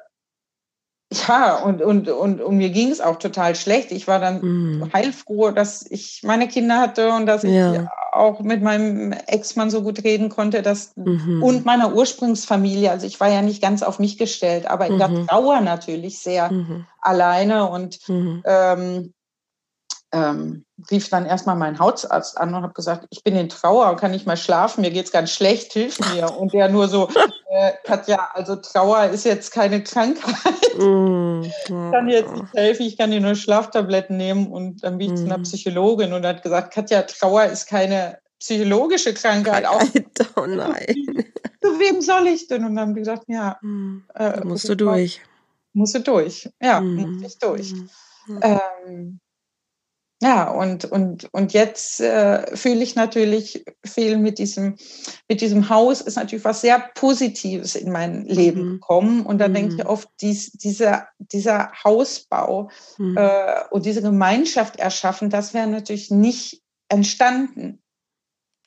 ja, 1.12 1.56
und, 1.62 1.82
und, 1.82 2.08
und, 2.08 2.40
und 2.40 2.56
mir 2.56 2.70
ging 2.70 2.90
es 2.90 3.00
auch 3.00 3.16
total 3.16 3.54
schlecht. 3.54 3.92
Ich 3.92 4.08
war 4.08 4.18
dann 4.18 4.40
mhm. 4.40 4.90
heilfroh, 4.92 5.52
dass 5.52 5.88
ich 5.88 6.22
meine 6.24 6.48
Kinder 6.48 6.80
hatte 6.80 7.12
und 7.12 7.26
dass 7.26 7.44
ja. 7.44 7.74
ich 7.74 7.80
auch 8.12 8.40
mit 8.40 8.60
meinem 8.60 9.12
Ex-Mann 9.12 9.70
so 9.70 9.82
gut 9.82 10.02
reden 10.02 10.30
konnte. 10.30 10.62
Dass, 10.62 10.96
mhm. 10.96 11.42
Und 11.44 11.64
meiner 11.64 11.94
Ursprungsfamilie. 11.94 12.90
Also 12.90 13.06
ich 13.06 13.20
war 13.20 13.28
ja 13.28 13.40
nicht 13.40 13.62
ganz 13.62 13.84
auf 13.84 14.00
mich 14.00 14.18
gestellt, 14.18 14.66
aber 14.66 14.88
in 14.88 14.94
mhm. 14.94 14.98
der 14.98 15.26
Trauer 15.26 15.60
natürlich 15.60 16.18
sehr 16.18 16.50
mhm. 16.50 16.86
alleine. 17.00 17.68
Und 17.70 18.00
mhm. 18.08 18.42
ähm, 18.44 19.14
ähm, 20.12 20.65
rief 20.90 21.08
dann 21.08 21.24
erstmal 21.24 21.56
meinen 21.56 21.78
Hausarzt 21.78 22.36
an 22.36 22.54
und 22.54 22.62
habe 22.62 22.74
gesagt, 22.74 23.06
ich 23.10 23.24
bin 23.24 23.34
in 23.34 23.48
Trauer 23.48 23.90
und 23.90 23.98
kann 23.98 24.10
nicht 24.10 24.26
mehr 24.26 24.36
schlafen, 24.36 24.82
mir 24.82 24.90
geht's 24.90 25.10
ganz 25.10 25.30
schlecht, 25.30 25.72
hilf 25.72 25.98
mir. 26.12 26.30
Und 26.38 26.52
der 26.52 26.68
nur 26.68 26.88
so, 26.88 27.08
äh, 27.48 27.72
Katja, 27.84 28.30
also 28.34 28.56
Trauer 28.56 29.04
ist 29.06 29.24
jetzt 29.24 29.52
keine 29.52 29.82
Krankheit. 29.82 30.78
Mm, 30.78 31.42
ich 31.42 31.64
kann 31.68 32.08
jetzt 32.08 32.32
nicht 32.32 32.54
helfen, 32.54 32.86
ich 32.86 32.98
kann 32.98 33.10
dir 33.10 33.20
nur 33.20 33.34
Schlaftabletten 33.34 34.16
nehmen 34.16 34.48
und 34.52 34.84
dann 34.84 34.98
bin 34.98 35.08
ich 35.08 35.12
mm. 35.14 35.16
zu 35.16 35.24
einer 35.24 35.38
Psychologin 35.38 36.12
und 36.12 36.26
hat 36.26 36.42
gesagt, 36.42 36.74
Katja, 36.74 37.02
Trauer 37.02 37.44
ist 37.44 37.66
keine 37.66 38.18
psychologische 38.38 39.14
Krankheit. 39.14 39.66
Auch. 39.66 39.82
Oh 40.36 40.46
nein. 40.46 40.86
Zu 41.62 41.78
wem 41.80 42.02
soll 42.02 42.26
ich 42.26 42.46
denn? 42.46 42.64
Und 42.64 42.76
dann 42.76 42.88
haben 42.88 42.94
die 42.94 43.00
gesagt, 43.00 43.24
ja. 43.28 43.58
Mm, 43.62 44.04
äh, 44.14 44.44
musst 44.44 44.68
du 44.68 44.76
durch. 44.76 45.20
Musst 45.72 45.94
du 45.94 46.00
durch. 46.00 46.50
Ja, 46.60 46.80
mm. 46.80 46.96
muss 46.96 47.32
ich 47.32 47.38
durch. 47.38 47.72
Mm. 48.26 48.38
Ähm, 48.42 49.20
ja, 50.22 50.50
und, 50.50 50.86
und, 50.86 51.28
und 51.32 51.52
jetzt 51.52 52.00
äh, 52.00 52.56
fühle 52.56 52.82
ich 52.82 52.94
natürlich 52.94 53.64
viel 53.84 54.16
mit 54.16 54.38
diesem, 54.38 54.76
mit 55.28 55.42
diesem 55.42 55.68
Haus 55.68 56.00
ist 56.00 56.16
natürlich 56.16 56.44
was 56.44 56.62
sehr 56.62 56.78
Positives 56.94 57.74
in 57.74 57.92
mein 57.92 58.24
Leben 58.24 58.62
mhm. 58.62 58.72
gekommen. 58.72 59.26
Und 59.26 59.38
da 59.38 59.48
mhm. 59.48 59.54
denke 59.54 59.74
ich 59.76 59.86
oft, 59.86 60.08
dies, 60.22 60.52
dieser, 60.52 61.08
dieser 61.18 61.70
Hausbau 61.84 62.70
mhm. 62.96 63.16
äh, 63.18 63.64
und 63.70 63.84
diese 63.84 64.00
Gemeinschaft 64.00 64.76
erschaffen, 64.76 65.28
das 65.28 65.52
wäre 65.52 65.66
natürlich 65.66 66.10
nicht 66.10 66.62
entstanden, 66.88 67.82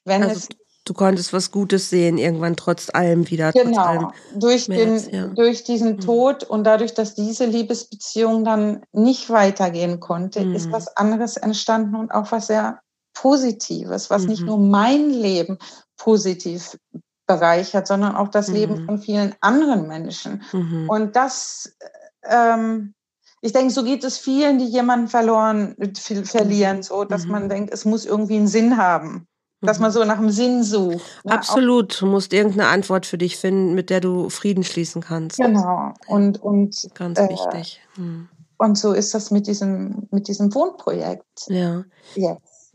wenn 0.05 0.23
also, 0.23 0.35
es 0.35 0.49
du 0.89 0.93
konntest 0.93 1.33
was 1.33 1.51
Gutes 1.51 1.89
sehen, 1.89 2.17
irgendwann 2.17 2.55
trotz 2.55 2.89
allem 2.91 3.29
wieder. 3.29 3.51
Genau, 3.51 3.81
allem 3.81 4.07
durch, 4.33 4.63
Schmerz, 4.63 5.05
den, 5.05 5.13
ja. 5.13 5.27
durch 5.27 5.63
diesen 5.63 5.93
mhm. 5.93 5.99
Tod 5.99 6.43
und 6.43 6.63
dadurch, 6.63 6.93
dass 6.93 7.13
diese 7.13 7.45
Liebesbeziehung 7.45 8.43
dann 8.43 8.81
nicht 8.91 9.29
weitergehen 9.29 9.99
konnte, 9.99 10.43
mhm. 10.43 10.55
ist 10.55 10.71
was 10.71 10.95
anderes 10.97 11.37
entstanden 11.37 11.95
und 11.95 12.11
auch 12.11 12.31
was 12.31 12.47
sehr 12.47 12.79
Positives, 13.13 14.09
was 14.09 14.23
mhm. 14.23 14.29
nicht 14.29 14.43
nur 14.43 14.57
mein 14.57 15.11
Leben 15.11 15.59
positiv 15.97 16.77
bereichert, 17.27 17.85
sondern 17.85 18.15
auch 18.15 18.29
das 18.29 18.47
Leben 18.47 18.81
mhm. 18.81 18.85
von 18.85 18.97
vielen 18.99 19.35
anderen 19.41 19.87
Menschen. 19.87 20.41
Mhm. 20.51 20.89
Und 20.89 21.15
das, 21.15 21.75
ähm, 22.23 22.95
ich 23.41 23.53
denke, 23.53 23.71
so 23.71 23.83
geht 23.83 24.03
es 24.03 24.17
vielen, 24.17 24.57
die 24.57 24.65
jemanden 24.65 25.07
verloren, 25.07 25.75
verlieren, 26.23 26.81
so, 26.81 27.03
dass 27.03 27.25
man 27.25 27.47
denkt, 27.47 27.71
es 27.71 27.85
muss 27.85 28.05
irgendwie 28.05 28.37
einen 28.37 28.47
Sinn 28.47 28.77
haben 28.77 29.27
dass 29.61 29.79
man 29.79 29.91
mhm. 29.91 29.93
so 29.93 30.03
nach 30.05 30.17
dem 30.17 30.29
Sinn 30.29 30.63
sucht. 30.63 31.05
Ne? 31.23 31.31
Absolut. 31.31 32.01
Du 32.01 32.05
musst 32.05 32.33
irgendeine 32.33 32.67
Antwort 32.67 33.05
für 33.05 33.17
dich 33.17 33.37
finden, 33.37 33.73
mit 33.75 33.89
der 33.89 33.99
du 33.99 34.29
Frieden 34.29 34.63
schließen 34.63 35.01
kannst. 35.01 35.37
Genau. 35.37 35.93
Und, 36.07 36.41
und 36.41 36.89
ganz 36.93 37.19
äh, 37.19 37.29
wichtig. 37.29 37.81
Hm. 37.95 38.29
Und 38.57 38.77
so 38.77 38.93
ist 38.93 39.13
das 39.13 39.31
mit 39.31 39.47
diesem, 39.47 40.07
mit 40.11 40.27
diesem 40.27 40.53
Wohnprojekt. 40.53 41.47
Ja. 41.47 41.83
Jetzt. 42.15 42.73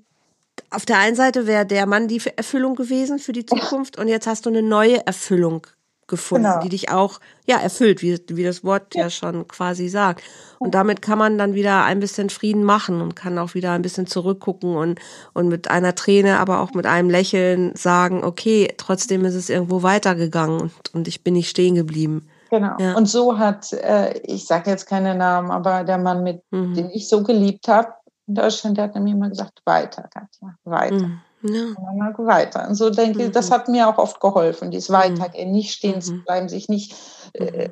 Auf 0.70 0.86
der 0.86 0.98
einen 0.98 1.14
Seite 1.14 1.46
wäre 1.46 1.66
der 1.66 1.86
Mann 1.86 2.08
die 2.08 2.20
Erfüllung 2.36 2.74
gewesen 2.74 3.18
für 3.18 3.32
die 3.32 3.46
Zukunft 3.46 3.98
und 3.98 4.08
jetzt 4.08 4.26
hast 4.26 4.46
du 4.46 4.50
eine 4.50 4.62
neue 4.62 5.06
Erfüllung 5.06 5.66
gefunden, 6.06 6.44
genau. 6.44 6.60
die 6.60 6.68
dich 6.68 6.90
auch 6.90 7.20
ja 7.46 7.58
erfüllt, 7.58 8.02
wie, 8.02 8.18
wie 8.28 8.44
das 8.44 8.64
Wort 8.64 8.94
ja. 8.94 9.02
ja 9.02 9.10
schon 9.10 9.46
quasi 9.48 9.88
sagt. 9.88 10.22
Und 10.58 10.74
damit 10.74 11.02
kann 11.02 11.18
man 11.18 11.38
dann 11.38 11.54
wieder 11.54 11.84
ein 11.84 12.00
bisschen 12.00 12.30
Frieden 12.30 12.64
machen 12.64 13.00
und 13.00 13.14
kann 13.16 13.38
auch 13.38 13.54
wieder 13.54 13.72
ein 13.72 13.82
bisschen 13.82 14.06
zurückgucken 14.06 14.76
und, 14.76 15.00
und 15.32 15.48
mit 15.48 15.70
einer 15.70 15.94
Träne, 15.94 16.38
aber 16.38 16.60
auch 16.60 16.72
mit 16.74 16.86
einem 16.86 17.10
Lächeln 17.10 17.74
sagen, 17.74 18.24
okay, 18.24 18.72
trotzdem 18.76 19.24
ist 19.24 19.34
es 19.34 19.50
irgendwo 19.50 19.82
weitergegangen 19.82 20.60
und, 20.60 20.72
und 20.92 21.08
ich 21.08 21.22
bin 21.22 21.34
nicht 21.34 21.50
stehen 21.50 21.74
geblieben. 21.74 22.28
Genau. 22.50 22.76
Ja. 22.78 22.94
Und 22.94 23.06
so 23.06 23.38
hat, 23.38 23.72
äh, 23.72 24.18
ich 24.20 24.46
sage 24.46 24.70
jetzt 24.70 24.86
keine 24.86 25.14
Namen, 25.14 25.50
aber 25.50 25.84
der 25.84 25.98
Mann, 25.98 26.22
mit 26.22 26.42
mhm. 26.50 26.74
den 26.74 26.90
ich 26.90 27.08
so 27.08 27.22
geliebt 27.22 27.68
habe 27.68 27.88
in 28.26 28.36
Deutschland, 28.36 28.76
der 28.76 28.84
hat 28.84 28.94
mir 28.94 29.10
immer 29.10 29.28
gesagt, 29.28 29.60
weiter, 29.64 30.02
Katja, 30.02 30.54
weiter. 30.64 31.08
Mhm. 31.08 31.20
Ja. 31.46 31.64
Und 31.76 31.98
dann 31.98 32.26
weiter. 32.26 32.66
Und 32.66 32.74
so 32.74 32.88
denke 32.88 33.20
ich, 33.20 33.28
mhm. 33.28 33.32
das 33.32 33.50
hat 33.50 33.68
mir 33.68 33.88
auch 33.88 33.98
oft 33.98 34.18
geholfen, 34.18 34.70
dieses 34.70 34.88
mhm. 34.88 34.94
Weitergehen, 34.94 35.52
nicht 35.52 35.72
stehen 35.72 36.00
zu 36.00 36.14
mhm. 36.14 36.24
bleiben, 36.24 36.48
sich 36.48 36.68
nicht 36.68 36.94
äh, 37.34 37.68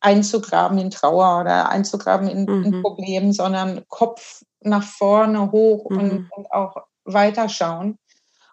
einzugraben 0.00 0.78
in 0.78 0.90
Trauer 0.90 1.40
oder 1.40 1.68
einzugraben 1.68 2.28
in, 2.28 2.44
mhm. 2.44 2.64
in 2.64 2.82
Problemen, 2.82 3.32
sondern 3.32 3.82
Kopf 3.88 4.42
nach 4.60 4.84
vorne 4.84 5.50
hoch 5.50 5.90
mhm. 5.90 5.98
und, 5.98 6.28
und 6.30 6.52
auch 6.52 6.76
weiterschauen. 7.04 7.98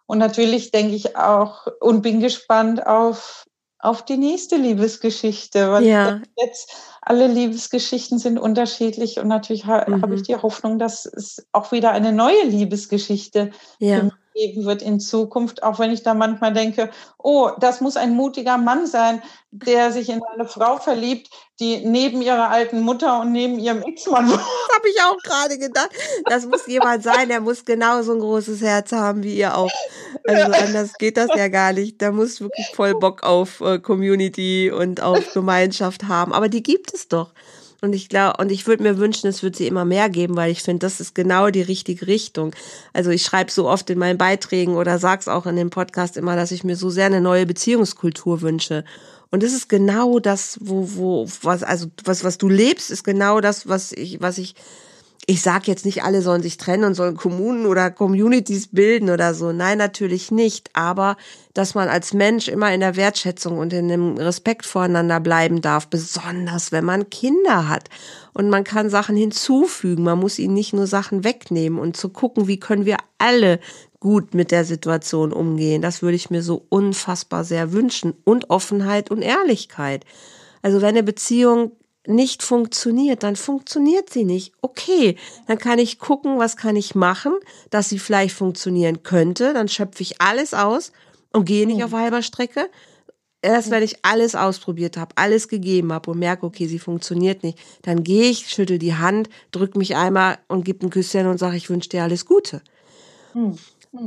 Und 0.08 0.18
natürlich 0.18 0.72
denke 0.72 0.96
ich 0.96 1.16
auch 1.16 1.68
und 1.80 2.02
bin 2.02 2.20
gespannt 2.20 2.86
auf, 2.88 3.46
auf 3.78 4.04
die 4.04 4.18
nächste 4.18 4.56
Liebesgeschichte, 4.56 5.72
weil 5.72 5.86
ja. 5.86 6.22
jetzt 6.38 6.76
alle 7.02 7.28
Liebesgeschichten 7.28 8.18
sind 8.18 8.40
unterschiedlich 8.40 9.20
und 9.20 9.28
natürlich 9.28 9.68
ha 9.68 9.86
mhm. 9.88 10.02
habe 10.02 10.16
ich 10.16 10.24
die 10.24 10.36
Hoffnung, 10.36 10.80
dass 10.80 11.06
es 11.06 11.46
auch 11.52 11.72
wieder 11.72 11.92
eine 11.92 12.12
neue 12.12 12.46
Liebesgeschichte 12.46 13.52
ja 13.78 14.10
geben 14.36 14.66
wird 14.66 14.82
in 14.82 15.00
Zukunft, 15.00 15.64
auch 15.64 15.80
wenn 15.80 15.92
ich 15.92 16.04
da 16.04 16.14
manchmal 16.14 16.54
denke, 16.54 16.92
oh, 17.18 17.50
das 17.60 17.82
muss 17.82 17.98
ein 17.98 18.14
mutiger 18.14 18.58
Mann 18.58 18.86
sein, 18.86 19.24
der 19.50 19.92
sich 19.92 20.10
in 20.10 20.22
eine 20.34 20.46
Frau 20.48 20.78
verliebt, 20.78 21.30
die 21.60 21.86
neben 21.86 22.22
ihrer 22.22 22.50
alten 22.50 22.82
Mutter 22.82 23.22
und 23.22 23.32
neben 23.32 23.58
ihrem 23.58 23.82
Ex-Mann. 23.82 24.30
Das 24.30 24.40
habe 24.76 24.90
ich 24.90 25.02
auch 25.02 25.18
gerade 25.24 25.58
gedacht. 25.58 25.90
Das 26.26 26.46
muss 26.46 26.68
jemand 26.68 27.02
sein, 27.02 27.30
der 27.30 27.40
muss 27.40 27.64
genauso 27.64 28.12
ein 28.12 28.20
großes 28.20 28.62
Herz 28.62 28.92
haben 28.92 29.24
wie 29.24 29.38
ihr 29.38 29.58
auch. 29.58 29.72
Also 30.28 30.52
anders 30.52 30.94
geht 30.98 31.16
das 31.16 31.30
ja 31.34 31.48
gar 31.48 31.72
nicht. 31.72 32.02
Da 32.02 32.12
muss 32.12 32.42
wirklich 32.42 32.68
voll 32.74 32.94
Bock 32.96 33.24
auf 33.24 33.62
äh, 33.62 33.80
Community 33.80 34.70
und 34.70 35.02
auf 35.02 35.32
Gemeinschaft 35.34 36.04
haben. 36.10 36.34
Aber 36.34 36.50
die 36.50 36.62
gibt 36.62 36.94
es 36.94 37.08
doch. 37.08 37.32
Und 37.86 37.94
ich 37.94 38.10
glaube, 38.10 38.42
und 38.42 38.52
ich 38.52 38.66
würde 38.66 38.82
mir 38.82 38.98
wünschen, 38.98 39.28
es 39.28 39.44
wird 39.44 39.56
sie 39.56 39.68
immer 39.68 39.86
mehr 39.86 40.10
geben, 40.10 40.36
weil 40.36 40.52
ich 40.52 40.64
finde, 40.64 40.80
das 40.80 41.00
ist 41.00 41.14
genau 41.14 41.52
die 41.52 41.62
richtige 41.62 42.08
Richtung. 42.08 42.56
Also 42.94 43.12
ich 43.12 43.22
schreibe 43.22 43.52
so 43.52 43.70
oft 43.70 43.88
in 43.92 44.00
meinen 44.00 44.18
Beiträgen 44.18 44.76
oder 44.76 44.98
sag's 44.98 45.28
auch 45.28 45.46
in 45.46 45.56
dem 45.56 45.70
Podcast 45.70 46.18
immer, 46.18 46.36
dass 46.36 46.52
ich 46.52 46.64
mir 46.64 46.76
so 46.76 46.90
sehr 46.90 47.06
eine 47.06 47.22
neue 47.22 47.46
Beziehungskultur 47.46 48.42
wünsche. 48.42 48.84
Und 49.30 49.44
das 49.44 49.54
ist 49.54 49.70
genau 49.70 50.18
das, 50.18 50.58
wo, 50.62 50.90
wo, 50.96 51.28
was, 51.44 51.62
also 51.62 51.86
was, 52.04 52.24
was 52.24 52.40
du 52.40 52.50
lebst, 52.50 52.90
ist 52.90 53.04
genau 53.04 53.40
das, 53.40 53.68
was 53.68 53.92
ich, 53.92 54.20
was 54.20 54.40
ich 54.40 54.56
ich 55.28 55.42
sage 55.42 55.64
jetzt 55.68 55.86
nicht, 55.86 56.04
alle 56.04 56.22
sollen 56.22 56.44
sich 56.44 56.58
trennen 56.58 56.84
und 56.84 56.94
sollen 56.94 57.18
Kommunen 57.18 57.66
oder 57.66 57.90
Communities 57.90 58.68
bilden 58.68 59.10
oder 59.10 59.34
so. 59.34 59.52
Nein, 59.52 59.78
natürlich 59.78 60.32
nicht. 60.32 60.70
Aber 60.74 61.18
dass 61.54 61.74
man 61.74 61.90
als 61.90 62.14
Mensch 62.14 62.48
immer 62.48 62.74
in 62.74 62.80
der 62.80 62.96
Wertschätzung 62.96 63.58
und 63.58 63.74
in 63.74 63.88
dem 63.88 64.18
Respekt 64.18 64.66
voreinander 64.66 65.20
bleiben 65.20 65.62
darf, 65.62 65.88
besonders 65.88 66.72
wenn 66.72 66.86
man 66.86 67.10
Kinder 67.10 67.68
hat. 67.68 67.90
Und 68.34 68.50
man 68.50 68.64
kann 68.64 68.90
Sachen 68.90 69.16
hinzufügen. 69.16 70.04
Man 70.04 70.20
muss 70.20 70.38
ihnen 70.38 70.54
nicht 70.54 70.74
nur 70.74 70.86
Sachen 70.86 71.24
wegnehmen 71.24 71.80
und 71.80 71.98
zu 71.98 72.10
gucken, 72.10 72.48
wie 72.48 72.60
können 72.60 72.86
wir 72.86 72.98
alle 73.18 73.60
gut 74.00 74.36
mit 74.36 74.52
der 74.52 74.66
Situation 74.66 75.34
umgehen. 75.34 75.82
Das 75.82 76.02
würde 76.02 76.16
ich 76.16 76.30
mir 76.30 76.44
so 76.44 76.66
unfassbar 76.70 77.44
sehr 77.44 77.72
wünschen. 77.72 78.14
Und 78.24 78.52
Offenheit 78.52 79.10
und 79.10 79.24
Ehrlichkeit. 79.24 80.06
Also 80.62 80.82
wenn 80.82 80.90
eine 80.90 81.04
Beziehung 81.04 81.72
nicht 82.08 82.44
funktioniert, 82.44 83.24
dann 83.24 83.36
funktioniert 83.36 84.10
sie 84.10 84.26
nicht. 84.26 84.54
Okay, 84.62 85.18
dann 85.48 85.58
kann 85.58 85.80
ich 85.80 86.00
gucken, 86.00 86.38
was 86.38 86.58
kann 86.58 86.76
ich 86.76 86.96
machen, 86.96 87.34
dass 87.70 87.90
sie 87.90 88.00
vielleicht 88.00 88.36
funktionieren 88.36 89.04
könnte. 89.04 89.54
Dann 89.54 89.68
schöpfe 89.68 90.02
ich 90.02 90.22
alles 90.22 90.54
aus 90.54 90.92
und 91.34 91.46
gehe 91.46 91.68
nicht 91.68 91.84
auf 91.84 91.94
halber 91.94 92.22
Strecke. 92.22 92.70
Erst 93.42 93.70
wenn 93.70 93.84
ich 93.84 94.04
alles 94.04 94.34
ausprobiert 94.34 94.98
habe, 94.98 95.14
alles 95.16 95.48
gegeben 95.48 95.94
habe 95.94 96.10
und 96.12 96.20
merke, 96.20 96.48
okay, 96.48 96.66
sie 96.66 96.80
funktioniert 96.80 97.44
nicht, 97.44 97.60
dann 97.84 98.04
gehe 98.04 98.30
ich, 98.30 98.50
schüttel 98.50 98.80
die 98.80 98.96
Hand, 98.96 99.30
drück 99.52 99.76
mich 99.76 99.96
einmal 99.96 100.40
und 100.48 100.66
gebe 100.66 100.86
ein 100.86 100.90
Küsschen 100.90 101.28
und 101.28 101.38
sage, 101.38 101.58
ich 101.58 101.70
wünsche 101.70 101.90
dir 101.90 102.04
alles 102.04 102.26
Gute. 102.26 102.62
Hm. 103.34 103.56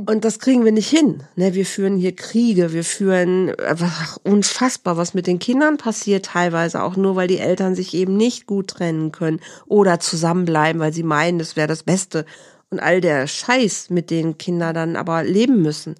Und 0.05 0.23
das 0.23 0.39
kriegen 0.39 0.65
wir 0.65 0.71
nicht 0.71 0.89
hin. 0.89 1.23
Ne? 1.35 1.55
Wir 1.55 1.65
führen 1.65 1.97
hier 1.97 2.15
Kriege, 2.15 2.73
wir 2.73 2.83
führen 2.83 3.53
ach, 3.59 4.17
unfassbar, 4.23 4.97
was 4.97 5.15
mit 5.15 5.25
den 5.25 5.39
Kindern 5.39 5.77
passiert 5.77 6.25
teilweise, 6.25 6.83
auch 6.83 6.95
nur 6.95 7.15
weil 7.15 7.27
die 7.27 7.39
Eltern 7.39 7.73
sich 7.73 7.93
eben 7.95 8.15
nicht 8.15 8.45
gut 8.45 8.67
trennen 8.67 9.11
können 9.11 9.39
oder 9.65 9.99
zusammenbleiben, 9.99 10.79
weil 10.79 10.93
sie 10.93 11.03
meinen, 11.03 11.39
das 11.39 11.55
wäre 11.55 11.67
das 11.67 11.83
Beste. 11.83 12.25
Und 12.69 12.79
all 12.79 13.01
der 13.01 13.25
Scheiß, 13.25 13.89
mit 13.89 14.11
den 14.11 14.37
Kinder 14.37 14.73
dann 14.73 14.95
aber 14.95 15.23
leben 15.23 15.63
müssen. 15.63 15.95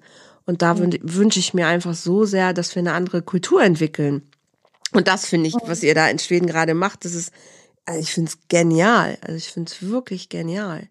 Und 0.46 0.62
da 0.62 0.74
mhm. 0.74 0.96
wünsche 1.02 1.40
ich 1.40 1.52
mir 1.52 1.66
einfach 1.66 1.94
so 1.94 2.24
sehr, 2.24 2.52
dass 2.52 2.74
wir 2.76 2.80
eine 2.80 2.92
andere 2.92 3.22
Kultur 3.22 3.62
entwickeln. 3.62 4.22
Und 4.92 5.08
das 5.08 5.26
finde 5.26 5.48
ich, 5.48 5.54
was 5.64 5.82
ihr 5.82 5.94
da 5.94 6.08
in 6.08 6.18
Schweden 6.18 6.46
gerade 6.46 6.74
macht, 6.74 7.04
das 7.04 7.14
ist, 7.14 7.32
also 7.86 8.00
ich 8.00 8.12
finde 8.12 8.30
es 8.30 8.38
genial. 8.48 9.18
Also 9.22 9.36
ich 9.36 9.48
finde 9.48 9.72
es 9.72 9.88
wirklich 9.88 10.28
genial. 10.28 10.88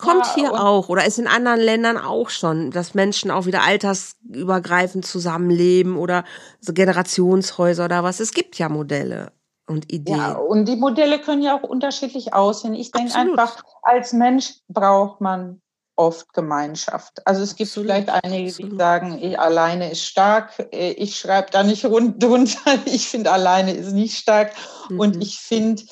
Kommt 0.00 0.26
ja, 0.26 0.34
hier 0.34 0.52
auch 0.54 0.88
oder 0.88 1.04
ist 1.04 1.18
in 1.18 1.26
anderen 1.26 1.60
Ländern 1.60 1.96
auch 1.96 2.30
schon, 2.30 2.70
dass 2.70 2.94
Menschen 2.94 3.30
auch 3.30 3.46
wieder 3.46 3.62
altersübergreifend 3.62 5.06
zusammenleben 5.06 5.96
oder 5.96 6.24
so 6.60 6.72
Generationshäuser 6.72 7.84
oder 7.84 8.02
was. 8.02 8.20
Es 8.20 8.32
gibt 8.32 8.58
ja 8.58 8.68
Modelle 8.68 9.32
und 9.66 9.92
Ideen. 9.92 10.16
Ja, 10.16 10.32
und 10.32 10.66
die 10.66 10.76
Modelle 10.76 11.20
können 11.20 11.42
ja 11.42 11.58
auch 11.58 11.62
unterschiedlich 11.62 12.34
aussehen. 12.34 12.74
Ich 12.74 12.90
denke 12.90 13.14
einfach, 13.14 13.62
als 13.82 14.12
Mensch 14.12 14.54
braucht 14.68 15.20
man 15.20 15.60
oft 16.00 16.32
Gemeinschaft. 16.32 17.26
Also 17.26 17.42
es 17.42 17.56
gibt 17.56 17.68
Absolut. 17.68 17.90
vielleicht 17.90 18.24
einige, 18.24 18.50
die 18.50 18.76
sagen, 18.76 19.18
ich 19.20 19.38
alleine 19.38 19.90
ist 19.90 20.04
stark. 20.04 20.58
Äh, 20.72 20.92
ich 20.92 21.16
schreibe 21.16 21.50
da 21.50 21.62
nicht 21.62 21.84
rund 21.84 22.22
drunter. 22.22 22.78
Ich 22.86 23.08
finde, 23.08 23.30
alleine 23.30 23.72
ist 23.72 23.92
nicht 23.92 24.16
stark. 24.16 24.52
Mhm. 24.88 25.00
Und 25.00 25.22
ich 25.22 25.38
finde 25.38 25.82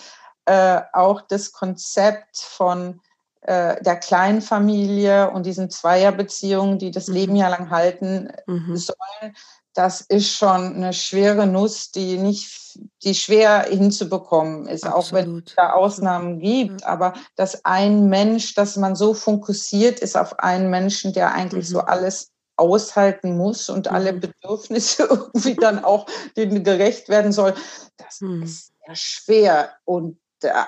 äh, 0.47 0.81
auch 0.95 1.21
das 1.21 1.53
Konzept 1.53 2.39
von 2.39 3.01
äh, 3.43 3.83
der 3.83 3.97
Kleinfamilie 3.97 5.31
und 5.31 5.47
diesen 5.47 5.71
Zweierbeziehungen, 5.71 6.79
die 6.79 6.91
das 6.91 7.09
mhm. 7.09 7.15
Leben 7.15 7.37
ja 7.37 7.49
lang 7.49 7.71
halten 7.71 8.33
mhm. 8.47 8.77
sollen, 8.77 9.35
das 9.79 10.01
ist 10.01 10.33
schon 10.33 10.75
eine 10.75 10.93
schwere 10.93 11.47
Nuss, 11.47 11.93
die 11.93 12.17
nicht, 12.17 12.81
die 13.05 13.15
schwer 13.15 13.67
hinzubekommen 13.69 14.67
ist, 14.67 14.85
Absolut. 14.85 15.05
auch 15.05 15.13
wenn 15.13 15.39
es 15.47 15.55
da 15.55 15.73
Ausnahmen 15.73 16.41
gibt. 16.41 16.81
Ja. 16.81 16.89
Aber 16.89 17.15
dass 17.37 17.65
ein 17.65 18.09
Mensch, 18.09 18.55
dass 18.55 18.77
man 18.77 18.97
so 18.97 19.15
fokussiert 19.15 20.01
ist 20.01 20.17
auf 20.17 20.41
einen 20.41 20.69
Menschen, 20.69 21.13
der 21.13 21.33
eigentlich 21.33 21.69
mhm. 21.69 21.73
so 21.75 21.81
alles 21.83 22.33
aushalten 22.57 23.37
muss 23.37 23.71
und 23.71 23.87
alle 23.87 24.13
mhm. 24.15 24.21
Bedürfnisse 24.21 25.05
irgendwie 25.11 25.55
dann 25.55 25.85
auch 25.85 26.07
denen 26.37 26.65
gerecht 26.65 27.09
werden 27.09 27.31
soll, 27.31 27.55
das 27.99 28.21
mhm. 28.21 28.43
ist 28.43 28.73
ja 28.85 28.97
schwer. 28.97 29.71
Und 29.85 30.19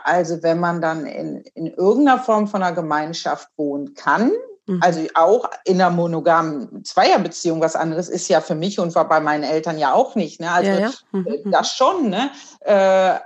also 0.04 0.42
wenn 0.42 0.58
man 0.58 0.80
dann 0.80 1.06
in, 1.06 1.42
in 1.54 1.66
irgendeiner 1.66 2.18
Form 2.18 2.48
von 2.48 2.62
einer 2.62 2.74
Gemeinschaft 2.74 3.48
wohnen 3.56 3.94
kann, 3.94 4.32
Mhm. 4.70 4.80
Also 4.82 5.00
auch 5.14 5.50
in 5.64 5.80
einer 5.80 5.90
monogamen 5.90 6.84
Zweierbeziehung, 6.84 7.60
was 7.60 7.74
anderes 7.74 8.08
ist 8.08 8.28
ja 8.28 8.40
für 8.40 8.54
mich 8.54 8.78
und 8.78 8.94
war 8.94 9.08
bei 9.08 9.20
meinen 9.20 9.42
Eltern 9.42 9.78
ja 9.78 9.92
auch 9.92 10.14
nicht. 10.14 10.40
Ne? 10.40 10.50
Also 10.50 10.70
ja, 10.70 10.78
ja. 10.78 10.90
Mhm. 11.12 11.26
Äh, 11.26 11.40
mhm. 11.44 11.50
das 11.50 11.74
schon, 11.74 12.08
ne? 12.08 12.30
Äh, 12.60 13.18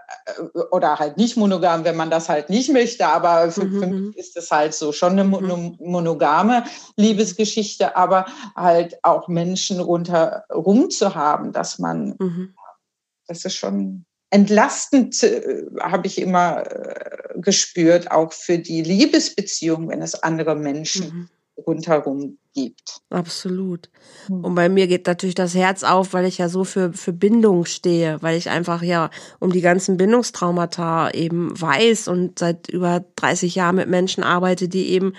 oder 0.71 0.99
halt 0.99 1.19
nicht 1.19 1.37
monogam, 1.37 1.85
wenn 1.85 1.97
man 1.97 2.11
das 2.11 2.31
halt 2.31 2.49
nicht 2.49 2.73
möchte. 2.73 3.07
Aber 3.07 3.51
für, 3.51 3.65
mhm. 3.65 3.81
für 3.81 3.87
mich 3.87 4.01
mhm. 4.01 4.13
ist 4.17 4.37
es 4.37 4.51
halt 4.51 4.75
so 4.75 4.93
schon 4.93 5.19
eine, 5.19 5.37
eine 5.37 5.77
monogame 5.81 6.65
Liebesgeschichte, 6.97 7.95
aber 7.95 8.25
halt 8.57 8.99
auch 9.03 9.29
Menschen 9.29 9.81
rundherum 9.81 10.89
zu 10.91 11.15
haben, 11.15 11.53
dass 11.53 11.79
man, 11.79 12.17
mhm. 12.19 12.55
das 13.27 13.45
ist 13.45 13.55
schon 13.55 14.07
entlastend 14.35 15.23
äh, 15.23 15.63
habe 15.81 16.09
ich 16.09 16.21
immer 16.21 16.65
äh, 16.67 17.41
gespürt, 17.41 18.11
auch 18.11 18.33
für 18.33 18.59
die 18.59 18.83
Liebesbeziehung, 18.83 19.89
wenn 19.89 20.03
es 20.03 20.21
andere 20.25 20.57
Menschen 20.57 21.07
mhm. 21.07 21.29
rundherum 21.65 22.39
gibt. 22.53 22.99
Absolut. 23.11 23.91
Mhm. 24.29 24.45
Und 24.45 24.55
bei 24.57 24.69
mir 24.69 24.89
geht 24.89 25.07
natürlich 25.07 25.37
das 25.37 25.55
Herz 25.55 25.85
auf, 25.85 26.15
weil 26.15 26.25
ich 26.25 26.39
ja 26.39 26.49
so 26.49 26.65
für, 26.65 26.93
für 26.93 27.13
Bindung 27.13 27.65
stehe, 27.65 28.21
weil 28.23 28.37
ich 28.37 28.51
einfach 28.51 28.83
ja 28.83 29.11
um 29.39 29.53
die 29.53 29.61
ganzen 29.61 29.97
Bindungstraumata 29.97 31.11
eben 31.13 31.53
weiß 31.59 32.09
und 32.09 32.41
seit 32.41 32.69
über 32.69 33.05
30 33.15 33.55
Jahren 33.55 33.77
mit 33.77 33.89
Menschen 33.89 34.25
arbeite, 34.25 34.69
die 34.69 34.89
eben 34.89 35.13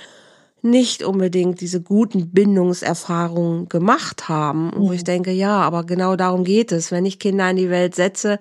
nicht 0.62 1.04
unbedingt 1.04 1.62
diese 1.62 1.82
guten 1.82 2.32
Bindungserfahrungen 2.32 3.70
gemacht 3.70 4.28
haben. 4.28 4.72
Und 4.74 4.82
wo 4.82 4.92
ich 4.92 5.02
mhm. 5.02 5.06
denke, 5.06 5.32
ja, 5.32 5.62
aber 5.62 5.86
genau 5.86 6.18
darum 6.18 6.44
geht 6.44 6.74
es. 6.74 6.92
Wenn 6.92 7.06
ich 7.06 7.20
Kinder 7.20 7.50
in 7.50 7.56
die 7.56 7.70
Welt 7.70 7.96
setze, 7.96 8.40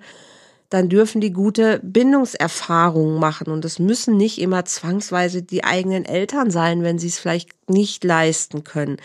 dann 0.69 0.89
dürfen 0.89 1.21
die 1.21 1.31
gute 1.31 1.79
Bindungserfahrungen 1.83 3.19
machen. 3.19 3.51
Und 3.51 3.65
es 3.65 3.79
müssen 3.79 4.17
nicht 4.17 4.39
immer 4.39 4.65
zwangsweise 4.65 5.43
die 5.43 5.63
eigenen 5.63 6.05
Eltern 6.05 6.51
sein, 6.51 6.83
wenn 6.83 6.99
sie 6.99 7.07
es 7.07 7.19
vielleicht 7.19 7.49
nicht 7.69 8.03
leisten 8.03 8.63
können. 8.63 8.97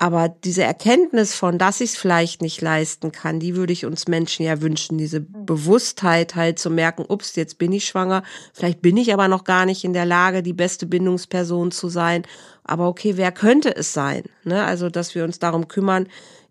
Aber 0.00 0.28
diese 0.28 0.62
Erkenntnis 0.62 1.34
von, 1.34 1.58
dass 1.58 1.80
ich 1.80 1.90
es 1.90 1.96
vielleicht 1.96 2.40
nicht 2.40 2.60
leisten 2.60 3.10
kann, 3.10 3.40
die 3.40 3.56
würde 3.56 3.72
ich 3.72 3.84
uns 3.84 4.06
Menschen 4.06 4.46
ja 4.46 4.62
wünschen. 4.62 4.96
Diese 4.96 5.20
Bewusstheit 5.20 6.36
halt 6.36 6.60
zu 6.60 6.70
merken, 6.70 7.04
ups, 7.08 7.34
jetzt 7.34 7.58
bin 7.58 7.72
ich 7.72 7.86
schwanger, 7.86 8.22
vielleicht 8.52 8.80
bin 8.80 8.96
ich 8.96 9.12
aber 9.12 9.26
noch 9.26 9.42
gar 9.42 9.66
nicht 9.66 9.82
in 9.82 9.92
der 9.92 10.06
Lage, 10.06 10.44
die 10.44 10.52
beste 10.52 10.86
Bindungsperson 10.86 11.72
zu 11.72 11.88
sein. 11.88 12.22
Aber 12.62 12.86
okay, 12.86 13.16
wer 13.16 13.32
könnte 13.32 13.74
es 13.74 13.92
sein? 13.92 14.22
Ne? 14.44 14.62
Also, 14.62 14.88
dass 14.88 15.16
wir 15.16 15.24
uns 15.24 15.40
darum 15.40 15.66
kümmern, 15.66 16.06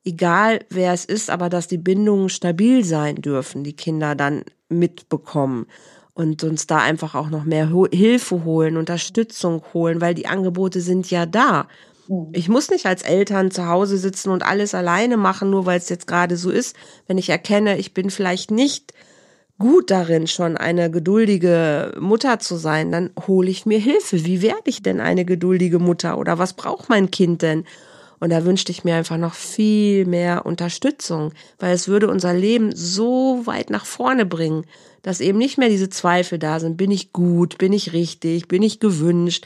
egal 0.08 0.62
wer 0.70 0.94
es 0.94 1.06
ist, 1.06 1.30
aber 1.30 1.50
dass 1.50 1.68
die 1.68 1.78
Bindungen 1.78 2.30
stabil 2.30 2.84
sein 2.84 3.18
dürfen, 3.18 3.64
die 3.64 3.76
Kinder 3.76 4.16
dann 4.16 4.44
mitbekommen 4.70 5.68
und 6.14 6.44
uns 6.44 6.66
da 6.66 6.78
einfach 6.78 7.14
auch 7.14 7.30
noch 7.30 7.44
mehr 7.44 7.70
Hilfe 7.92 8.44
holen, 8.44 8.78
Unterstützung 8.78 9.62
holen, 9.74 10.02
weil 10.02 10.16
die 10.16 10.26
Angebote 10.26 10.82
sind 10.82 11.12
ja 11.12 11.26
da. 11.26 11.68
Mhm. 12.08 12.30
Ich 12.32 12.50
muss 12.50 12.70
nicht 12.72 12.86
als 12.86 13.04
Eltern 13.04 13.52
zu 13.52 13.68
Hause 13.68 13.98
sitzen 13.98 14.30
und 14.30 14.44
alles 14.44 14.74
alleine 14.74 15.18
machen, 15.18 15.50
nur 15.50 15.66
weil 15.66 15.78
es 15.78 15.90
jetzt 15.90 16.08
gerade 16.08 16.38
so 16.38 16.50
ist. 16.50 16.76
Wenn 17.06 17.18
ich 17.18 17.30
erkenne, 17.30 17.78
ich 17.78 17.94
bin 17.94 18.10
vielleicht 18.10 18.50
nicht 18.50 18.94
gut 19.60 19.92
darin, 19.92 20.28
schon 20.28 20.56
eine 20.56 20.90
geduldige 20.90 21.94
Mutter 22.00 22.40
zu 22.40 22.58
sein, 22.58 22.92
dann 22.92 23.10
hole 23.28 23.50
ich 23.50 23.66
mir 23.66 23.80
Hilfe. 23.80 24.26
Wie 24.26 24.42
werde 24.42 24.62
ich 24.66 24.82
denn 24.82 25.00
eine 25.00 25.26
geduldige 25.26 25.80
Mutter 25.80 26.18
oder 26.18 26.40
was 26.40 26.54
braucht 26.54 26.90
mein 26.90 27.12
Kind 27.12 27.42
denn? 27.42 27.66
Und 28.20 28.32
da 28.32 28.46
wünschte 28.46 28.72
ich 28.72 28.84
mir 28.84 28.96
einfach 28.96 29.18
noch 29.18 29.34
viel 29.34 30.06
mehr 30.06 30.46
Unterstützung, 30.46 31.34
weil 31.60 31.74
es 31.74 31.88
würde 31.88 32.10
unser 32.10 32.34
Leben 32.34 32.76
so 32.76 33.46
weit 33.46 33.70
nach 33.70 33.86
vorne 33.86 34.26
bringen, 34.26 34.66
dass 35.04 35.20
eben 35.20 35.38
nicht 35.38 35.58
mehr 35.58 35.70
diese 35.70 35.90
Zweifel 35.90 36.40
da 36.40 36.60
sind. 36.60 36.78
Bin 36.78 36.92
ich 36.92 37.14
gut? 37.14 37.58
Bin 37.58 37.74
ich 37.74 37.94
richtig? 37.94 38.48
Bin 38.48 38.64
ich 38.64 38.80
gewünscht? 38.80 39.46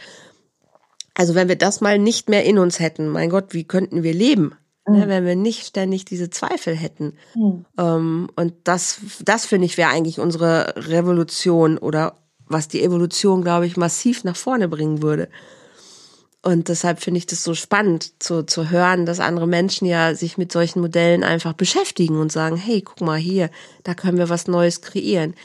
Also 1.14 1.36
wenn 1.36 1.50
wir 1.50 1.58
das 1.58 1.82
mal 1.82 2.00
nicht 2.00 2.30
mehr 2.30 2.46
in 2.46 2.58
uns 2.58 2.80
hätten, 2.80 3.10
mein 3.10 3.30
Gott, 3.30 3.54
wie 3.54 3.66
könnten 3.66 4.04
wir 4.04 4.14
leben? 4.14 4.56
Ne, 4.88 5.06
mhm. 5.06 5.10
wenn 5.10 5.26
wir 5.26 5.36
nicht 5.36 5.68
ständig 5.68 6.06
diese 6.06 6.32
Zweifel 6.32 6.76
hätten. 6.76 7.14
Mhm. 7.36 7.66
Ähm, 7.78 8.30
und 8.36 8.54
das, 8.64 9.02
das 9.24 9.46
finde 9.46 9.66
ich 9.66 9.78
wäre 9.78 9.92
eigentlich 9.92 10.20
unsere 10.20 10.74
Revolution 10.76 11.78
oder 11.78 12.18
was 12.48 12.68
die 12.68 12.84
Evolution, 12.84 13.44
glaube 13.44 13.68
ich, 13.68 13.78
massiv 13.78 14.24
nach 14.24 14.36
vorne 14.36 14.68
bringen 14.68 15.04
würde. 15.04 15.30
Und 16.44 16.70
deshalb 16.70 17.02
finde 17.02 17.20
ich 17.20 17.28
das 17.28 17.44
so 17.44 17.54
spannend 17.54 18.24
zu, 18.24 18.44
zu 18.44 18.72
hören, 18.72 19.06
dass 19.06 19.20
andere 19.20 19.48
Menschen 19.48 19.86
ja 19.86 20.16
sich 20.16 20.40
mit 20.40 20.52
solchen 20.52 20.82
Modellen 20.82 21.24
einfach 21.24 21.54
beschäftigen 21.54 22.20
und 22.20 22.32
sagen, 22.32 22.56
hey, 22.56 22.82
guck 22.82 23.02
mal 23.02 23.20
hier, 23.20 23.52
da 23.84 23.94
können 23.94 24.18
wir 24.18 24.30
was 24.30 24.48
Neues 24.48 24.82
kreieren. 24.82 25.36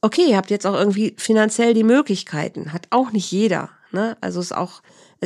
Okay, 0.00 0.26
ihr 0.28 0.36
habt 0.36 0.50
jetzt 0.50 0.66
auch 0.66 0.74
irgendwie 0.74 1.14
finanziell 1.18 1.74
die 1.74 1.82
Möglichkeiten, 1.82 2.72
hat 2.72 2.86
auch 2.90 3.10
nicht 3.10 3.32
jeder. 3.32 3.70
Ne? 3.90 4.16
Also 4.20 4.40
ist 4.40 4.54
auch, 4.54 4.82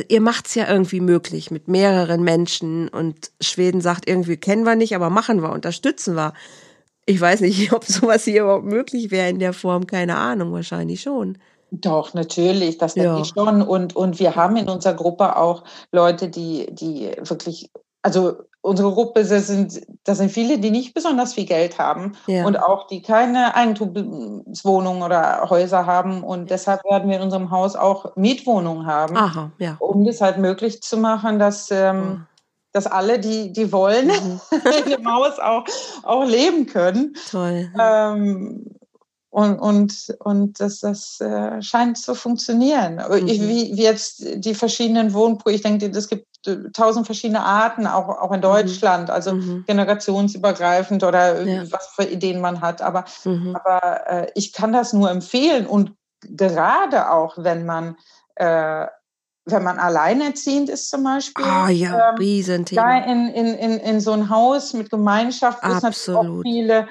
ihr 0.07 0.21
macht's 0.21 0.55
ja 0.55 0.67
irgendwie 0.67 1.01
möglich 1.01 1.51
mit 1.51 1.67
mehreren 1.67 2.23
Menschen 2.23 2.87
und 2.87 3.31
Schweden 3.39 3.81
sagt 3.81 4.09
irgendwie, 4.09 4.37
kennen 4.37 4.63
wir 4.63 4.75
nicht, 4.75 4.95
aber 4.95 5.11
machen 5.11 5.43
wir, 5.43 5.51
unterstützen 5.51 6.15
wir. 6.15 6.33
Ich 7.05 7.21
weiß 7.21 7.41
nicht, 7.41 7.71
ob 7.73 7.85
sowas 7.85 8.23
hier 8.23 8.41
überhaupt 8.43 8.65
möglich 8.65 9.11
wäre 9.11 9.29
in 9.29 9.39
der 9.39 9.53
Form, 9.53 9.85
keine 9.85 10.17
Ahnung, 10.17 10.53
wahrscheinlich 10.53 11.01
schon. 11.01 11.37
Doch, 11.71 12.13
natürlich, 12.13 12.77
das 12.77 12.95
denke 12.95 13.09
ja. 13.09 13.21
ich 13.21 13.27
schon. 13.27 13.61
Und, 13.61 13.95
und 13.95 14.19
wir 14.19 14.35
haben 14.35 14.57
in 14.57 14.69
unserer 14.69 14.93
Gruppe 14.93 15.37
auch 15.37 15.63
Leute, 15.91 16.29
die, 16.29 16.67
die 16.73 17.11
wirklich, 17.23 17.71
also 18.01 18.37
unsere 18.61 18.91
Gruppe, 18.91 19.23
das 19.23 19.47
sind, 19.47 19.81
das 20.03 20.17
sind 20.17 20.31
viele, 20.31 20.59
die 20.59 20.71
nicht 20.71 20.93
besonders 20.93 21.33
viel 21.33 21.45
Geld 21.45 21.77
haben 21.77 22.13
ja. 22.27 22.45
und 22.45 22.57
auch 22.57 22.87
die 22.87 23.01
keine 23.01 23.55
Eigentumswohnungen 23.55 25.03
oder 25.03 25.49
Häuser 25.49 25.85
haben. 25.85 26.23
Und 26.23 26.49
deshalb 26.49 26.83
werden 26.83 27.09
wir 27.09 27.17
in 27.17 27.23
unserem 27.23 27.51
Haus 27.51 27.75
auch 27.75 28.15
Mietwohnungen 28.15 28.85
haben, 28.85 29.15
Aha, 29.15 29.51
ja. 29.59 29.77
um 29.79 30.05
das 30.05 30.21
halt 30.21 30.37
möglich 30.37 30.81
zu 30.81 30.97
machen, 30.97 31.39
dass, 31.39 31.71
ähm, 31.71 32.25
dass 32.73 32.87
alle, 32.87 33.19
die, 33.19 33.53
die 33.53 33.71
wollen, 33.71 34.07
mhm. 34.07 34.41
in 34.85 34.91
dem 34.91 35.09
Haus 35.09 35.39
auch, 35.39 35.65
auch 36.03 36.25
leben 36.25 36.65
können. 36.65 37.13
Toll. 37.29 37.71
Ähm, 37.79 38.78
und, 39.31 39.59
und, 39.59 40.15
und 40.19 40.59
das, 40.59 40.79
das 40.79 41.21
äh, 41.21 41.61
scheint 41.61 41.97
zu 41.97 42.15
funktionieren. 42.15 42.95
Mhm. 42.95 43.27
Wie, 43.27 43.77
wie 43.77 43.83
jetzt 43.83 44.23
die 44.35 44.55
verschiedenen 44.55 45.13
Wohnprojekte, 45.13 45.69
ich 45.69 45.79
denke, 45.79 45.97
es 45.97 46.07
gibt 46.07 46.25
äh, 46.47 46.71
tausend 46.73 47.05
verschiedene 47.05 47.41
Arten, 47.41 47.85
auch, 47.85 48.09
auch 48.09 48.31
in 48.31 48.39
mhm. 48.39 48.43
Deutschland, 48.43 49.09
also 49.11 49.35
mhm. 49.35 49.65
generationsübergreifend 49.67 51.03
oder 51.03 51.43
ja. 51.43 51.63
was 51.71 51.89
für 51.95 52.05
Ideen 52.05 52.41
man 52.41 52.61
hat. 52.61 52.81
Aber, 52.81 53.05
mhm. 53.23 53.55
aber 53.55 54.07
äh, 54.07 54.31
ich 54.33 54.51
kann 54.51 54.73
das 54.73 54.93
nur 54.93 55.11
empfehlen 55.11 55.67
und 55.67 55.93
gerade 56.21 57.11
auch, 57.11 57.35
wenn 57.37 57.65
man 57.65 57.97
äh, 58.35 58.87
wenn 59.45 59.63
man 59.63 59.79
alleinerziehend 59.79 60.69
ist 60.69 60.89
zum 60.89 61.03
Beispiel. 61.03 61.45
Ah 61.45 61.69
ja, 61.69 62.09
ähm, 62.09 62.15
Riesenthema. 62.17 62.99
Da 62.99 63.05
in, 63.05 63.29
in, 63.29 63.47
in, 63.55 63.79
in 63.79 63.99
so 63.99 64.11
ein 64.11 64.29
Haus 64.29 64.73
mit 64.73 64.89
Gemeinschaft, 64.89 65.63
wo 65.63 65.71
es 65.71 65.81
natürlich 65.81 66.19
auch 66.19 66.41
viele 66.43 66.87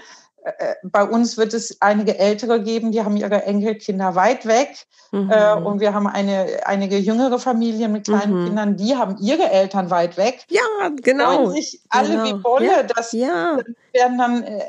äh, 0.58 0.74
bei 0.82 1.04
uns 1.04 1.36
wird 1.36 1.54
es 1.54 1.80
einige 1.80 2.18
Ältere 2.18 2.62
geben, 2.62 2.92
die 2.92 3.04
haben 3.04 3.16
ihre 3.16 3.44
Enkelkinder 3.44 4.14
weit 4.14 4.46
weg. 4.46 4.86
Mhm. 5.10 5.30
Äh, 5.30 5.54
und 5.54 5.80
wir 5.80 5.94
haben 5.94 6.06
eine, 6.06 6.60
einige 6.64 6.98
jüngere 6.98 7.38
Familien 7.38 7.92
mit 7.92 8.06
kleinen 8.06 8.40
mhm. 8.40 8.46
Kindern, 8.46 8.76
die 8.76 8.96
haben 8.96 9.16
ihre 9.20 9.50
Eltern 9.50 9.90
weit 9.90 10.16
weg. 10.16 10.44
Ja, 10.48 10.62
genau. 11.02 11.44
Und 11.44 11.52
sich 11.52 11.82
alle 11.88 12.08
genau. 12.10 12.24
wie 12.24 12.34
Bolle. 12.34 12.66
Ja. 12.66 12.82
Das 12.82 13.12
ja. 13.12 13.58
werden 13.92 14.18
dann 14.18 14.42
äh, 14.42 14.62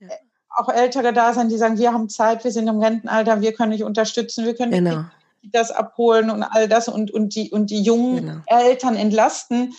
ja. 0.00 0.08
auch 0.56 0.68
Ältere 0.68 1.12
da 1.12 1.32
sein, 1.32 1.48
die 1.48 1.58
sagen, 1.58 1.78
wir 1.78 1.92
haben 1.92 2.08
Zeit, 2.08 2.44
wir 2.44 2.52
sind 2.52 2.68
im 2.68 2.80
Rentenalter, 2.80 3.40
wir 3.40 3.52
können 3.52 3.72
dich 3.72 3.84
unterstützen, 3.84 4.44
wir 4.44 4.54
können 4.54 4.72
genau. 4.72 5.04
das 5.42 5.70
abholen 5.70 6.30
und 6.30 6.42
all 6.42 6.68
das 6.68 6.88
und, 6.88 7.10
und, 7.10 7.34
die, 7.34 7.50
und 7.50 7.70
die 7.70 7.82
jungen 7.82 8.16
genau. 8.16 8.40
Eltern 8.46 8.96
entlasten. 8.96 9.74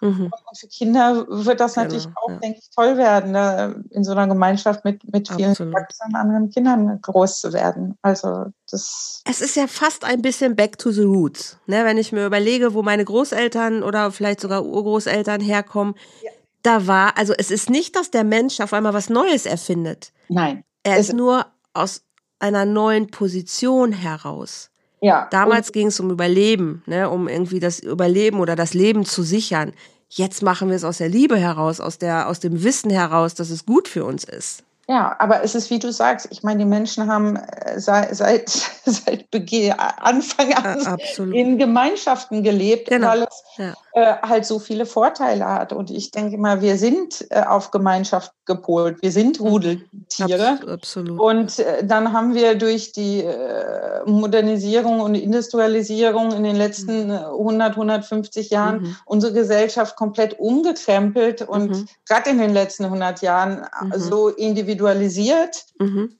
Mhm. 0.00 0.30
Und 0.48 0.58
für 0.58 0.66
Kinder 0.66 1.26
wird 1.28 1.60
das 1.60 1.74
genau, 1.74 1.84
natürlich 1.84 2.08
auch, 2.14 2.30
ja. 2.30 2.36
denke 2.36 2.58
ich, 2.58 2.70
toll 2.70 2.96
werden, 2.96 3.32
ne? 3.32 3.84
in 3.90 4.02
so 4.02 4.12
einer 4.12 4.26
Gemeinschaft 4.26 4.84
mit, 4.84 5.10
mit 5.12 5.28
vielen 5.28 5.54
erwachsenen 5.54 6.14
anderen 6.14 6.50
Kindern 6.50 7.00
groß 7.00 7.40
zu 7.40 7.52
werden. 7.52 7.98
Also 8.02 8.46
das. 8.70 9.22
Es 9.26 9.40
ist 9.40 9.56
ja 9.56 9.66
fast 9.66 10.04
ein 10.04 10.22
bisschen 10.22 10.56
back 10.56 10.78
to 10.78 10.90
the 10.90 11.02
roots. 11.02 11.58
Ne? 11.66 11.84
Wenn 11.84 11.98
ich 11.98 12.12
mir 12.12 12.26
überlege, 12.26 12.74
wo 12.74 12.82
meine 12.82 13.04
Großeltern 13.04 13.82
oder 13.82 14.10
vielleicht 14.10 14.40
sogar 14.40 14.64
Urgroßeltern 14.64 15.40
herkommen, 15.40 15.94
ja. 16.22 16.30
da 16.62 16.86
war, 16.86 17.18
also 17.18 17.34
es 17.36 17.50
ist 17.50 17.68
nicht, 17.68 17.96
dass 17.96 18.10
der 18.10 18.24
Mensch 18.24 18.60
auf 18.60 18.72
einmal 18.72 18.94
was 18.94 19.10
Neues 19.10 19.44
erfindet. 19.46 20.12
Nein. 20.28 20.64
Er 20.82 20.98
ist 20.98 21.12
nur 21.12 21.46
aus 21.74 22.02
einer 22.38 22.64
neuen 22.64 23.10
Position 23.10 23.92
heraus. 23.92 24.69
Ja. 25.00 25.28
Damals 25.30 25.72
ging 25.72 25.86
es 25.86 25.98
um 26.00 26.10
Überleben, 26.10 26.82
ne, 26.86 27.08
um 27.08 27.28
irgendwie 27.28 27.60
das 27.60 27.80
Überleben 27.80 28.38
oder 28.38 28.56
das 28.56 28.74
Leben 28.74 29.04
zu 29.04 29.22
sichern. 29.22 29.72
Jetzt 30.08 30.42
machen 30.42 30.68
wir 30.68 30.76
es 30.76 30.84
aus 30.84 30.98
der 30.98 31.08
Liebe 31.08 31.36
heraus, 31.36 31.80
aus 31.80 31.98
der, 31.98 32.28
aus 32.28 32.40
dem 32.40 32.64
Wissen 32.64 32.90
heraus, 32.90 33.34
dass 33.34 33.50
es 33.50 33.64
gut 33.64 33.88
für 33.88 34.04
uns 34.04 34.24
ist. 34.24 34.64
Ja, 34.90 35.14
aber 35.20 35.44
es 35.44 35.54
ist, 35.54 35.70
wie 35.70 35.78
du 35.78 35.92
sagst, 35.92 36.26
ich 36.32 36.42
meine, 36.42 36.58
die 36.58 36.64
Menschen 36.64 37.06
haben 37.06 37.38
seit, 37.76 38.16
seit, 38.16 38.48
seit 38.84 39.30
Beginn, 39.30 39.72
Anfang 39.72 40.52
an 40.52 40.80
ja, 40.80 41.24
in 41.32 41.58
Gemeinschaften 41.58 42.42
gelebt, 42.42 42.88
genau. 42.88 43.06
weil 43.06 43.22
es 43.22 43.42
ja. 43.56 43.74
Äh, 43.92 44.14
halt 44.22 44.46
so 44.46 44.60
viele 44.60 44.86
Vorteile 44.86 45.46
hat. 45.46 45.72
Und 45.72 45.90
ich 45.90 46.12
denke 46.12 46.38
mal, 46.38 46.62
wir 46.62 46.76
sind 46.76 47.26
äh, 47.30 47.42
auf 47.42 47.72
Gemeinschaft 47.72 48.32
gepolt. 48.44 49.02
Wir 49.02 49.10
sind 49.10 49.40
mhm. 49.40 49.46
Rudeltiere. 49.46 50.60
Absolut. 50.66 51.18
Und 51.18 51.58
äh, 51.58 51.84
dann 51.84 52.12
haben 52.12 52.34
wir 52.34 52.54
durch 52.54 52.92
die 52.92 53.24
äh, 53.24 54.04
Modernisierung 54.06 55.00
und 55.00 55.16
Industrialisierung 55.16 56.32
in 56.32 56.44
den 56.44 56.54
letzten 56.54 57.08
mhm. 57.08 57.12
100, 57.12 57.72
150 57.72 58.50
Jahren 58.50 58.82
mhm. 58.82 58.96
unsere 59.06 59.32
Gesellschaft 59.32 59.96
komplett 59.96 60.38
umgekrempelt 60.38 61.42
und 61.42 61.70
mhm. 61.70 61.88
gerade 62.08 62.30
in 62.30 62.38
den 62.38 62.52
letzten 62.52 62.84
100 62.84 63.22
Jahren 63.22 63.66
mhm. 63.82 63.92
so 63.96 64.28
individualisiert. 64.28 65.64
Mhm. 65.80 66.16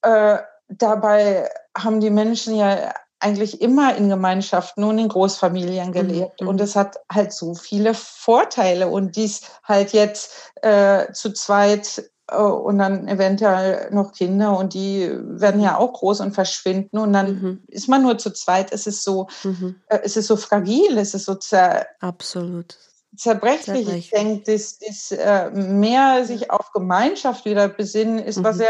Äh, 0.00 0.38
dabei 0.68 1.48
haben 1.76 2.00
die 2.00 2.10
Menschen 2.10 2.56
ja 2.56 2.92
eigentlich 3.22 3.60
immer 3.60 3.94
in 3.96 4.08
Gemeinschaften 4.08 4.84
und 4.84 4.98
in 4.98 5.08
Großfamilien 5.08 5.88
mhm, 5.88 5.92
gelebt. 5.92 6.40
Mhm. 6.40 6.48
Und 6.48 6.60
es 6.60 6.76
hat 6.76 6.98
halt 7.10 7.32
so 7.32 7.54
viele 7.54 7.94
Vorteile. 7.94 8.88
Und 8.88 9.16
dies 9.16 9.42
halt 9.64 9.92
jetzt 9.92 10.52
äh, 10.62 11.12
zu 11.12 11.32
zweit 11.32 12.10
äh, 12.28 12.36
und 12.36 12.78
dann 12.78 13.08
eventuell 13.08 13.90
noch 13.92 14.12
Kinder 14.12 14.58
und 14.58 14.74
die 14.74 15.10
werden 15.22 15.60
ja 15.60 15.78
auch 15.78 15.92
groß 15.92 16.20
und 16.20 16.32
verschwinden. 16.32 16.98
Und 16.98 17.12
dann 17.12 17.26
mhm. 17.34 17.62
ist 17.68 17.88
man 17.88 18.02
nur 18.02 18.18
zu 18.18 18.32
zweit. 18.32 18.72
Es 18.72 18.86
ist 18.86 19.04
so, 19.04 19.28
mhm. 19.44 19.76
äh, 19.86 20.00
es 20.02 20.16
ist 20.16 20.26
so 20.26 20.36
fragil, 20.36 20.98
es 20.98 21.14
ist 21.14 21.26
so 21.26 21.34
zer 21.36 21.86
Absolut. 22.00 22.78
Zerbrechlich. 23.14 23.64
zerbrechlich. 23.64 24.04
Ich 24.06 24.10
denke, 24.10 24.52
das, 24.52 24.78
das 24.78 25.52
mehr 25.52 26.24
sich 26.24 26.50
auf 26.50 26.72
Gemeinschaft 26.72 27.44
wieder 27.44 27.68
besinnen, 27.68 28.18
ist 28.18 28.42
was 28.42 28.56
mhm. 28.56 28.62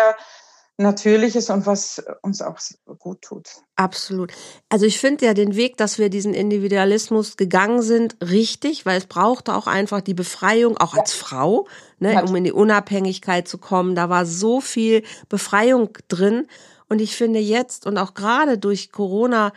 Natürliches 0.79 1.51
und 1.51 1.67
was 1.67 2.03
uns 2.23 2.41
auch 2.41 2.59
gut 2.99 3.23
tut. 3.23 3.49
Absolut. 3.77 4.33
Also 4.69 4.87
ich 4.87 4.99
finde 4.99 5.27
ja 5.27 5.35
den 5.35 5.55
Weg, 5.55 5.77
dass 5.77 5.99
wir 5.99 6.09
diesen 6.09 6.35
Individualismus 6.35 7.37
gegangen 7.37 7.83
sind, 7.83 8.17
richtig, 8.23 8.87
weil 8.87 8.99
es 8.99 9.07
brauchte 9.07 9.55
auch 9.55 9.67
einfach 9.67 10.01
die 10.01 10.15
Befreiung, 10.15 10.79
auch 10.79 10.95
als 10.95 11.13
Frau, 11.13 11.69
ne, 11.99 12.25
um 12.25 12.35
in 12.37 12.45
die 12.45 12.53
Unabhängigkeit 12.53 13.47
zu 13.47 13.59
kommen. 13.59 13.95
Da 13.95 14.09
war 14.09 14.25
so 14.25 14.61
viel 14.61 15.03
Befreiung 15.29 15.91
drin. 16.09 16.47
Und 16.89 17.01
ich 17.01 17.17
finde 17.17 17.39
jetzt 17.39 17.87
und 17.87 17.99
auch 17.99 18.15
gerade 18.15 18.59
durch 18.59 18.93
Corona, 18.93 19.53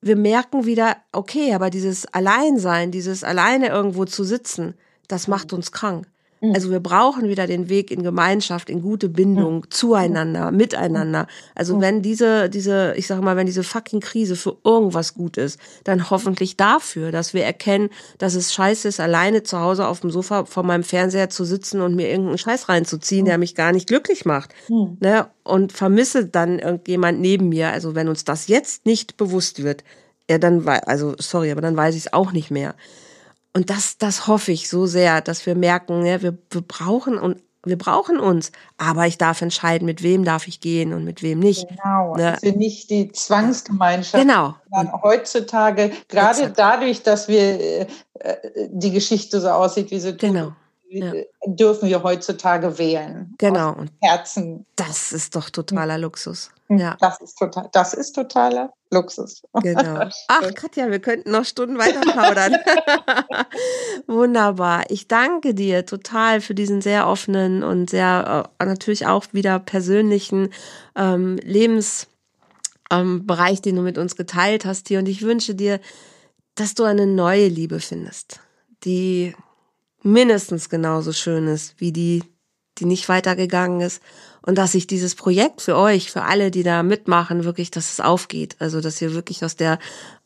wir 0.00 0.16
merken 0.16 0.66
wieder, 0.66 0.96
okay, 1.12 1.54
aber 1.54 1.70
dieses 1.70 2.06
Alleinsein, 2.06 2.90
dieses 2.90 3.24
alleine 3.24 3.68
irgendwo 3.68 4.04
zu 4.04 4.24
sitzen, 4.24 4.74
das 5.08 5.28
macht 5.28 5.52
uns 5.52 5.72
krank. 5.72 6.06
Mhm. 6.44 6.54
Also 6.54 6.70
wir 6.70 6.80
brauchen 6.80 7.28
wieder 7.28 7.46
den 7.46 7.68
Weg 7.68 7.90
in 7.90 8.02
Gemeinschaft, 8.02 8.68
in 8.68 8.82
gute 8.82 9.08
Bindung, 9.08 9.56
mhm. 9.56 9.70
zueinander, 9.70 10.50
miteinander. 10.50 11.26
Also 11.54 11.76
mhm. 11.76 11.80
wenn 11.80 12.02
diese, 12.02 12.48
diese, 12.50 12.94
ich 12.96 13.06
sage 13.06 13.22
mal, 13.22 13.36
wenn 13.36 13.46
diese 13.46 13.62
fucking 13.62 14.00
Krise 14.00 14.36
für 14.36 14.56
irgendwas 14.64 15.14
gut 15.14 15.36
ist, 15.36 15.58
dann 15.84 16.10
hoffentlich 16.10 16.56
dafür, 16.56 17.12
dass 17.12 17.34
wir 17.34 17.44
erkennen, 17.44 17.90
dass 18.18 18.34
es 18.34 18.52
scheiße 18.52 18.88
ist, 18.88 19.00
alleine 19.00 19.42
zu 19.42 19.60
Hause 19.60 19.86
auf 19.86 20.00
dem 20.00 20.10
Sofa 20.10 20.44
vor 20.44 20.62
meinem 20.62 20.84
Fernseher 20.84 21.30
zu 21.30 21.44
sitzen 21.44 21.80
und 21.80 21.94
mir 21.94 22.08
irgendeinen 22.08 22.38
Scheiß 22.38 22.68
reinzuziehen, 22.68 23.24
der 23.24 23.38
mich 23.38 23.54
gar 23.54 23.72
nicht 23.72 23.88
glücklich 23.88 24.24
macht. 24.24 24.54
Ne? 25.00 25.26
Und 25.42 25.72
vermisse 25.72 26.26
dann 26.26 26.58
irgendjemand 26.58 27.20
neben 27.20 27.48
mir. 27.48 27.70
Also 27.70 27.94
wenn 27.94 28.08
uns 28.08 28.24
das 28.24 28.48
jetzt 28.48 28.86
nicht 28.86 29.16
bewusst 29.16 29.62
wird, 29.62 29.84
ja, 30.28 30.38
dann, 30.38 30.66
also 30.66 31.14
sorry, 31.18 31.50
aber 31.50 31.60
dann 31.60 31.76
weiß 31.76 31.94
ich 31.94 32.06
es 32.06 32.12
auch 32.12 32.32
nicht 32.32 32.50
mehr. 32.50 32.74
Und 33.56 33.70
das, 33.70 33.98
das 33.98 34.26
hoffe 34.26 34.52
ich 34.52 34.68
so 34.68 34.86
sehr, 34.86 35.20
dass 35.20 35.46
wir 35.46 35.54
merken, 35.54 36.04
ja, 36.04 36.20
wir, 36.22 36.36
wir 36.50 36.60
brauchen 36.60 37.18
und 37.18 37.40
wir 37.66 37.78
brauchen 37.78 38.20
uns, 38.20 38.52
aber 38.76 39.06
ich 39.06 39.16
darf 39.16 39.40
entscheiden, 39.40 39.86
mit 39.86 40.02
wem 40.02 40.24
darf 40.24 40.48
ich 40.48 40.60
gehen 40.60 40.92
und 40.92 41.04
mit 41.04 41.22
wem 41.22 41.38
nicht. 41.38 41.66
Genau, 41.68 42.14
ne? 42.14 42.32
also 42.34 42.58
nicht 42.58 42.90
die 42.90 43.10
Zwangsgemeinschaft. 43.10 44.22
Genau. 44.22 44.54
Heutzutage, 45.02 45.92
gerade 46.08 46.40
Exakt. 46.40 46.58
dadurch, 46.58 47.02
dass 47.02 47.28
wir 47.28 47.60
äh, 47.60 47.86
die 48.68 48.90
Geschichte 48.90 49.40
so 49.40 49.48
aussieht, 49.48 49.90
wie 49.90 50.00
sie 50.00 50.10
tut, 50.10 50.20
genau. 50.20 50.52
Ja. 50.90 51.12
dürfen 51.46 51.88
wir 51.88 52.02
heutzutage 52.02 52.78
wählen. 52.78 53.34
Genau. 53.38 53.72
Und 53.72 53.90
Herzen. 54.00 54.66
Das 54.76 55.12
ist 55.12 55.34
doch 55.34 55.50
totaler 55.50 55.98
Luxus. 55.98 56.50
Hm, 56.68 56.78
ja. 56.78 56.96
Das 57.00 57.20
ist 57.20 57.36
total, 57.38 57.68
das 57.72 57.94
ist 57.94 58.12
totaler 58.12 58.72
Luxus. 58.94 59.42
Genau. 59.62 60.08
Ach, 60.28 60.54
Katja, 60.54 60.90
wir 60.90 61.00
könnten 61.00 61.30
noch 61.30 61.44
Stunden 61.44 61.78
weiter 61.78 62.00
plaudern. 62.00 62.56
Wunderbar. 64.06 64.84
Ich 64.88 65.08
danke 65.08 65.54
dir 65.54 65.84
total 65.84 66.40
für 66.40 66.54
diesen 66.54 66.80
sehr 66.80 67.06
offenen 67.06 67.62
und 67.62 67.90
sehr 67.90 68.48
äh, 68.58 68.64
natürlich 68.64 69.06
auch 69.06 69.26
wieder 69.32 69.58
persönlichen 69.58 70.48
ähm, 70.96 71.36
Lebensbereich, 71.42 72.06
ähm, 72.90 73.62
den 73.62 73.76
du 73.76 73.82
mit 73.82 73.98
uns 73.98 74.16
geteilt 74.16 74.64
hast 74.64 74.88
hier. 74.88 75.00
Und 75.00 75.08
ich 75.08 75.22
wünsche 75.22 75.54
dir, 75.54 75.80
dass 76.54 76.74
du 76.74 76.84
eine 76.84 77.06
neue 77.06 77.48
Liebe 77.48 77.80
findest, 77.80 78.40
die 78.84 79.34
mindestens 80.02 80.68
genauso 80.68 81.12
schön 81.12 81.48
ist 81.48 81.74
wie 81.78 81.92
die, 81.92 82.22
die 82.78 82.84
nicht 82.84 83.08
weitergegangen 83.08 83.80
ist 83.80 84.00
und 84.46 84.56
dass 84.56 84.72
sich 84.72 84.86
dieses 84.86 85.14
Projekt 85.14 85.62
für 85.62 85.76
euch, 85.76 86.10
für 86.10 86.22
alle, 86.22 86.50
die 86.50 86.62
da 86.62 86.82
mitmachen, 86.82 87.44
wirklich, 87.44 87.70
dass 87.70 87.92
es 87.92 88.00
aufgeht. 88.00 88.56
Also, 88.58 88.80
dass 88.80 89.00
ihr 89.00 89.14
wirklich 89.14 89.42
aus 89.44 89.56
der, 89.56 89.78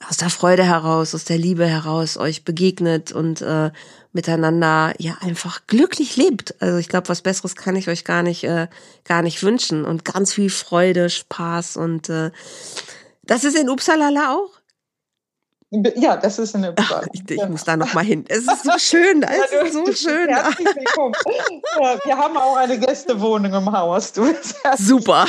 aus 0.09 0.17
der 0.17 0.29
Freude 0.29 0.65
heraus, 0.65 1.15
aus 1.15 1.25
der 1.25 1.39
Liebe 1.39 1.67
heraus 1.67 2.17
euch 2.17 2.45
begegnet 2.45 3.13
und 3.13 3.43
äh, 3.43 3.71
miteinander 4.13 4.93
ja 4.99 5.19
einfach 5.21 5.61
glücklich 5.69 6.17
lebt. 6.17 6.61
Also 6.61 6.79
ich 6.79 6.89
glaube, 6.89 7.09
was 7.09 7.23
Besseres 7.23 7.55
kann 7.55 7.77
ich 7.77 7.89
euch 7.89 8.05
gar 8.05 8.25
nicht, 8.25 8.43
äh, 8.43 8.67
gar 9.05 9.23
nicht 9.23 9.43
wünschen. 9.45 9.85
Und 9.85 10.05
ganz 10.05 10.33
viel 10.33 10.51
Freude, 10.51 11.11
Spaß 11.11 11.77
und 11.77 12.09
äh, 12.09 12.33
das 13.23 13.45
ist 13.45 13.57
in 13.57 13.69
Uppsala 13.69 14.35
auch? 14.35 14.58
Ja, 15.71 16.17
das 16.17 16.39
ist 16.39 16.55
eine 16.55 16.73
Ach, 16.79 17.03
ich, 17.13 17.29
ich 17.29 17.49
muss 17.49 17.65
da 17.65 17.77
noch 17.77 17.93
mal 17.93 18.05
hin. 18.05 18.25
Es 18.29 18.39
ist 18.39 18.65
so 18.65 18.73
schön, 18.79 19.21
da. 19.21 19.29
es 19.29 19.53
ist 19.53 19.75
so 19.75 19.93
schön. 19.93 20.29
Herzlich 20.29 20.67
willkommen. 20.75 21.15
Ja, 21.79 21.99
wir 22.03 22.17
haben 22.17 22.37
auch 22.39 22.57
eine 22.57 22.79
Gästewohnung 22.79 23.53
im 23.53 23.71
Haus. 23.71 24.13
Du 24.13 24.27
bist 24.33 24.57
Super. 24.79 25.27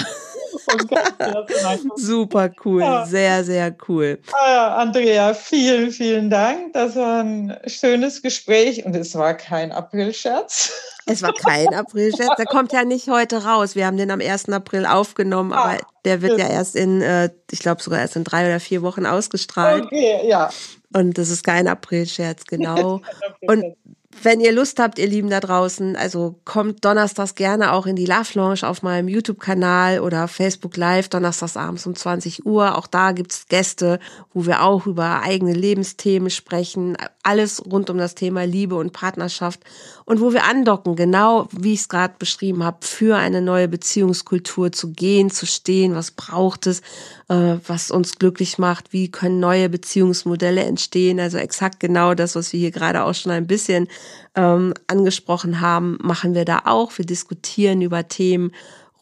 Super 1.95 2.49
cool, 2.63 2.81
ja. 2.81 3.05
sehr, 3.05 3.43
sehr 3.43 3.75
cool. 3.87 4.19
Ah, 4.33 4.77
Andrea, 4.77 5.33
vielen, 5.33 5.91
vielen 5.91 6.29
Dank. 6.29 6.73
Das 6.73 6.95
war 6.95 7.23
ein 7.23 7.57
schönes 7.67 8.21
Gespräch 8.21 8.85
und 8.85 8.95
es 8.95 9.15
war 9.15 9.33
kein 9.35 9.71
Aprilscherz. 9.71 10.71
Es 11.09 11.21
war 11.21 11.33
kein 11.33 11.73
Aprilscherz. 11.73 12.35
Der 12.37 12.45
kommt 12.45 12.71
ja 12.71 12.83
nicht 12.83 13.09
heute 13.09 13.43
raus. 13.43 13.75
Wir 13.75 13.85
haben 13.85 13.97
den 13.97 14.11
am 14.11 14.21
1. 14.21 14.49
April 14.49 14.85
aufgenommen, 14.85 15.53
aber 15.53 15.81
ah, 15.81 15.87
der 16.05 16.21
wird 16.21 16.39
ja 16.39 16.47
erst 16.47 16.75
in, 16.75 17.01
äh, 17.01 17.29
ich 17.51 17.59
glaube 17.59 17.81
sogar 17.81 17.99
erst 17.99 18.15
in 18.15 18.23
drei 18.23 18.45
oder 18.45 18.59
vier 18.59 18.81
Wochen 18.81 19.05
ausgestrahlt. 19.05 19.85
Okay, 19.85 20.27
ja. 20.27 20.49
Und 20.93 21.17
das 21.17 21.29
ist 21.29 21.43
kein 21.43 21.67
Aprilscherz, 21.67 22.45
genau. 22.45 23.01
Und 23.47 23.75
wenn 24.21 24.41
ihr 24.41 24.51
Lust 24.51 24.79
habt, 24.79 24.97
ihr 24.97 25.07
Lieben 25.07 25.29
da 25.29 25.39
draußen, 25.39 25.95
also 25.95 26.39
kommt 26.43 26.83
donnerstags 26.83 27.35
gerne 27.35 27.71
auch 27.73 27.85
in 27.85 27.95
die 27.95 28.07
Love 28.07 28.31
Lounge 28.33 28.63
auf 28.63 28.81
meinem 28.81 29.07
YouTube-Kanal 29.07 29.99
oder 29.99 30.27
Facebook 30.27 30.75
Live, 30.77 31.09
donnerstags 31.09 31.55
abends 31.55 31.85
um 31.85 31.95
20 31.95 32.45
Uhr. 32.45 32.77
Auch 32.77 32.87
da 32.87 33.11
gibt's 33.11 33.47
Gäste, 33.47 33.99
wo 34.33 34.45
wir 34.45 34.63
auch 34.63 34.87
über 34.87 35.21
eigene 35.21 35.53
Lebensthemen 35.53 36.31
sprechen. 36.31 36.97
Alles 37.23 37.63
rund 37.65 37.89
um 37.89 37.97
das 37.97 38.15
Thema 38.15 38.45
Liebe 38.45 38.75
und 38.75 38.93
Partnerschaft. 38.93 39.61
Und 40.09 40.19
wo 40.21 40.33
wir 40.33 40.45
andocken, 40.45 40.95
genau 40.95 41.47
wie 41.51 41.73
ich 41.73 41.81
es 41.81 41.87
gerade 41.87 42.15
beschrieben 42.17 42.63
habe, 42.63 42.79
für 42.81 43.15
eine 43.15 43.43
neue 43.43 43.67
Beziehungskultur 43.67 44.71
zu 44.71 44.91
gehen, 44.91 45.29
zu 45.29 45.45
stehen. 45.45 45.93
Was 45.93 46.09
braucht 46.09 46.65
es? 46.65 46.79
Äh, 47.27 47.57
was 47.67 47.91
uns 47.91 48.17
glücklich 48.17 48.57
macht? 48.57 48.91
Wie 48.91 49.11
können 49.11 49.39
neue 49.39 49.69
Beziehungsmodelle 49.69 50.63
entstehen? 50.63 51.19
Also 51.19 51.37
exakt 51.37 51.79
genau 51.79 52.15
das, 52.15 52.35
was 52.35 52.53
wir 52.53 52.59
hier 52.59 52.71
gerade 52.71 53.03
auch 53.03 53.13
schon 53.13 53.31
ein 53.31 53.45
bisschen 53.45 53.87
ähm, 54.33 54.73
angesprochen 54.87 55.61
haben, 55.61 55.99
machen 56.01 56.33
wir 56.33 56.43
da 56.43 56.63
auch. 56.65 56.97
Wir 56.97 57.05
diskutieren 57.05 57.83
über 57.83 58.07
Themen 58.07 58.51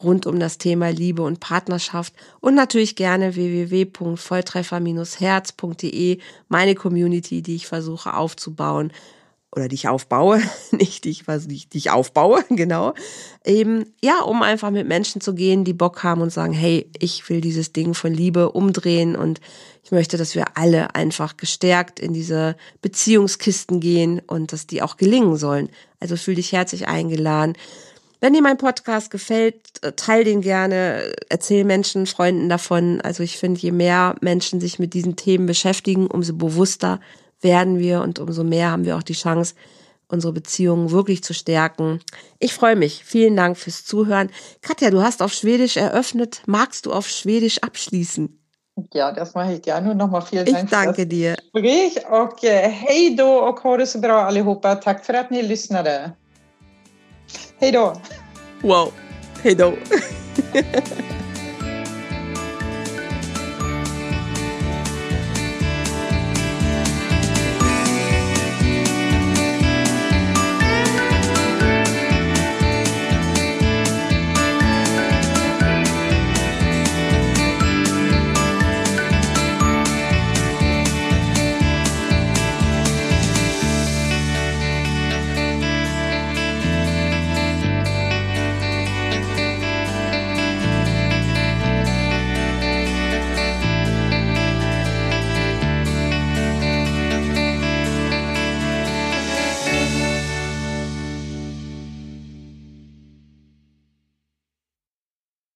rund 0.02 0.26
um 0.26 0.38
das 0.38 0.58
Thema 0.58 0.90
Liebe 0.90 1.22
und 1.22 1.40
Partnerschaft 1.40 2.12
und 2.40 2.54
natürlich 2.54 2.96
gerne 2.96 3.34
www.volltreffer-herz.de, 3.34 6.18
meine 6.48 6.74
Community, 6.74 7.40
die 7.40 7.54
ich 7.54 7.66
versuche 7.66 8.12
aufzubauen 8.12 8.92
oder 9.58 9.68
die 9.68 9.74
ich 9.74 9.88
aufbaue, 9.88 10.40
nicht 10.70 11.04
die 11.04 11.10
ich, 11.10 11.26
nicht 11.26 11.74
die 11.74 11.78
ich 11.78 11.90
aufbaue, 11.90 12.44
genau, 12.50 12.94
eben, 13.44 13.86
ja, 14.00 14.20
um 14.20 14.42
einfach 14.42 14.70
mit 14.70 14.86
Menschen 14.86 15.20
zu 15.20 15.34
gehen, 15.34 15.64
die 15.64 15.72
Bock 15.72 16.04
haben 16.04 16.22
und 16.22 16.32
sagen, 16.32 16.52
hey, 16.52 16.88
ich 16.98 17.28
will 17.28 17.40
dieses 17.40 17.72
Ding 17.72 17.94
von 17.94 18.12
Liebe 18.14 18.52
umdrehen 18.52 19.16
und 19.16 19.40
ich 19.82 19.90
möchte, 19.90 20.16
dass 20.16 20.34
wir 20.34 20.44
alle 20.54 20.94
einfach 20.94 21.36
gestärkt 21.36 21.98
in 21.98 22.12
diese 22.12 22.56
Beziehungskisten 22.82 23.80
gehen 23.80 24.20
und 24.26 24.52
dass 24.52 24.66
die 24.66 24.82
auch 24.82 24.96
gelingen 24.96 25.36
sollen. 25.36 25.70
Also 25.98 26.16
fühl 26.16 26.34
dich 26.34 26.52
herzlich 26.52 26.86
eingeladen. 26.86 27.54
Wenn 28.20 28.34
dir 28.34 28.42
mein 28.42 28.58
Podcast 28.58 29.10
gefällt, 29.10 29.56
äh, 29.82 29.92
teil 29.92 30.24
den 30.24 30.40
gerne, 30.40 31.14
erzähl 31.30 31.64
Menschen, 31.64 32.06
Freunden 32.06 32.48
davon. 32.48 33.00
Also 33.00 33.22
ich 33.22 33.38
finde, 33.38 33.60
je 33.60 33.72
mehr 33.72 34.14
Menschen 34.20 34.60
sich 34.60 34.78
mit 34.78 34.92
diesen 34.92 35.16
Themen 35.16 35.46
beschäftigen, 35.46 36.06
umso 36.06 36.34
bewusster 36.34 37.00
werden 37.40 37.78
wir 37.78 38.02
und 38.02 38.18
umso 38.18 38.44
mehr 38.44 38.70
haben 38.70 38.84
wir 38.84 38.96
auch 38.96 39.02
die 39.02 39.14
Chance, 39.14 39.54
unsere 40.08 40.32
Beziehungen 40.32 40.90
wirklich 40.90 41.22
zu 41.22 41.34
stärken. 41.34 42.00
Ich 42.38 42.54
freue 42.54 42.76
mich. 42.76 43.04
Vielen 43.04 43.36
Dank 43.36 43.58
fürs 43.58 43.84
Zuhören. 43.84 44.30
Katja, 44.62 44.90
du 44.90 45.02
hast 45.02 45.22
auf 45.22 45.32
Schwedisch 45.32 45.76
eröffnet. 45.76 46.42
Magst 46.46 46.86
du 46.86 46.92
auf 46.92 47.08
Schwedisch 47.08 47.58
abschließen? 47.62 48.34
Ja, 48.92 49.12
das 49.12 49.34
mache 49.34 49.54
ich 49.54 49.62
gerne. 49.62 49.90
Und 49.90 49.96
nochmal 49.96 50.22
vielen 50.22 50.46
Dank 50.46 50.64
ich 50.64 50.70
danke 50.70 51.06
dir. 51.06 51.36
Gespräch. 51.52 51.96
Och, 52.10 52.38
hej 52.42 53.16
då 53.16 53.38
och 53.38 53.60
ha 53.60 53.76
det 53.76 53.86
så 53.86 53.98
bra 53.98 54.22
allihopa. 54.22 54.74
Tack 54.76 55.04
för 55.04 55.14
att 55.14 55.30
ni 55.30 55.42
lyssnade. 55.42 56.12
Hej 57.58 57.72
då. 57.72 58.00
Wow. 58.62 58.92
Hej 59.42 59.54
då. 59.54 59.74